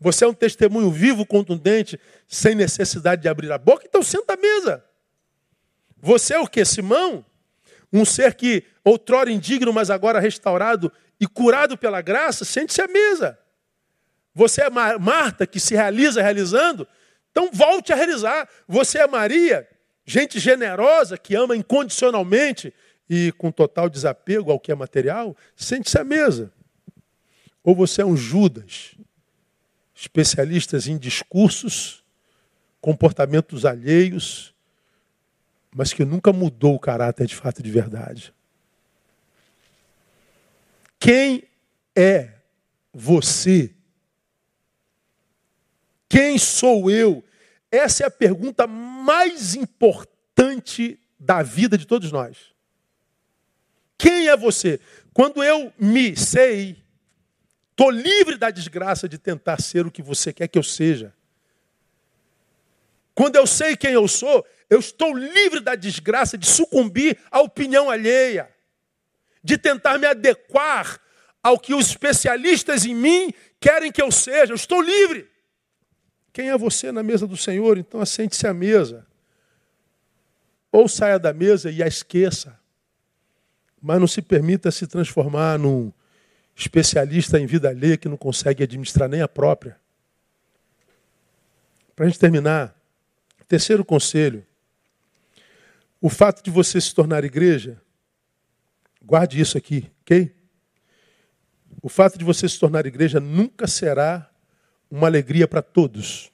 Você 0.00 0.24
é 0.24 0.28
um 0.28 0.34
testemunho 0.34 0.90
vivo, 0.90 1.24
contundente, 1.24 1.98
sem 2.28 2.54
necessidade 2.54 3.22
de 3.22 3.28
abrir 3.28 3.50
a 3.50 3.58
boca? 3.58 3.84
Então 3.88 4.02
senta 4.02 4.34
à 4.34 4.36
mesa. 4.36 4.84
Você 5.98 6.34
é 6.34 6.38
o 6.38 6.46
que? 6.46 6.62
Simão? 6.64 7.24
Um 7.90 8.04
ser 8.04 8.34
que 8.34 8.64
outrora 8.84 9.30
indigno, 9.30 9.72
mas 9.72 9.88
agora 9.88 10.20
restaurado 10.20 10.92
e 11.18 11.26
curado 11.26 11.78
pela 11.78 12.02
graça? 12.02 12.44
Sente-se 12.44 12.82
à 12.82 12.86
mesa. 12.86 13.38
Você 14.34 14.62
é 14.62 14.70
Marta, 14.70 15.46
que 15.46 15.60
se 15.60 15.74
realiza 15.74 16.20
realizando? 16.20 16.86
Então 17.30 17.50
volte 17.52 17.92
a 17.92 17.96
realizar. 17.96 18.48
Você 18.66 18.98
é 18.98 19.06
Maria, 19.06 19.68
gente 20.04 20.40
generosa, 20.40 21.16
que 21.16 21.34
ama 21.34 21.56
incondicionalmente 21.56 22.74
e 23.08 23.32
com 23.32 23.52
total 23.52 23.88
desapego 23.88 24.50
ao 24.50 24.58
que 24.58 24.72
é 24.72 24.74
material? 24.74 25.36
Sente-se 25.54 25.98
à 25.98 26.04
mesa. 26.04 26.52
Ou 27.62 27.74
você 27.74 28.02
é 28.02 28.04
um 28.04 28.16
Judas, 28.16 28.94
especialistas 29.94 30.86
em 30.86 30.98
discursos, 30.98 32.04
comportamentos 32.80 33.64
alheios, 33.64 34.54
mas 35.74 35.92
que 35.92 36.04
nunca 36.04 36.32
mudou 36.32 36.74
o 36.74 36.80
caráter 36.80 37.26
de 37.26 37.34
fato 37.34 37.62
de 37.62 37.70
verdade. 37.70 38.32
Quem 40.98 41.44
é 41.96 42.30
você 42.92 43.73
quem 46.14 46.38
sou 46.38 46.88
eu? 46.88 47.24
Essa 47.72 48.04
é 48.04 48.06
a 48.06 48.10
pergunta 48.10 48.68
mais 48.68 49.56
importante 49.56 50.96
da 51.18 51.42
vida 51.42 51.76
de 51.76 51.88
todos 51.88 52.12
nós. 52.12 52.54
Quem 53.98 54.28
é 54.28 54.36
você? 54.36 54.78
Quando 55.12 55.42
eu 55.42 55.72
me 55.76 56.16
sei, 56.16 56.80
estou 57.72 57.90
livre 57.90 58.36
da 58.36 58.52
desgraça 58.52 59.08
de 59.08 59.18
tentar 59.18 59.60
ser 59.60 59.88
o 59.88 59.90
que 59.90 60.02
você 60.02 60.32
quer 60.32 60.46
que 60.46 60.56
eu 60.56 60.62
seja. 60.62 61.12
Quando 63.12 63.34
eu 63.34 63.44
sei 63.44 63.76
quem 63.76 63.90
eu 63.90 64.06
sou, 64.06 64.46
eu 64.70 64.78
estou 64.78 65.16
livre 65.16 65.58
da 65.58 65.74
desgraça 65.74 66.38
de 66.38 66.46
sucumbir 66.46 67.18
à 67.28 67.40
opinião 67.40 67.90
alheia, 67.90 68.48
de 69.42 69.58
tentar 69.58 69.98
me 69.98 70.06
adequar 70.06 71.00
ao 71.42 71.58
que 71.58 71.74
os 71.74 71.88
especialistas 71.88 72.84
em 72.84 72.94
mim 72.94 73.34
querem 73.58 73.90
que 73.90 74.00
eu 74.00 74.12
seja. 74.12 74.52
Eu 74.52 74.56
estou 74.56 74.80
livre. 74.80 75.33
Quem 76.34 76.50
é 76.50 76.58
você 76.58 76.90
na 76.90 77.00
mesa 77.00 77.28
do 77.28 77.36
Senhor? 77.36 77.78
Então 77.78 78.00
assente-se 78.00 78.44
à 78.44 78.52
mesa. 78.52 79.06
Ou 80.72 80.88
saia 80.88 81.16
da 81.16 81.32
mesa 81.32 81.70
e 81.70 81.80
a 81.80 81.86
esqueça. 81.86 82.58
Mas 83.80 84.00
não 84.00 84.08
se 84.08 84.20
permita 84.20 84.72
se 84.72 84.84
transformar 84.88 85.60
num 85.60 85.92
especialista 86.56 87.38
em 87.38 87.46
vida 87.46 87.68
alheia 87.68 87.96
que 87.96 88.08
não 88.08 88.16
consegue 88.16 88.64
administrar 88.64 89.08
nem 89.08 89.22
a 89.22 89.28
própria. 89.28 89.78
Para 91.94 92.06
a 92.06 92.08
gente 92.08 92.18
terminar, 92.18 92.76
terceiro 93.46 93.84
conselho. 93.84 94.44
O 96.00 96.10
fato 96.10 96.42
de 96.42 96.50
você 96.50 96.80
se 96.80 96.92
tornar 96.92 97.22
igreja, 97.22 97.80
guarde 99.00 99.40
isso 99.40 99.56
aqui, 99.56 99.88
ok? 100.02 100.34
O 101.80 101.88
fato 101.88 102.18
de 102.18 102.24
você 102.24 102.48
se 102.48 102.58
tornar 102.58 102.86
igreja 102.86 103.20
nunca 103.20 103.68
será 103.68 104.33
uma 104.94 105.08
alegria 105.08 105.48
para 105.48 105.60
todos. 105.60 106.30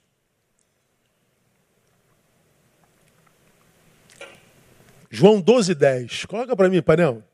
João 5.09 5.41
12, 5.41 5.75
10. 5.75 6.27
Coloca 6.27 6.55
para 6.55 6.69
mim, 6.69 6.83
painel. 6.83 7.25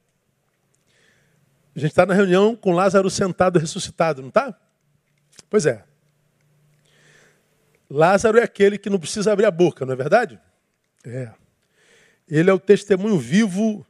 A 1.74 1.80
gente 1.80 1.90
está 1.90 2.06
na 2.06 2.14
reunião 2.14 2.54
com 2.54 2.70
Lázaro 2.70 3.10
sentado 3.10 3.58
ressuscitado, 3.58 4.22
não 4.22 4.28
está? 4.28 4.56
Pois 5.50 5.66
é. 5.66 5.82
Lázaro 7.90 8.38
é 8.38 8.44
aquele 8.44 8.78
que 8.78 8.88
não 8.88 8.98
precisa 9.00 9.32
abrir 9.32 9.46
a 9.46 9.50
boca, 9.50 9.84
não 9.84 9.94
é 9.94 9.96
verdade? 9.96 10.40
É. 11.04 11.32
Ele 12.28 12.50
é 12.50 12.52
o 12.52 12.58
testemunho 12.58 13.18
vivo 13.18 13.84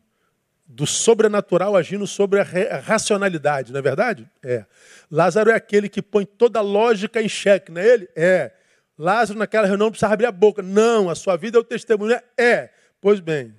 do 0.77 0.87
sobrenatural 0.87 1.75
agindo 1.75 2.07
sobre 2.07 2.39
a 2.39 2.45
racionalidade, 2.81 3.73
não 3.73 3.79
é 3.79 3.83
verdade? 3.83 4.29
É. 4.45 4.67
Lázaro 5.11 5.51
é 5.51 5.55
aquele 5.55 5.89
que 5.89 6.03
põe 6.03 6.27
toda 6.27 6.59
a 6.59 6.63
lógica 6.63 7.23
em 7.23 7.29
xeque, 7.31 7.73
não 7.73 7.81
é 7.81 7.89
ele? 7.89 8.09
É. 8.15 8.53
Lázaro 8.99 9.39
naquela 9.39 9.67
reunião 9.67 9.87
não 9.87 9.91
precisa 9.91 10.13
abrir 10.13 10.27
a 10.27 10.33
boca. 10.33 10.61
Não, 10.61 11.09
a 11.09 11.15
sua 11.15 11.35
vida 11.35 11.57
é 11.57 11.61
o 11.63 11.65
testemunho. 11.65 12.21
É. 12.37 12.69
Pois 13.01 13.21
bem, 13.21 13.55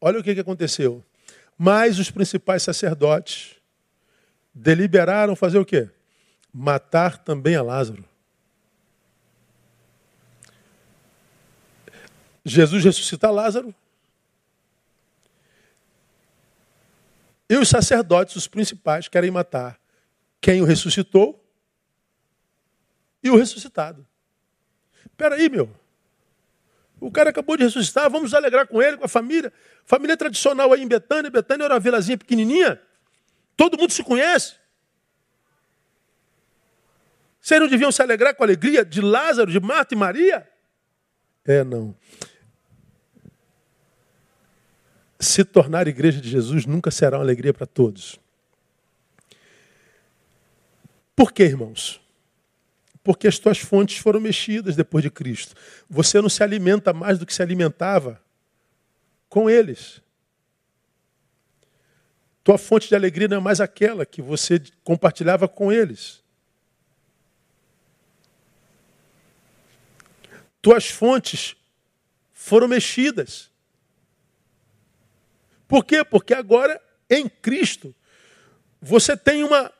olha 0.00 0.20
o 0.20 0.22
que, 0.22 0.34
que 0.36 0.40
aconteceu. 0.40 1.04
Mas 1.58 1.98
os 1.98 2.12
principais 2.12 2.62
sacerdotes 2.62 3.56
deliberaram 4.54 5.34
fazer 5.34 5.58
o 5.58 5.64
quê? 5.64 5.90
Matar 6.54 7.18
também 7.18 7.56
a 7.56 7.62
Lázaro. 7.62 8.04
Jesus 12.44 12.84
ressuscita 12.84 13.32
Lázaro, 13.32 13.74
E 17.48 17.56
os 17.56 17.68
sacerdotes, 17.68 18.34
os 18.36 18.48
principais, 18.48 19.08
querem 19.08 19.30
matar 19.30 19.78
quem 20.40 20.60
o 20.60 20.64
ressuscitou 20.64 21.44
e 23.22 23.30
o 23.30 23.36
ressuscitado. 23.36 24.06
Espera 25.04 25.36
aí, 25.36 25.48
meu. 25.48 25.70
O 27.00 27.10
cara 27.10 27.30
acabou 27.30 27.56
de 27.56 27.64
ressuscitar, 27.64 28.10
vamos 28.10 28.34
alegrar 28.34 28.66
com 28.66 28.82
ele, 28.82 28.96
com 28.96 29.04
a 29.04 29.08
família. 29.08 29.52
Família 29.84 30.16
tradicional 30.16 30.72
aí 30.72 30.82
em 30.82 30.88
Betânia. 30.88 31.30
Betânia 31.30 31.64
era 31.64 31.74
uma 31.74 31.80
vilazinha 31.80 32.18
pequenininha. 32.18 32.80
Todo 33.56 33.78
mundo 33.78 33.92
se 33.92 34.02
conhece. 34.02 34.56
Vocês 37.40 37.60
não 37.60 37.68
deviam 37.68 37.92
se 37.92 38.02
alegrar 38.02 38.34
com 38.34 38.42
a 38.42 38.46
alegria 38.46 38.84
de 38.84 39.00
Lázaro, 39.00 39.50
de 39.50 39.60
Marta 39.60 39.94
e 39.94 39.96
Maria? 39.96 40.50
É, 41.44 41.62
não 41.62 41.94
se 45.18 45.44
tornar 45.44 45.88
igreja 45.88 46.20
de 46.20 46.28
Jesus 46.28 46.66
nunca 46.66 46.90
será 46.90 47.16
uma 47.16 47.24
alegria 47.24 47.54
para 47.54 47.66
todos. 47.66 48.18
Por 51.14 51.32
quê, 51.32 51.44
irmãos? 51.44 52.00
Porque 53.02 53.26
as 53.26 53.38
tuas 53.38 53.58
fontes 53.58 53.98
foram 53.98 54.20
mexidas 54.20 54.76
depois 54.76 55.02
de 55.02 55.10
Cristo. 55.10 55.54
Você 55.88 56.20
não 56.20 56.28
se 56.28 56.42
alimenta 56.42 56.92
mais 56.92 57.18
do 57.18 57.24
que 57.24 57.32
se 57.32 57.40
alimentava 57.40 58.20
com 59.28 59.48
eles. 59.48 60.02
Tua 62.44 62.58
fonte 62.58 62.88
de 62.88 62.94
alegria 62.94 63.26
não 63.26 63.38
é 63.38 63.40
mais 63.40 63.60
aquela 63.60 64.04
que 64.04 64.20
você 64.20 64.62
compartilhava 64.84 65.48
com 65.48 65.72
eles. 65.72 66.22
Tuas 70.60 70.88
fontes 70.88 71.56
foram 72.32 72.68
mexidas. 72.68 73.50
Por 75.68 75.84
quê? 75.84 76.04
Porque 76.04 76.34
agora, 76.34 76.80
em 77.08 77.28
Cristo, 77.28 77.94
você 78.80 79.16
tem 79.16 79.42
uma, 79.42 79.72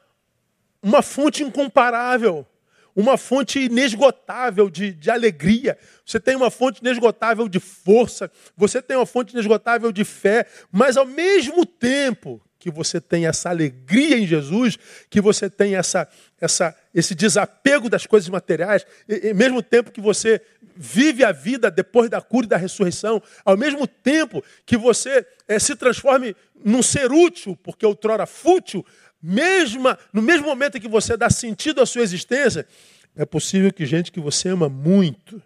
uma 0.83 1.03
fonte 1.03 1.43
incomparável, 1.43 2.47
uma 2.95 3.17
fonte 3.19 3.61
inesgotável 3.61 4.71
de, 4.71 4.93
de 4.93 5.11
alegria, 5.11 5.79
você 6.05 6.19
tem 6.19 6.35
uma 6.35 6.51
fonte 6.51 6.81
inesgotável 6.81 7.49
de 7.49 7.61
força, 7.61 8.31
você 8.57 8.81
tem 8.81 8.97
uma 8.97 9.07
fonte 9.07 9.33
inesgotável 9.33 9.93
de 9.93 10.05
fé, 10.05 10.47
mas 10.73 10.97
ao 10.97 11.05
mesmo 11.05 11.67
tempo 11.67 12.41
que 12.67 12.71
você 12.73 13.01
tem 13.01 13.27
essa 13.27 13.49
alegria 13.49 14.19
em 14.19 14.27
Jesus, 14.27 14.77
que 15.09 15.21
você 15.21 15.49
tem 15.49 15.77
essa, 15.77 16.09
essa, 16.41 16.77
esse 16.93 17.15
desapego 17.15 17.89
das 17.89 18.07
coisas 18.07 18.29
materiais, 18.29 18.85
e, 19.09 19.29
e 19.29 19.35
mesmo 19.35 19.63
tempo 19.63 19.93
que 19.93 20.01
você 20.01 20.43
vive 20.75 21.23
a 21.23 21.31
vida 21.31 21.71
depois 21.71 22.11
da 22.11 22.21
cura 22.21 22.45
e 22.45 22.49
da 22.49 22.57
ressurreição, 22.57 23.23
ao 23.45 23.57
mesmo 23.57 23.87
tempo 23.87 24.43
que 24.65 24.77
você 24.77 25.25
é, 25.47 25.61
se 25.61 25.77
transforme 25.77 26.35
num 26.65 26.83
ser 26.83 27.13
útil, 27.13 27.57
porque 27.63 27.87
outrora 27.87 28.27
fútil, 28.27 28.85
mesma, 29.23 29.97
no 30.13 30.21
mesmo 30.21 30.49
momento 30.49 30.77
em 30.77 30.81
que 30.81 30.89
você 30.89 31.17
dá 31.17 31.31
sentido 31.31 31.81
à 31.81 31.87
sua 31.87 32.03
existência, 32.03 32.67
é 33.15 33.25
possível 33.25 33.73
que 33.73 33.87
gente 33.87 34.11
que 34.11 34.19
você 34.19 34.49
ama 34.49 34.69
muito 34.69 35.41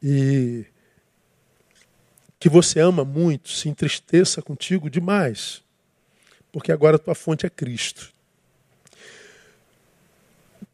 e 0.00 0.66
que 2.42 2.48
você 2.48 2.80
ama 2.80 3.04
muito 3.04 3.50
se 3.50 3.68
entristeça 3.68 4.42
contigo 4.42 4.90
demais, 4.90 5.62
porque 6.50 6.72
agora 6.72 6.96
a 6.96 6.98
tua 6.98 7.14
fonte 7.14 7.46
é 7.46 7.48
Cristo. 7.48 8.12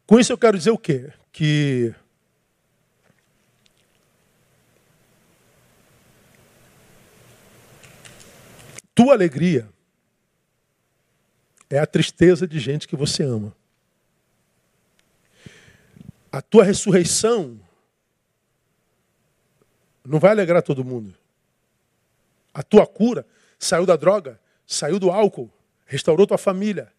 Com 0.07 0.19
isso 0.19 0.33
eu 0.33 0.37
quero 0.39 0.57
dizer 0.57 0.71
o 0.71 0.79
quê? 0.79 1.13
Que 1.31 1.93
tua 8.95 9.13
alegria 9.13 9.69
é 11.69 11.77
a 11.77 11.85
tristeza 11.85 12.47
de 12.47 12.59
gente 12.59 12.87
que 12.87 12.95
você 12.95 13.21
ama. 13.21 13.55
A 16.31 16.41
tua 16.41 16.63
ressurreição 16.63 17.59
não 20.03 20.19
vai 20.19 20.31
alegrar 20.31 20.63
todo 20.63 20.83
mundo. 20.83 21.18
A 22.59 22.61
tua 22.61 22.85
cura 22.85 23.25
saiu 23.57 23.85
da 23.85 23.95
droga, 23.95 24.37
saiu 24.67 24.99
do 24.99 25.09
álcool, 25.09 25.49
restaurou 25.85 26.27
tua 26.27 26.37
família, 26.37 26.91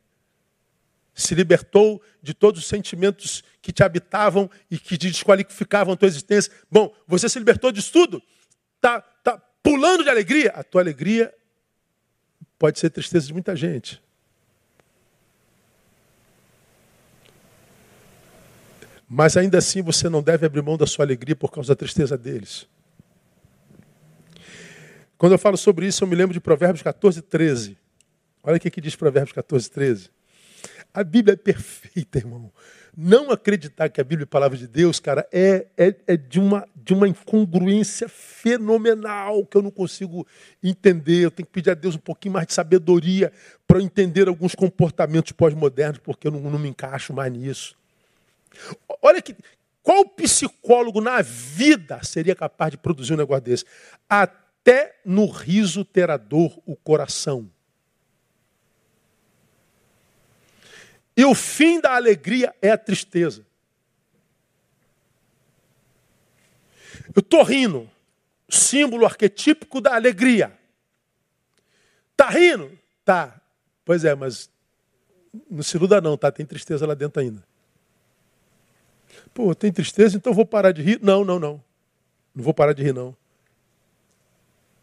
se 1.14 1.34
libertou 1.34 2.02
de 2.22 2.32
todos 2.32 2.62
os 2.62 2.66
sentimentos 2.66 3.44
que 3.61 3.70
te 3.70 3.82
habitavam 3.82 4.50
e 4.70 4.78
que 4.78 4.96
te 4.96 5.11
desqualificavam 5.11 5.92
a 5.92 5.96
tua 5.98 6.08
existência. 6.08 6.50
Bom, 6.70 6.90
você 7.06 7.28
se 7.28 7.38
libertou 7.38 7.70
disso 7.70 7.92
tudo, 7.92 8.22
está 8.76 9.02
tá 9.02 9.36
pulando 9.62 10.02
de 10.02 10.08
alegria. 10.08 10.50
A 10.52 10.64
tua 10.64 10.80
alegria 10.80 11.30
pode 12.58 12.78
ser 12.78 12.88
tristeza 12.88 13.26
de 13.26 13.34
muita 13.34 13.54
gente. 13.54 14.02
Mas 19.06 19.36
ainda 19.36 19.58
assim 19.58 19.82
você 19.82 20.08
não 20.08 20.22
deve 20.22 20.46
abrir 20.46 20.62
mão 20.62 20.78
da 20.78 20.86
sua 20.86 21.04
alegria 21.04 21.36
por 21.36 21.50
causa 21.50 21.74
da 21.74 21.76
tristeza 21.76 22.16
deles. 22.16 22.66
Quando 25.21 25.33
eu 25.33 25.39
falo 25.39 25.59
sobre 25.59 25.87
isso, 25.87 26.03
eu 26.03 26.09
me 26.09 26.16
lembro 26.16 26.33
de 26.33 26.41
Provérbios 26.41 26.81
14, 26.83 27.21
13. 27.21 27.77
Olha 28.43 28.57
o 28.57 28.59
que 28.59 28.81
diz 28.81 28.97
Provérbios 28.97 29.35
14, 29.35 29.71
13. 29.71 30.11
A 30.95 31.05
Bíblia 31.05 31.35
é 31.35 31.37
perfeita, 31.37 32.16
irmão. 32.16 32.51
Não 32.97 33.31
acreditar 33.31 33.91
que 33.91 34.01
a 34.01 34.05
Bíblia 34.05 34.23
é 34.23 34.25
a 34.25 34.27
palavra 34.27 34.57
de 34.57 34.66
Deus, 34.66 34.99
cara, 34.99 35.29
é, 35.31 35.66
é, 35.77 35.95
é 36.07 36.16
de, 36.16 36.41
uma, 36.41 36.66
de 36.75 36.95
uma 36.95 37.07
incongruência 37.07 38.09
fenomenal 38.09 39.45
que 39.45 39.59
eu 39.59 39.61
não 39.61 39.71
consigo 39.71 40.27
entender. 40.62 41.27
Eu 41.27 41.31
tenho 41.31 41.47
que 41.47 41.53
pedir 41.53 41.68
a 41.68 41.75
Deus 41.75 41.97
um 41.97 42.01
pouquinho 42.01 42.33
mais 42.33 42.47
de 42.47 42.55
sabedoria 42.55 43.31
para 43.68 43.83
entender 43.83 44.27
alguns 44.27 44.55
comportamentos 44.55 45.33
pós-modernos, 45.33 45.99
porque 45.99 46.29
eu 46.29 46.33
não, 46.33 46.41
não 46.41 46.59
me 46.59 46.71
encaixo 46.71 47.12
mais 47.12 47.31
nisso. 47.31 47.77
Olha 49.03 49.21
que. 49.21 49.37
Qual 49.83 50.05
psicólogo 50.05 51.01
na 51.01 51.23
vida 51.23 52.01
seria 52.03 52.35
capaz 52.35 52.71
de 52.71 52.77
produzir 52.77 53.14
um 53.14 53.16
negócio 53.16 53.43
desse? 53.43 53.64
Até 54.09 54.39
no 55.04 55.26
riso 55.26 55.84
terá 55.84 56.16
dor 56.16 56.61
o 56.64 56.76
coração. 56.76 57.50
E 61.16 61.24
o 61.24 61.34
fim 61.34 61.80
da 61.80 61.94
alegria 61.94 62.54
é 62.62 62.70
a 62.70 62.78
tristeza. 62.78 63.44
Eu 67.14 67.20
estou 67.20 67.42
rindo, 67.42 67.90
símbolo 68.48 69.04
arquetípico 69.04 69.80
da 69.80 69.94
alegria. 69.94 70.56
Tá 72.16 72.28
rindo? 72.28 72.78
Tá. 73.04 73.40
Pois 73.84 74.04
é, 74.04 74.14
mas 74.14 74.48
não 75.50 75.62
se 75.62 75.76
iluda 75.76 76.00
não, 76.00 76.16
tá? 76.16 76.30
Tem 76.30 76.46
tristeza 76.46 76.86
lá 76.86 76.94
dentro 76.94 77.20
ainda. 77.20 77.42
Pô, 79.34 79.54
tem 79.54 79.72
tristeza, 79.72 80.16
então 80.16 80.32
vou 80.32 80.46
parar 80.46 80.72
de 80.72 80.82
rir? 80.82 81.00
Não, 81.02 81.24
não, 81.24 81.38
não. 81.38 81.62
Não 82.34 82.44
vou 82.44 82.54
parar 82.54 82.72
de 82.72 82.82
rir, 82.82 82.94
não. 82.94 83.16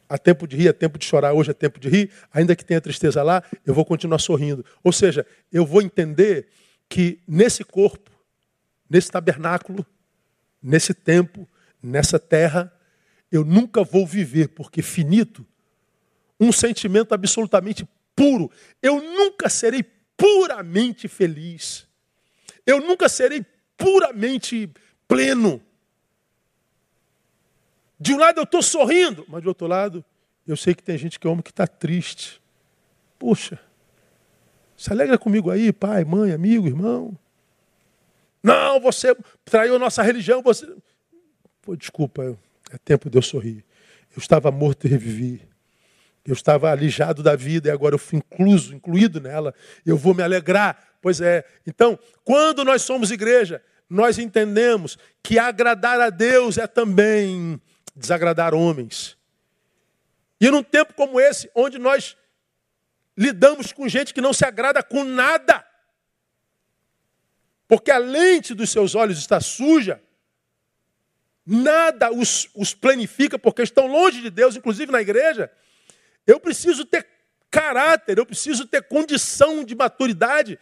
Há 0.09 0.17
tempo 0.17 0.47
de 0.47 0.55
rir, 0.55 0.69
há 0.69 0.73
tempo 0.73 0.97
de 0.97 1.05
chorar, 1.05 1.33
hoje 1.33 1.51
é 1.51 1.53
tempo 1.53 1.79
de 1.79 1.89
rir, 1.89 2.11
ainda 2.31 2.55
que 2.55 2.63
tenha 2.63 2.79
tristeza 2.79 3.21
lá, 3.21 3.43
eu 3.65 3.73
vou 3.73 3.83
continuar 3.83 4.19
sorrindo. 4.19 4.65
Ou 4.83 4.91
seja, 4.91 5.25
eu 5.51 5.65
vou 5.65 5.81
entender 5.81 6.47
que 6.87 7.19
nesse 7.27 7.63
corpo, 7.63 8.09
nesse 8.89 9.11
tabernáculo, 9.11 9.85
nesse 10.63 10.93
tempo, 10.93 11.47
nessa 11.83 12.17
terra, 12.17 12.73
eu 13.31 13.43
nunca 13.43 13.83
vou 13.83 14.07
viver, 14.07 14.49
porque 14.49 14.81
finito, 14.81 15.45
um 16.39 16.51
sentimento 16.51 17.13
absolutamente 17.13 17.87
puro. 18.15 18.49
Eu 18.81 19.01
nunca 19.01 19.49
serei 19.49 19.83
puramente 20.15 21.07
feliz. 21.07 21.87
Eu 22.65 22.79
nunca 22.81 23.09
serei 23.09 23.45
puramente 23.77 24.69
pleno. 25.07 25.61
De 27.99 28.13
um 28.13 28.17
lado 28.17 28.39
eu 28.39 28.43
estou 28.43 28.61
sorrindo, 28.61 29.25
mas 29.27 29.41
do 29.41 29.47
outro 29.49 29.67
lado 29.67 30.03
eu 30.47 30.55
sei 30.55 30.73
que 30.73 30.83
tem 30.83 30.97
gente 30.97 31.19
que 31.19 31.27
é 31.27 31.29
homem 31.29 31.43
que 31.43 31.49
está 31.49 31.67
triste. 31.67 32.41
Puxa, 33.19 33.59
se 34.77 34.91
alegra 34.91 35.17
comigo 35.17 35.49
aí, 35.49 35.73
pai, 35.73 36.05
mãe, 36.05 36.31
amigo, 36.31 36.67
irmão. 36.67 37.17
Não, 38.41 38.79
você 38.79 39.15
traiu 39.43 39.75
a 39.75 39.79
nossa 39.79 40.01
religião, 40.03 40.41
você. 40.41 40.71
Pô, 41.61 41.75
desculpa, 41.75 42.37
é 42.71 42.77
tempo 42.77 43.09
de 43.09 43.17
eu 43.17 43.21
sorrir. 43.21 43.65
Eu 44.15 44.19
estava 44.19 44.51
morto 44.51 44.85
e 44.85 44.89
revivi. 44.89 45.41
Eu 46.25 46.33
estava 46.33 46.71
alijado 46.71 47.23
da 47.23 47.35
vida 47.35 47.69
e 47.69 47.71
agora 47.71 47.95
eu 47.95 47.99
fui 47.99 48.19
incluso, 48.19 48.75
incluído 48.75 49.19
nela. 49.19 49.53
Eu 49.85 49.97
vou 49.97 50.13
me 50.13 50.21
alegrar. 50.21 50.77
Pois 51.01 51.19
é. 51.21 51.43
Então, 51.65 51.97
quando 52.23 52.63
nós 52.63 52.81
somos 52.83 53.11
igreja, 53.11 53.61
nós 53.89 54.17
entendemos 54.19 54.97
que 55.23 55.39
agradar 55.39 55.99
a 55.99 56.09
Deus 56.09 56.57
é 56.57 56.67
também 56.67 57.59
desagradar 57.97 58.53
homens. 58.53 59.17
E 60.39 60.49
num 60.51 60.63
tempo 60.63 60.93
como 60.93 61.19
esse, 61.19 61.49
onde 61.55 61.77
nós 61.77 62.15
lidamos 63.17 63.71
com 63.71 63.89
gente 63.89 64.13
que 64.13 64.21
não 64.21 64.31
se 64.31 64.45
agrada 64.45 64.83
com 64.83 65.03
nada, 65.03 65.65
porque 67.67 67.91
a 67.91 67.97
lente 67.97 68.53
dos 68.53 68.69
seus 68.69 68.93
olhos 68.93 69.17
está 69.17 69.41
suja, 69.41 70.01
nada 71.45 72.11
os, 72.11 72.49
os 72.53 72.73
planifica, 72.73 73.39
porque 73.39 73.63
estão 73.63 73.87
longe 73.87 74.21
de 74.21 74.29
Deus, 74.29 74.55
inclusive 74.55 74.91
na 74.91 75.01
igreja. 75.01 75.51
Eu 76.25 76.39
preciso 76.39 76.85
ter 76.85 77.07
caráter, 77.49 78.17
eu 78.17 78.25
preciso 78.25 78.67
ter 78.67 78.83
condição 78.83 79.63
de 79.63 79.73
maturidade 79.73 80.59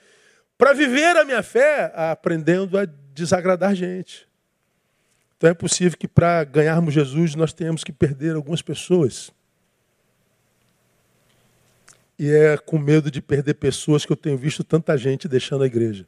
para 0.58 0.72
viver 0.72 1.18
a 1.18 1.26
minha 1.26 1.44
fé 1.44 1.92
aprendendo 1.96 2.78
a 2.78 2.86
desagradar 2.86 3.76
gente. 3.76 4.28
Então 5.46 5.52
é 5.52 5.54
possível 5.54 5.96
que 5.96 6.08
para 6.08 6.44
ganharmos 6.44 6.92
Jesus 6.92 7.36
nós 7.36 7.54
tenhamos 7.54 7.84
que 7.84 7.94
perder 7.94 8.36
algumas 8.36 8.64
pessoas. 8.64 9.30
E 12.18 12.28
é 12.32 12.58
com 12.58 12.80
medo 12.80 13.12
de 13.12 13.22
perder 13.22 13.54
pessoas 13.54 14.04
que 14.08 14.12
eu 14.12 14.16
tenho 14.16 14.36
visto 14.40 14.64
tanta 14.64 14.98
gente 14.98 15.28
deixando 15.28 15.64
a 15.64 15.68
igreja. 15.68 16.08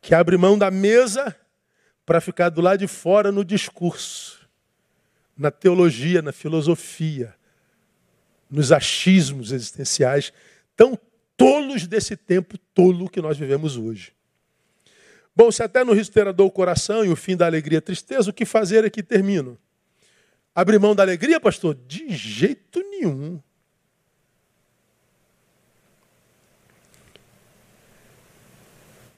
Que 0.00 0.14
abre 0.14 0.36
mão 0.36 0.56
da 0.56 0.70
mesa 0.70 1.34
para 2.06 2.20
ficar 2.20 2.48
do 2.50 2.60
lado 2.60 2.78
de 2.78 2.86
fora 2.86 3.32
no 3.32 3.44
discurso, 3.44 4.48
na 5.36 5.50
teologia, 5.50 6.22
na 6.22 6.30
filosofia, 6.30 7.34
nos 8.48 8.70
achismos 8.70 9.50
existenciais, 9.50 10.32
tão 10.76 10.96
tolos 11.36 11.88
desse 11.88 12.16
tempo 12.16 12.56
tolo 12.72 13.10
que 13.10 13.20
nós 13.20 13.36
vivemos 13.36 13.76
hoje. 13.76 14.12
Bom, 15.34 15.50
se 15.50 15.62
até 15.62 15.84
no 15.84 15.92
riso 15.92 16.10
terá 16.10 16.32
dor 16.32 16.46
o 16.46 16.50
coração 16.50 17.04
e 17.04 17.08
o 17.08 17.16
fim 17.16 17.36
da 17.36 17.46
alegria 17.46 17.78
é 17.78 17.80
tristeza, 17.80 18.30
o 18.30 18.32
que 18.32 18.44
fazer 18.44 18.84
aqui 18.84 19.02
termino? 19.02 19.56
Abrir 20.54 20.78
mão 20.78 20.94
da 20.94 21.02
alegria, 21.02 21.40
pastor? 21.40 21.74
De 21.86 22.10
jeito 22.10 22.80
nenhum. 22.80 23.40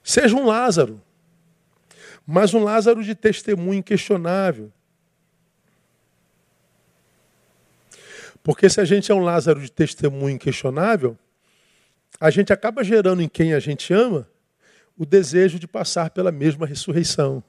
Seja 0.04 0.36
um 0.36 0.46
Lázaro, 0.46 1.00
mas 2.26 2.52
um 2.52 2.62
Lázaro 2.62 3.02
de 3.02 3.14
testemunho 3.14 3.78
inquestionável. 3.78 4.70
Porque 8.42 8.68
se 8.68 8.80
a 8.80 8.84
gente 8.84 9.10
é 9.10 9.14
um 9.14 9.20
Lázaro 9.20 9.60
de 9.60 9.70
testemunho 9.70 10.34
inquestionável, 10.34 11.16
a 12.20 12.28
gente 12.28 12.52
acaba 12.52 12.84
gerando 12.84 13.22
em 13.22 13.28
quem 13.28 13.54
a 13.54 13.60
gente 13.60 13.94
ama 13.94 14.28
o 14.96 15.06
desejo 15.06 15.58
de 15.58 15.66
passar 15.66 16.10
pela 16.10 16.30
mesma 16.30 16.66
ressurreição. 16.66 17.42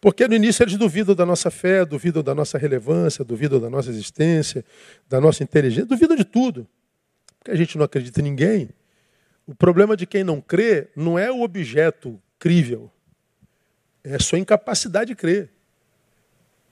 Porque 0.00 0.28
no 0.28 0.34
início 0.34 0.62
eles 0.62 0.76
duvidam 0.76 1.14
da 1.14 1.24
nossa 1.24 1.50
fé, 1.50 1.84
duvidam 1.84 2.22
da 2.22 2.34
nossa 2.34 2.58
relevância, 2.58 3.24
duvidam 3.24 3.58
da 3.58 3.70
nossa 3.70 3.88
existência, 3.88 4.62
da 5.08 5.18
nossa 5.18 5.42
inteligência, 5.42 5.86
duvidam 5.86 6.14
de 6.14 6.24
tudo. 6.24 6.68
Porque 7.38 7.50
a 7.50 7.56
gente 7.56 7.78
não 7.78 7.84
acredita 7.86 8.20
em 8.20 8.24
ninguém. 8.24 8.68
O 9.46 9.54
problema 9.54 9.96
de 9.96 10.06
quem 10.06 10.22
não 10.22 10.40
crê 10.40 10.88
não 10.94 11.18
é 11.18 11.30
o 11.32 11.42
objeto 11.42 12.20
crível, 12.38 12.90
é 14.02 14.16
a 14.16 14.20
sua 14.20 14.38
incapacidade 14.38 15.08
de 15.08 15.14
crer. 15.14 15.50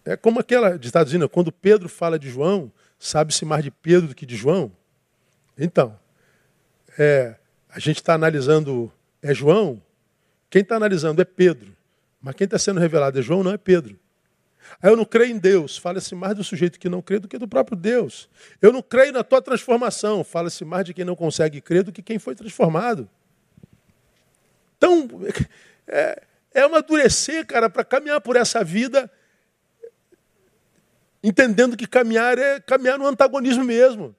É 0.04 0.16
como 0.16 0.40
aquela 0.40 0.76
dizendo, 0.78 1.26
quando 1.28 1.50
Pedro 1.50 1.88
fala 1.88 2.18
de 2.18 2.28
João, 2.28 2.70
sabe-se 2.98 3.44
mais 3.44 3.64
de 3.64 3.70
Pedro 3.70 4.08
do 4.08 4.14
que 4.14 4.26
de 4.26 4.36
João. 4.36 4.70
Então, 5.56 5.98
é, 6.98 7.36
a 7.68 7.78
gente 7.78 7.96
está 7.96 8.14
analisando 8.14 8.92
é 9.22 9.32
João, 9.32 9.80
quem 10.50 10.62
está 10.62 10.76
analisando 10.76 11.22
é 11.22 11.24
Pedro. 11.24 11.74
Mas 12.20 12.34
quem 12.36 12.44
está 12.44 12.58
sendo 12.58 12.78
revelado 12.78 13.18
é 13.18 13.22
João, 13.22 13.42
não 13.42 13.52
é 13.52 13.58
Pedro. 13.58 13.98
Aí 14.80 14.90
eu 14.90 14.96
não 14.96 15.04
creio 15.04 15.32
em 15.34 15.38
Deus, 15.38 15.76
fala-se 15.76 16.14
mais 16.14 16.36
do 16.36 16.44
sujeito 16.44 16.78
que 16.78 16.88
não 16.88 17.02
crê 17.02 17.18
do 17.18 17.26
que 17.26 17.36
do 17.36 17.48
próprio 17.48 17.76
Deus. 17.76 18.28
Eu 18.60 18.72
não 18.72 18.82
creio 18.82 19.12
na 19.12 19.24
tua 19.24 19.42
transformação, 19.42 20.22
fala-se 20.22 20.64
mais 20.64 20.84
de 20.84 20.94
quem 20.94 21.04
não 21.04 21.16
consegue 21.16 21.60
crer 21.60 21.82
do 21.82 21.92
que 21.92 22.02
quem 22.02 22.18
foi 22.18 22.34
transformado. 22.34 23.08
Então, 24.76 25.08
é, 25.86 26.22
é 26.54 26.60
amadurecer, 26.62 27.46
cara, 27.46 27.68
para 27.68 27.84
caminhar 27.84 28.20
por 28.20 28.36
essa 28.36 28.62
vida, 28.62 29.10
entendendo 31.22 31.76
que 31.76 31.86
caminhar 31.86 32.38
é 32.38 32.60
caminhar 32.60 32.98
no 32.98 33.06
antagonismo 33.06 33.64
mesmo. 33.64 34.14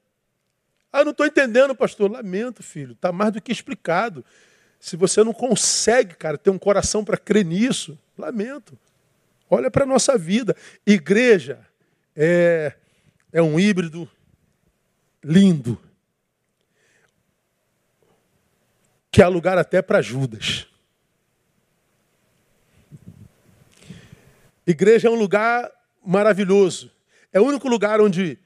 Ah, 0.93 1.03
não 1.03 1.09
estou 1.09 1.25
entendendo, 1.25 1.75
pastor. 1.75 2.11
Lamento, 2.11 2.61
filho, 2.61 2.91
está 2.91 3.11
mais 3.11 3.33
do 3.33 3.41
que 3.41 3.51
explicado. 3.51 4.23
Se 4.79 4.95
você 4.95 5.23
não 5.23 5.33
consegue, 5.33 6.13
cara, 6.13 6.37
ter 6.37 6.51
um 6.51 6.59
coração 6.59 7.03
para 7.03 7.17
crer 7.17 7.43
nisso, 7.43 7.97
lamento. 8.15 8.77
Olha 9.49 9.71
para 9.71 9.85
a 9.85 9.87
nossa 9.87 10.15
vida. 10.19 10.55
Igreja 10.85 11.65
é, 12.15 12.73
é 13.31 13.41
um 13.41 13.59
híbrido 13.59 14.07
lindo. 15.23 15.81
Que 19.09 19.23
há 19.23 19.27
lugar 19.27 19.57
até 19.57 19.81
para 19.81 20.01
Judas. 20.01 20.67
Igreja 24.65 25.07
é 25.07 25.11
um 25.11 25.15
lugar 25.15 25.71
maravilhoso. 26.05 26.91
É 27.31 27.39
o 27.39 27.45
único 27.45 27.67
lugar 27.67 27.99
onde, 27.99 28.37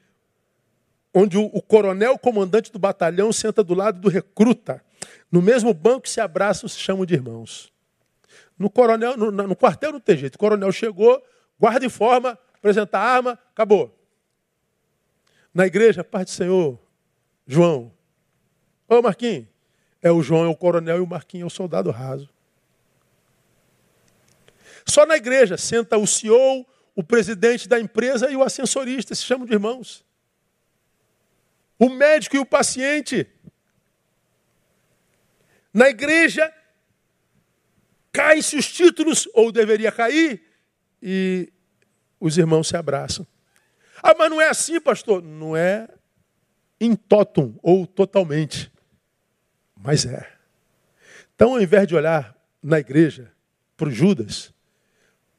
onde 1.17 1.35
o, 1.35 1.45
o 1.45 1.61
coronel 1.63 2.17
comandante 2.19 2.71
do 2.71 2.77
batalhão 2.77 3.33
senta 3.33 3.63
do 3.63 3.73
lado 3.73 3.99
do 3.99 4.07
recruta. 4.07 4.83
No 5.31 5.41
mesmo 5.41 5.73
banco 5.73 6.07
se 6.07 6.21
abraçam, 6.21 6.69
se 6.69 6.77
chamam 6.77 7.05
de 7.05 7.15
irmãos. 7.15 7.73
No, 8.57 8.69
coronel, 8.69 9.17
no, 9.17 9.31
no 9.31 9.55
quartel 9.55 9.91
não 9.91 9.99
tem 9.99 10.15
jeito. 10.15 10.35
O 10.35 10.37
coronel 10.37 10.71
chegou, 10.71 11.21
guarda 11.59 11.85
em 11.85 11.89
forma, 11.89 12.37
apresenta 12.53 12.99
a 12.99 13.01
arma, 13.01 13.39
acabou. 13.51 13.97
Na 15.51 15.65
igreja, 15.65 16.03
paz 16.03 16.25
do 16.25 16.31
Senhor, 16.31 16.79
João. 17.47 17.91
Ô 18.87 19.01
Marquinhos, 19.01 19.47
é 20.03 20.11
o 20.11 20.21
João, 20.21 20.45
é 20.45 20.47
o 20.47 20.55
coronel 20.55 20.97
e 20.97 21.01
o 21.01 21.07
Marquinhos 21.07 21.45
é 21.45 21.47
o 21.47 21.55
soldado 21.55 21.89
raso. 21.89 22.29
Só 24.85 25.03
na 25.05 25.17
igreja 25.17 25.57
senta 25.57 25.97
o 25.97 26.05
CEO, 26.05 26.63
o 26.95 27.03
presidente 27.03 27.67
da 27.67 27.79
empresa 27.79 28.29
e 28.29 28.35
o 28.35 28.43
ascensorista, 28.43 29.15
se 29.15 29.23
chamam 29.23 29.47
de 29.47 29.53
irmãos. 29.53 30.05
O 31.79 31.89
médico 31.89 32.35
e 32.35 32.39
o 32.39 32.45
paciente. 32.45 33.27
Na 35.73 35.89
igreja 35.89 36.51
caem-se 38.11 38.55
os 38.55 38.71
títulos, 38.71 39.29
ou 39.33 39.51
deveria 39.51 39.91
cair, 39.91 40.41
e 41.01 41.53
os 42.19 42.37
irmãos 42.37 42.67
se 42.67 42.75
abraçam. 42.75 43.27
Ah, 44.01 44.15
mas 44.17 44.29
não 44.29 44.41
é 44.41 44.49
assim, 44.49 44.79
pastor? 44.79 45.21
Não 45.21 45.55
é 45.55 45.87
em 46.79 46.95
totum 46.95 47.55
ou 47.61 47.85
totalmente, 47.85 48.71
mas 49.75 50.05
é. 50.05 50.27
Então, 51.35 51.53
ao 51.53 51.61
invés 51.61 51.87
de 51.87 51.95
olhar 51.95 52.35
na 52.61 52.79
igreja 52.79 53.31
para 53.75 53.89
os 53.89 53.95
Judas, 53.95 54.51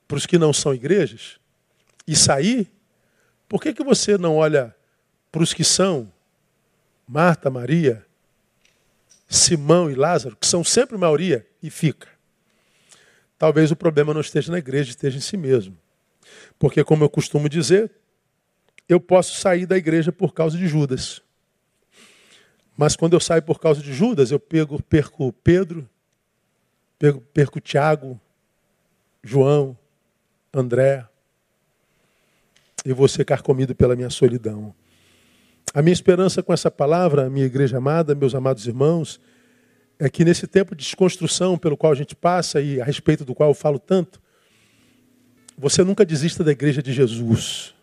para 0.06 0.16
os 0.16 0.26
que 0.26 0.38
não 0.38 0.52
são 0.52 0.72
igrejas, 0.72 1.40
e 2.06 2.14
sair, 2.14 2.70
por 3.48 3.60
que, 3.60 3.74
que 3.74 3.82
você 3.82 4.16
não 4.16 4.36
olha 4.36 4.74
para 5.30 5.42
os 5.42 5.52
que 5.52 5.64
são 5.64 6.12
Marta, 7.08 7.48
Maria, 7.48 8.04
Simão 9.26 9.90
e 9.90 9.94
Lázaro, 9.94 10.36
que 10.36 10.46
são 10.46 10.62
sempre 10.62 10.98
maioria, 10.98 11.46
e 11.62 11.70
fica? 11.70 12.08
Talvez 13.38 13.70
o 13.70 13.76
problema 13.76 14.12
não 14.12 14.20
esteja 14.20 14.52
na 14.52 14.58
igreja, 14.58 14.90
esteja 14.90 15.16
em 15.16 15.20
si 15.20 15.36
mesmo. 15.36 15.76
Porque, 16.58 16.84
como 16.84 17.04
eu 17.04 17.08
costumo 17.08 17.48
dizer, 17.48 17.90
eu 18.86 19.00
posso 19.00 19.40
sair 19.40 19.64
da 19.64 19.76
igreja 19.76 20.12
por 20.12 20.34
causa 20.34 20.58
de 20.58 20.66
Judas. 20.68 21.22
Mas 22.76 22.94
quando 22.94 23.14
eu 23.14 23.20
saio 23.20 23.42
por 23.42 23.58
causa 23.58 23.80
de 23.80 23.92
Judas, 23.92 24.30
eu 24.30 24.38
pego, 24.38 24.82
perco 24.82 25.32
Pedro, 25.32 25.88
perco, 26.98 27.20
perco 27.32 27.60
Tiago, 27.60 28.20
João, 29.22 29.76
André, 30.52 31.06
e 32.84 32.92
vou 32.92 33.08
ser 33.08 33.24
carcomido 33.24 33.74
pela 33.74 33.96
minha 33.96 34.10
solidão. 34.10 34.74
A 35.74 35.82
minha 35.82 35.92
esperança 35.92 36.42
com 36.42 36.52
essa 36.52 36.70
palavra, 36.70 37.28
minha 37.28 37.46
igreja 37.46 37.76
amada, 37.76 38.14
meus 38.14 38.34
amados 38.34 38.66
irmãos, 38.66 39.20
é 39.98 40.08
que 40.08 40.24
nesse 40.24 40.46
tempo 40.46 40.74
de 40.74 40.84
desconstrução 40.84 41.58
pelo 41.58 41.76
qual 41.76 41.92
a 41.92 41.96
gente 41.96 42.14
passa 42.14 42.60
e 42.60 42.80
a 42.80 42.84
respeito 42.84 43.24
do 43.24 43.34
qual 43.34 43.50
eu 43.50 43.54
falo 43.54 43.78
tanto, 43.78 44.20
você 45.56 45.82
nunca 45.82 46.06
desista 46.06 46.44
da 46.44 46.52
igreja 46.52 46.82
de 46.82 46.92
Jesus. 46.92 47.74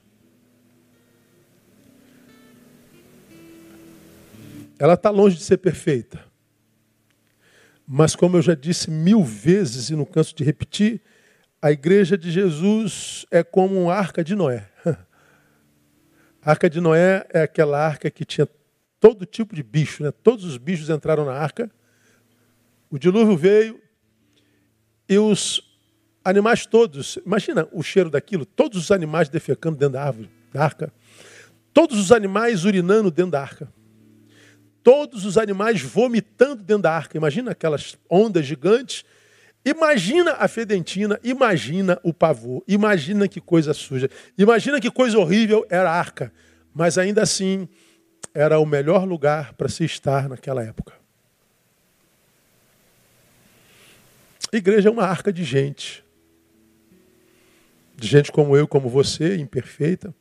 Ela 4.80 4.94
está 4.94 5.10
longe 5.10 5.38
de 5.38 5.44
ser 5.44 5.58
perfeita. 5.58 6.24
Mas, 7.88 8.16
como 8.16 8.38
eu 8.38 8.42
já 8.42 8.56
disse 8.56 8.90
mil 8.90 9.24
vezes 9.24 9.90
e 9.90 9.96
não 9.96 10.06
canso 10.06 10.36
de 10.36 10.44
repetir, 10.44 11.02
a 11.62 11.72
igreja 11.72 12.18
de 12.18 12.32
Jesus 12.32 13.26
é 13.30 13.44
como 13.44 13.80
uma 13.80 13.94
arca 13.94 14.24
de 14.24 14.36
Noé. 14.36 14.70
A 16.46 16.52
arca 16.52 16.70
de 16.70 16.80
Noé 16.80 17.26
é 17.34 17.42
aquela 17.42 17.84
arca 17.84 18.10
que 18.10 18.24
tinha 18.24 18.48
todo 19.00 19.26
tipo 19.26 19.54
de 19.54 19.64
bicho, 19.64 20.04
né? 20.04 20.12
todos 20.12 20.46
os 20.46 20.58
bichos 20.58 20.90
entraram 20.90 21.26
na 21.26 21.34
arca 21.34 21.70
o 22.90 23.00
dilúvio 23.00 23.36
veio 23.36 23.82
e 25.10 25.18
os 25.18 25.62
animais 26.24 26.66
todos, 26.66 27.20
imagina 27.26 27.68
o 27.72 27.84
cheiro 27.84 28.10
daquilo, 28.10 28.46
todos 28.46 28.78
os 28.78 28.92
animais 28.92 29.28
defecando 29.28 29.78
dentro 29.78 29.94
da 29.94 30.04
árvore, 30.04 30.30
da 30.54 30.64
arca, 30.64 30.94
todos 31.74 32.00
os 32.00 32.12
animais 32.12 32.64
urinando 32.64 33.12
dentro 33.12 33.32
da 33.32 33.42
arca, 33.42 33.72
todos 34.82 35.26
os 35.26 35.38
animais 35.38 35.82
vomitando 35.82 36.64
dentro 36.64 36.84
da 36.84 36.92
arca. 36.92 37.18
Imagina 37.18 37.52
aquelas 37.52 37.98
ondas 38.10 38.46
gigantes. 38.46 39.04
Imagina 39.66 40.34
a 40.34 40.48
fedentina, 40.48 41.20
imagina 41.24 42.00
o 42.04 42.14
pavor, 42.14 42.64
imagina 42.68 43.28
que 43.28 43.42
coisa 43.42 43.74
suja, 43.74 44.08
imagina 44.38 44.80
que 44.80 44.92
coisa 44.92 45.18
horrível 45.18 45.66
era 45.72 45.90
a 45.90 45.94
arca. 45.94 46.32
Mas 46.72 47.00
ainda 47.00 47.24
assim, 47.24 47.68
era 48.32 48.60
o 48.60 48.66
melhor 48.66 49.08
lugar 49.08 49.54
para 49.54 49.68
se 49.68 49.84
estar 49.84 50.30
naquela 50.30 50.64
época. 50.64 50.94
A 54.54 54.58
igreja 54.58 54.90
é 54.90 54.92
uma 54.92 55.06
arca 55.06 55.34
de 55.34 55.44
gente. 55.44 56.04
De 57.96 58.08
gente 58.08 58.32
como 58.32 58.56
eu, 58.56 58.68
como 58.68 58.88
você, 58.88 59.38
imperfeita, 59.38 60.14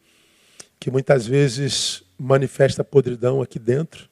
que 0.81 0.91
muitas 0.91 1.27
vezes 1.27 2.03
manifesta 2.17 2.83
podridão 2.83 3.43
aqui 3.43 3.59
dentro. 3.59 4.09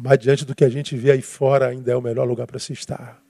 Mas 0.00 0.18
diante 0.20 0.44
do 0.44 0.54
que 0.54 0.64
a 0.64 0.68
gente 0.68 0.96
vê 0.96 1.10
aí 1.10 1.22
fora, 1.22 1.66
ainda 1.66 1.90
é 1.90 1.96
o 1.96 2.00
melhor 2.00 2.24
lugar 2.24 2.46
para 2.46 2.60
se 2.60 2.72
estar. 2.72 3.20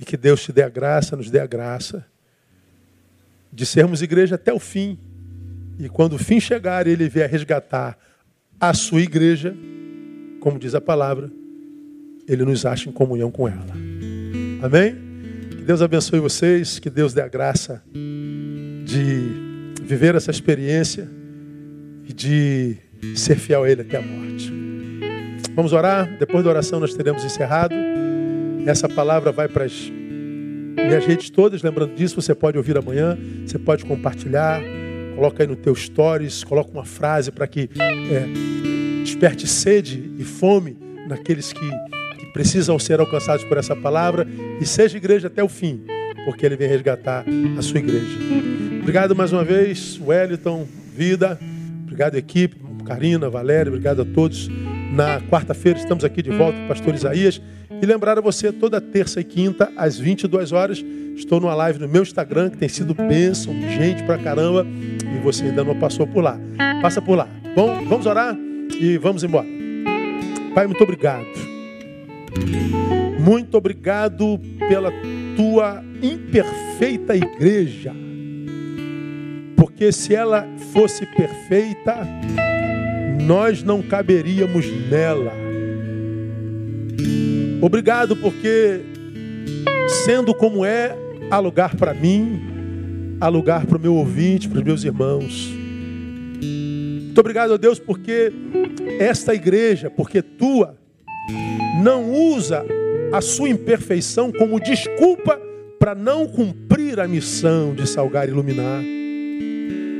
E 0.00 0.04
que 0.04 0.16
Deus 0.16 0.42
te 0.42 0.52
dê 0.52 0.64
a 0.64 0.68
graça, 0.68 1.14
nos 1.14 1.30
dê 1.30 1.38
a 1.38 1.46
graça 1.46 2.04
de 3.52 3.64
sermos 3.64 4.02
igreja 4.02 4.34
até 4.34 4.52
o 4.52 4.58
fim. 4.58 4.98
E 5.78 5.88
quando 5.88 6.14
o 6.14 6.18
fim 6.18 6.40
chegar, 6.40 6.88
Ele 6.88 7.08
vier 7.08 7.30
resgatar 7.30 7.96
a 8.60 8.74
sua 8.74 9.00
igreja, 9.00 9.54
como 10.40 10.58
diz 10.58 10.74
a 10.74 10.80
palavra, 10.80 11.30
ele 12.26 12.44
nos 12.44 12.64
acha 12.64 12.88
em 12.88 12.92
comunhão 12.92 13.30
com 13.30 13.46
ela. 13.46 13.74
Amém? 14.62 14.96
Que 15.50 15.62
Deus 15.62 15.82
abençoe 15.82 16.18
vocês, 16.18 16.78
que 16.78 16.90
Deus 16.90 17.12
dê 17.12 17.20
a 17.20 17.28
graça 17.28 17.82
de 18.84 19.82
viver 19.82 20.14
essa 20.14 20.30
experiência 20.30 21.08
e 22.08 22.12
de 22.12 22.76
ser 23.14 23.36
fiel 23.36 23.64
a 23.64 23.70
Ele 23.70 23.82
até 23.82 23.98
a 23.98 24.02
morte. 24.02 24.73
Vamos 25.54 25.72
orar? 25.72 26.16
Depois 26.18 26.42
da 26.42 26.50
oração 26.50 26.80
nós 26.80 26.94
teremos 26.94 27.24
encerrado. 27.24 27.74
Essa 28.66 28.88
palavra 28.88 29.30
vai 29.30 29.46
para 29.48 29.64
as 29.64 29.90
minhas 29.90 31.06
redes 31.06 31.30
todas. 31.30 31.62
Lembrando 31.62 31.94
disso, 31.94 32.20
você 32.20 32.34
pode 32.34 32.58
ouvir 32.58 32.76
amanhã, 32.76 33.16
você 33.46 33.58
pode 33.58 33.84
compartilhar. 33.84 34.60
Coloca 35.14 35.44
aí 35.44 35.46
no 35.46 35.54
teu 35.54 35.74
stories, 35.74 36.42
coloca 36.42 36.70
uma 36.72 36.84
frase 36.84 37.30
para 37.30 37.46
que 37.46 37.70
é, 37.78 39.02
desperte 39.04 39.46
sede 39.46 40.10
e 40.18 40.24
fome 40.24 40.76
naqueles 41.08 41.52
que 41.52 41.70
precisam 42.32 42.76
ser 42.80 42.98
alcançados 42.98 43.44
por 43.44 43.56
essa 43.56 43.76
palavra 43.76 44.26
e 44.60 44.66
seja 44.66 44.96
igreja 44.96 45.28
até 45.28 45.44
o 45.44 45.48
fim, 45.48 45.84
porque 46.24 46.44
ele 46.44 46.56
vem 46.56 46.68
resgatar 46.68 47.24
a 47.56 47.62
sua 47.62 47.78
igreja. 47.78 48.18
Obrigado 48.80 49.14
mais 49.14 49.32
uma 49.32 49.44
vez, 49.44 50.00
Wellington, 50.04 50.66
Vida. 50.96 51.38
Obrigado, 51.84 52.16
equipe, 52.16 52.56
Karina, 52.84 53.30
Valéria, 53.30 53.70
obrigado 53.70 54.02
a 54.02 54.04
todos. 54.04 54.50
Na 54.94 55.20
quarta-feira 55.20 55.76
estamos 55.76 56.04
aqui 56.04 56.22
de 56.22 56.30
volta 56.30 56.56
com 56.56 56.66
o 56.66 56.68
pastor 56.68 56.94
Isaías. 56.94 57.42
E 57.82 57.84
lembrar 57.84 58.16
a 58.16 58.20
você, 58.20 58.52
toda 58.52 58.80
terça 58.80 59.20
e 59.20 59.24
quinta, 59.24 59.72
às 59.76 59.98
22 59.98 60.52
horas, 60.52 60.84
estou 61.16 61.40
numa 61.40 61.54
live 61.54 61.80
no 61.80 61.88
meu 61.88 62.02
Instagram, 62.02 62.48
que 62.48 62.58
tem 62.58 62.68
sido 62.68 62.94
bênção 62.94 63.52
de 63.52 63.74
gente 63.74 64.04
pra 64.04 64.16
caramba, 64.16 64.64
e 64.64 65.18
você 65.20 65.46
ainda 65.46 65.64
não 65.64 65.76
passou 65.76 66.06
por 66.06 66.22
lá. 66.22 66.38
Passa 66.80 67.02
por 67.02 67.16
lá. 67.16 67.28
Bom, 67.56 67.84
vamos 67.86 68.06
orar 68.06 68.36
e 68.80 68.96
vamos 68.96 69.24
embora. 69.24 69.48
Pai, 70.54 70.68
muito 70.68 70.84
obrigado. 70.84 71.26
Muito 73.18 73.56
obrigado 73.56 74.40
pela 74.68 74.92
tua 75.34 75.82
imperfeita 76.00 77.16
igreja. 77.16 77.92
Porque 79.56 79.90
se 79.90 80.14
ela 80.14 80.46
fosse 80.72 81.04
perfeita, 81.04 81.98
nós 83.24 83.62
não 83.62 83.82
caberíamos 83.82 84.66
nela. 84.90 85.32
Obrigado 87.60 88.14
porque, 88.16 88.80
sendo 90.04 90.34
como 90.34 90.64
é, 90.64 90.96
há 91.30 91.38
lugar 91.38 91.74
para 91.76 91.94
mim, 91.94 93.16
há 93.20 93.28
lugar 93.28 93.64
para 93.66 93.78
o 93.78 93.80
meu 93.80 93.94
ouvinte, 93.94 94.48
para 94.48 94.58
os 94.58 94.64
meus 94.64 94.84
irmãos. 94.84 95.50
Muito 96.42 97.18
obrigado 97.18 97.54
a 97.54 97.56
Deus 97.56 97.78
porque 97.78 98.32
esta 98.98 99.34
igreja, 99.34 99.88
porque 99.88 100.20
tua, 100.20 100.76
não 101.82 102.12
usa 102.12 102.66
a 103.12 103.20
sua 103.20 103.48
imperfeição 103.48 104.30
como 104.30 104.60
desculpa 104.60 105.40
para 105.78 105.94
não 105.94 106.26
cumprir 106.26 107.00
a 107.00 107.08
missão 107.08 107.74
de 107.74 107.86
salgar 107.88 108.28
e 108.28 108.32
iluminar. 108.32 108.82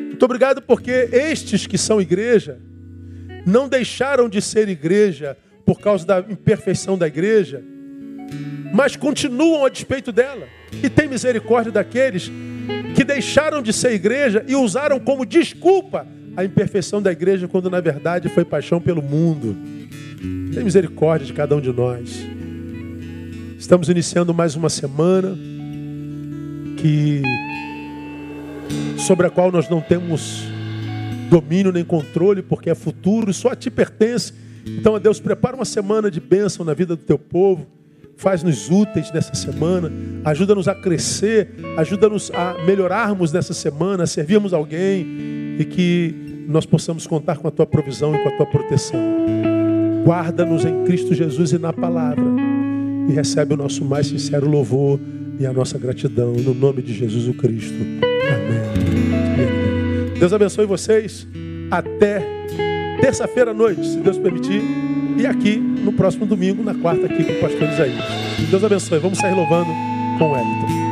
Muito 0.09 0.25
obrigado 0.25 0.61
porque 0.61 1.09
estes 1.13 1.67
que 1.67 1.79
são 1.79 2.01
igreja 2.01 2.59
não 3.47 3.69
deixaram 3.69 4.29
de 4.29 4.41
ser 4.41 4.69
igreja 4.69 5.37
por 5.65 5.81
causa 5.81 6.07
da 6.07 6.21
imperfeição 6.21 6.97
da 6.97 7.07
igreja, 7.07 7.63
mas 8.73 8.97
continuam 8.97 9.65
a 9.65 9.69
despeito 9.69 10.13
dela. 10.13 10.47
E 10.83 10.89
tem 10.89 11.09
misericórdia 11.09 11.71
daqueles 11.71 12.31
que 12.95 13.05
deixaram 13.05 13.63
de 13.63 13.73
ser 13.73 13.93
igreja 13.93 14.45
e 14.47 14.55
usaram 14.57 14.99
como 14.99 15.25
desculpa 15.25 16.07
a 16.37 16.45
imperfeição 16.45 17.01
da 17.01 17.13
igreja, 17.13 17.47
quando 17.47 17.71
na 17.71 17.81
verdade 17.81 18.29
foi 18.29 18.45
paixão 18.45 18.81
pelo 18.81 19.03
mundo. 19.03 19.57
Tem 20.53 20.65
misericórdia 20.65 21.27
de 21.27 21.33
cada 21.33 21.55
um 21.57 21.61
de 21.61 21.73
nós. 21.73 22.25
Estamos 23.59 23.89
iniciando 23.89 24.35
mais 24.35 24.57
uma 24.57 24.69
semana 24.69 25.37
que 26.77 27.23
sobre 28.99 29.27
a 29.27 29.31
qual 29.31 29.53
nós 29.53 29.69
não 29.69 29.81
temos 29.81 30.54
domínio 31.31 31.73
nem 31.73 31.85
controle, 31.85 32.43
porque 32.43 32.71
é 32.71 32.75
futuro, 32.75 33.33
só 33.33 33.51
a 33.51 33.57
ti 33.57 33.71
pertence. 33.71 34.33
Então, 34.67 34.97
a 34.97 34.99
Deus, 34.99 35.21
prepara 35.21 35.57
uma 35.57 35.65
semana 35.65 36.11
de 36.11 36.21
bênção 36.21 36.65
na 36.65 36.75
vida 36.75 36.97
do 36.97 37.03
teu 37.03 37.19
povo. 37.19 37.67
Faz-nos 38.17 38.71
úteis 38.71 39.13
nessa 39.13 39.35
semana, 39.35 39.93
ajuda-nos 40.25 40.69
a 40.69 40.75
crescer, 40.75 41.49
ajuda-nos 41.77 42.31
a 42.33 42.55
melhorarmos 42.65 43.33
nessa 43.33 43.53
semana, 43.53 44.05
a 44.05 44.07
servirmos 44.07 44.55
alguém 44.55 45.05
e 45.59 45.65
que 45.65 46.45
nós 46.47 46.65
possamos 46.65 47.07
contar 47.07 47.39
com 47.39 47.49
a 47.49 47.51
tua 47.51 47.67
provisão 47.67 48.15
e 48.15 48.23
com 48.23 48.29
a 48.29 48.37
tua 48.37 48.47
proteção. 48.47 49.01
Guarda-nos 50.05 50.65
em 50.65 50.85
Cristo 50.85 51.13
Jesus 51.13 51.53
e 51.53 51.59
na 51.59 51.73
palavra 51.73 52.25
e 53.09 53.13
recebe 53.13 53.55
o 53.55 53.57
nosso 53.57 53.85
mais 53.85 54.07
sincero 54.07 54.49
louvor 54.49 55.01
e 55.39 55.47
a 55.47 55.53
nossa 55.53 55.79
gratidão 55.79 56.33
no 56.33 56.55
nome 56.55 56.83
de 56.83 56.93
Jesus 56.93 57.27
o 57.27 57.35
Cristo. 57.35 58.14
Deus 60.19 60.33
abençoe 60.33 60.67
vocês. 60.67 61.27
Até 61.71 62.23
terça-feira 63.01 63.51
à 63.51 63.55
noite, 63.55 63.87
se 63.87 63.99
Deus 63.99 64.19
permitir. 64.19 64.63
E 65.17 65.27
aqui 65.27 65.57
no 65.57 65.93
próximo 65.93 66.27
domingo, 66.27 66.63
na 66.63 66.75
quarta, 66.75 67.07
aqui 67.07 67.25
com 67.25 67.33
o 67.33 67.41
pastor 67.41 67.69
Isaías. 67.69 68.05
Deus 68.51 68.65
abençoe. 68.65 68.99
Vamos 68.99 69.19
sair 69.19 69.35
louvando 69.35 69.71
com 70.19 70.33
o 70.33 70.37
Elton. 70.37 70.84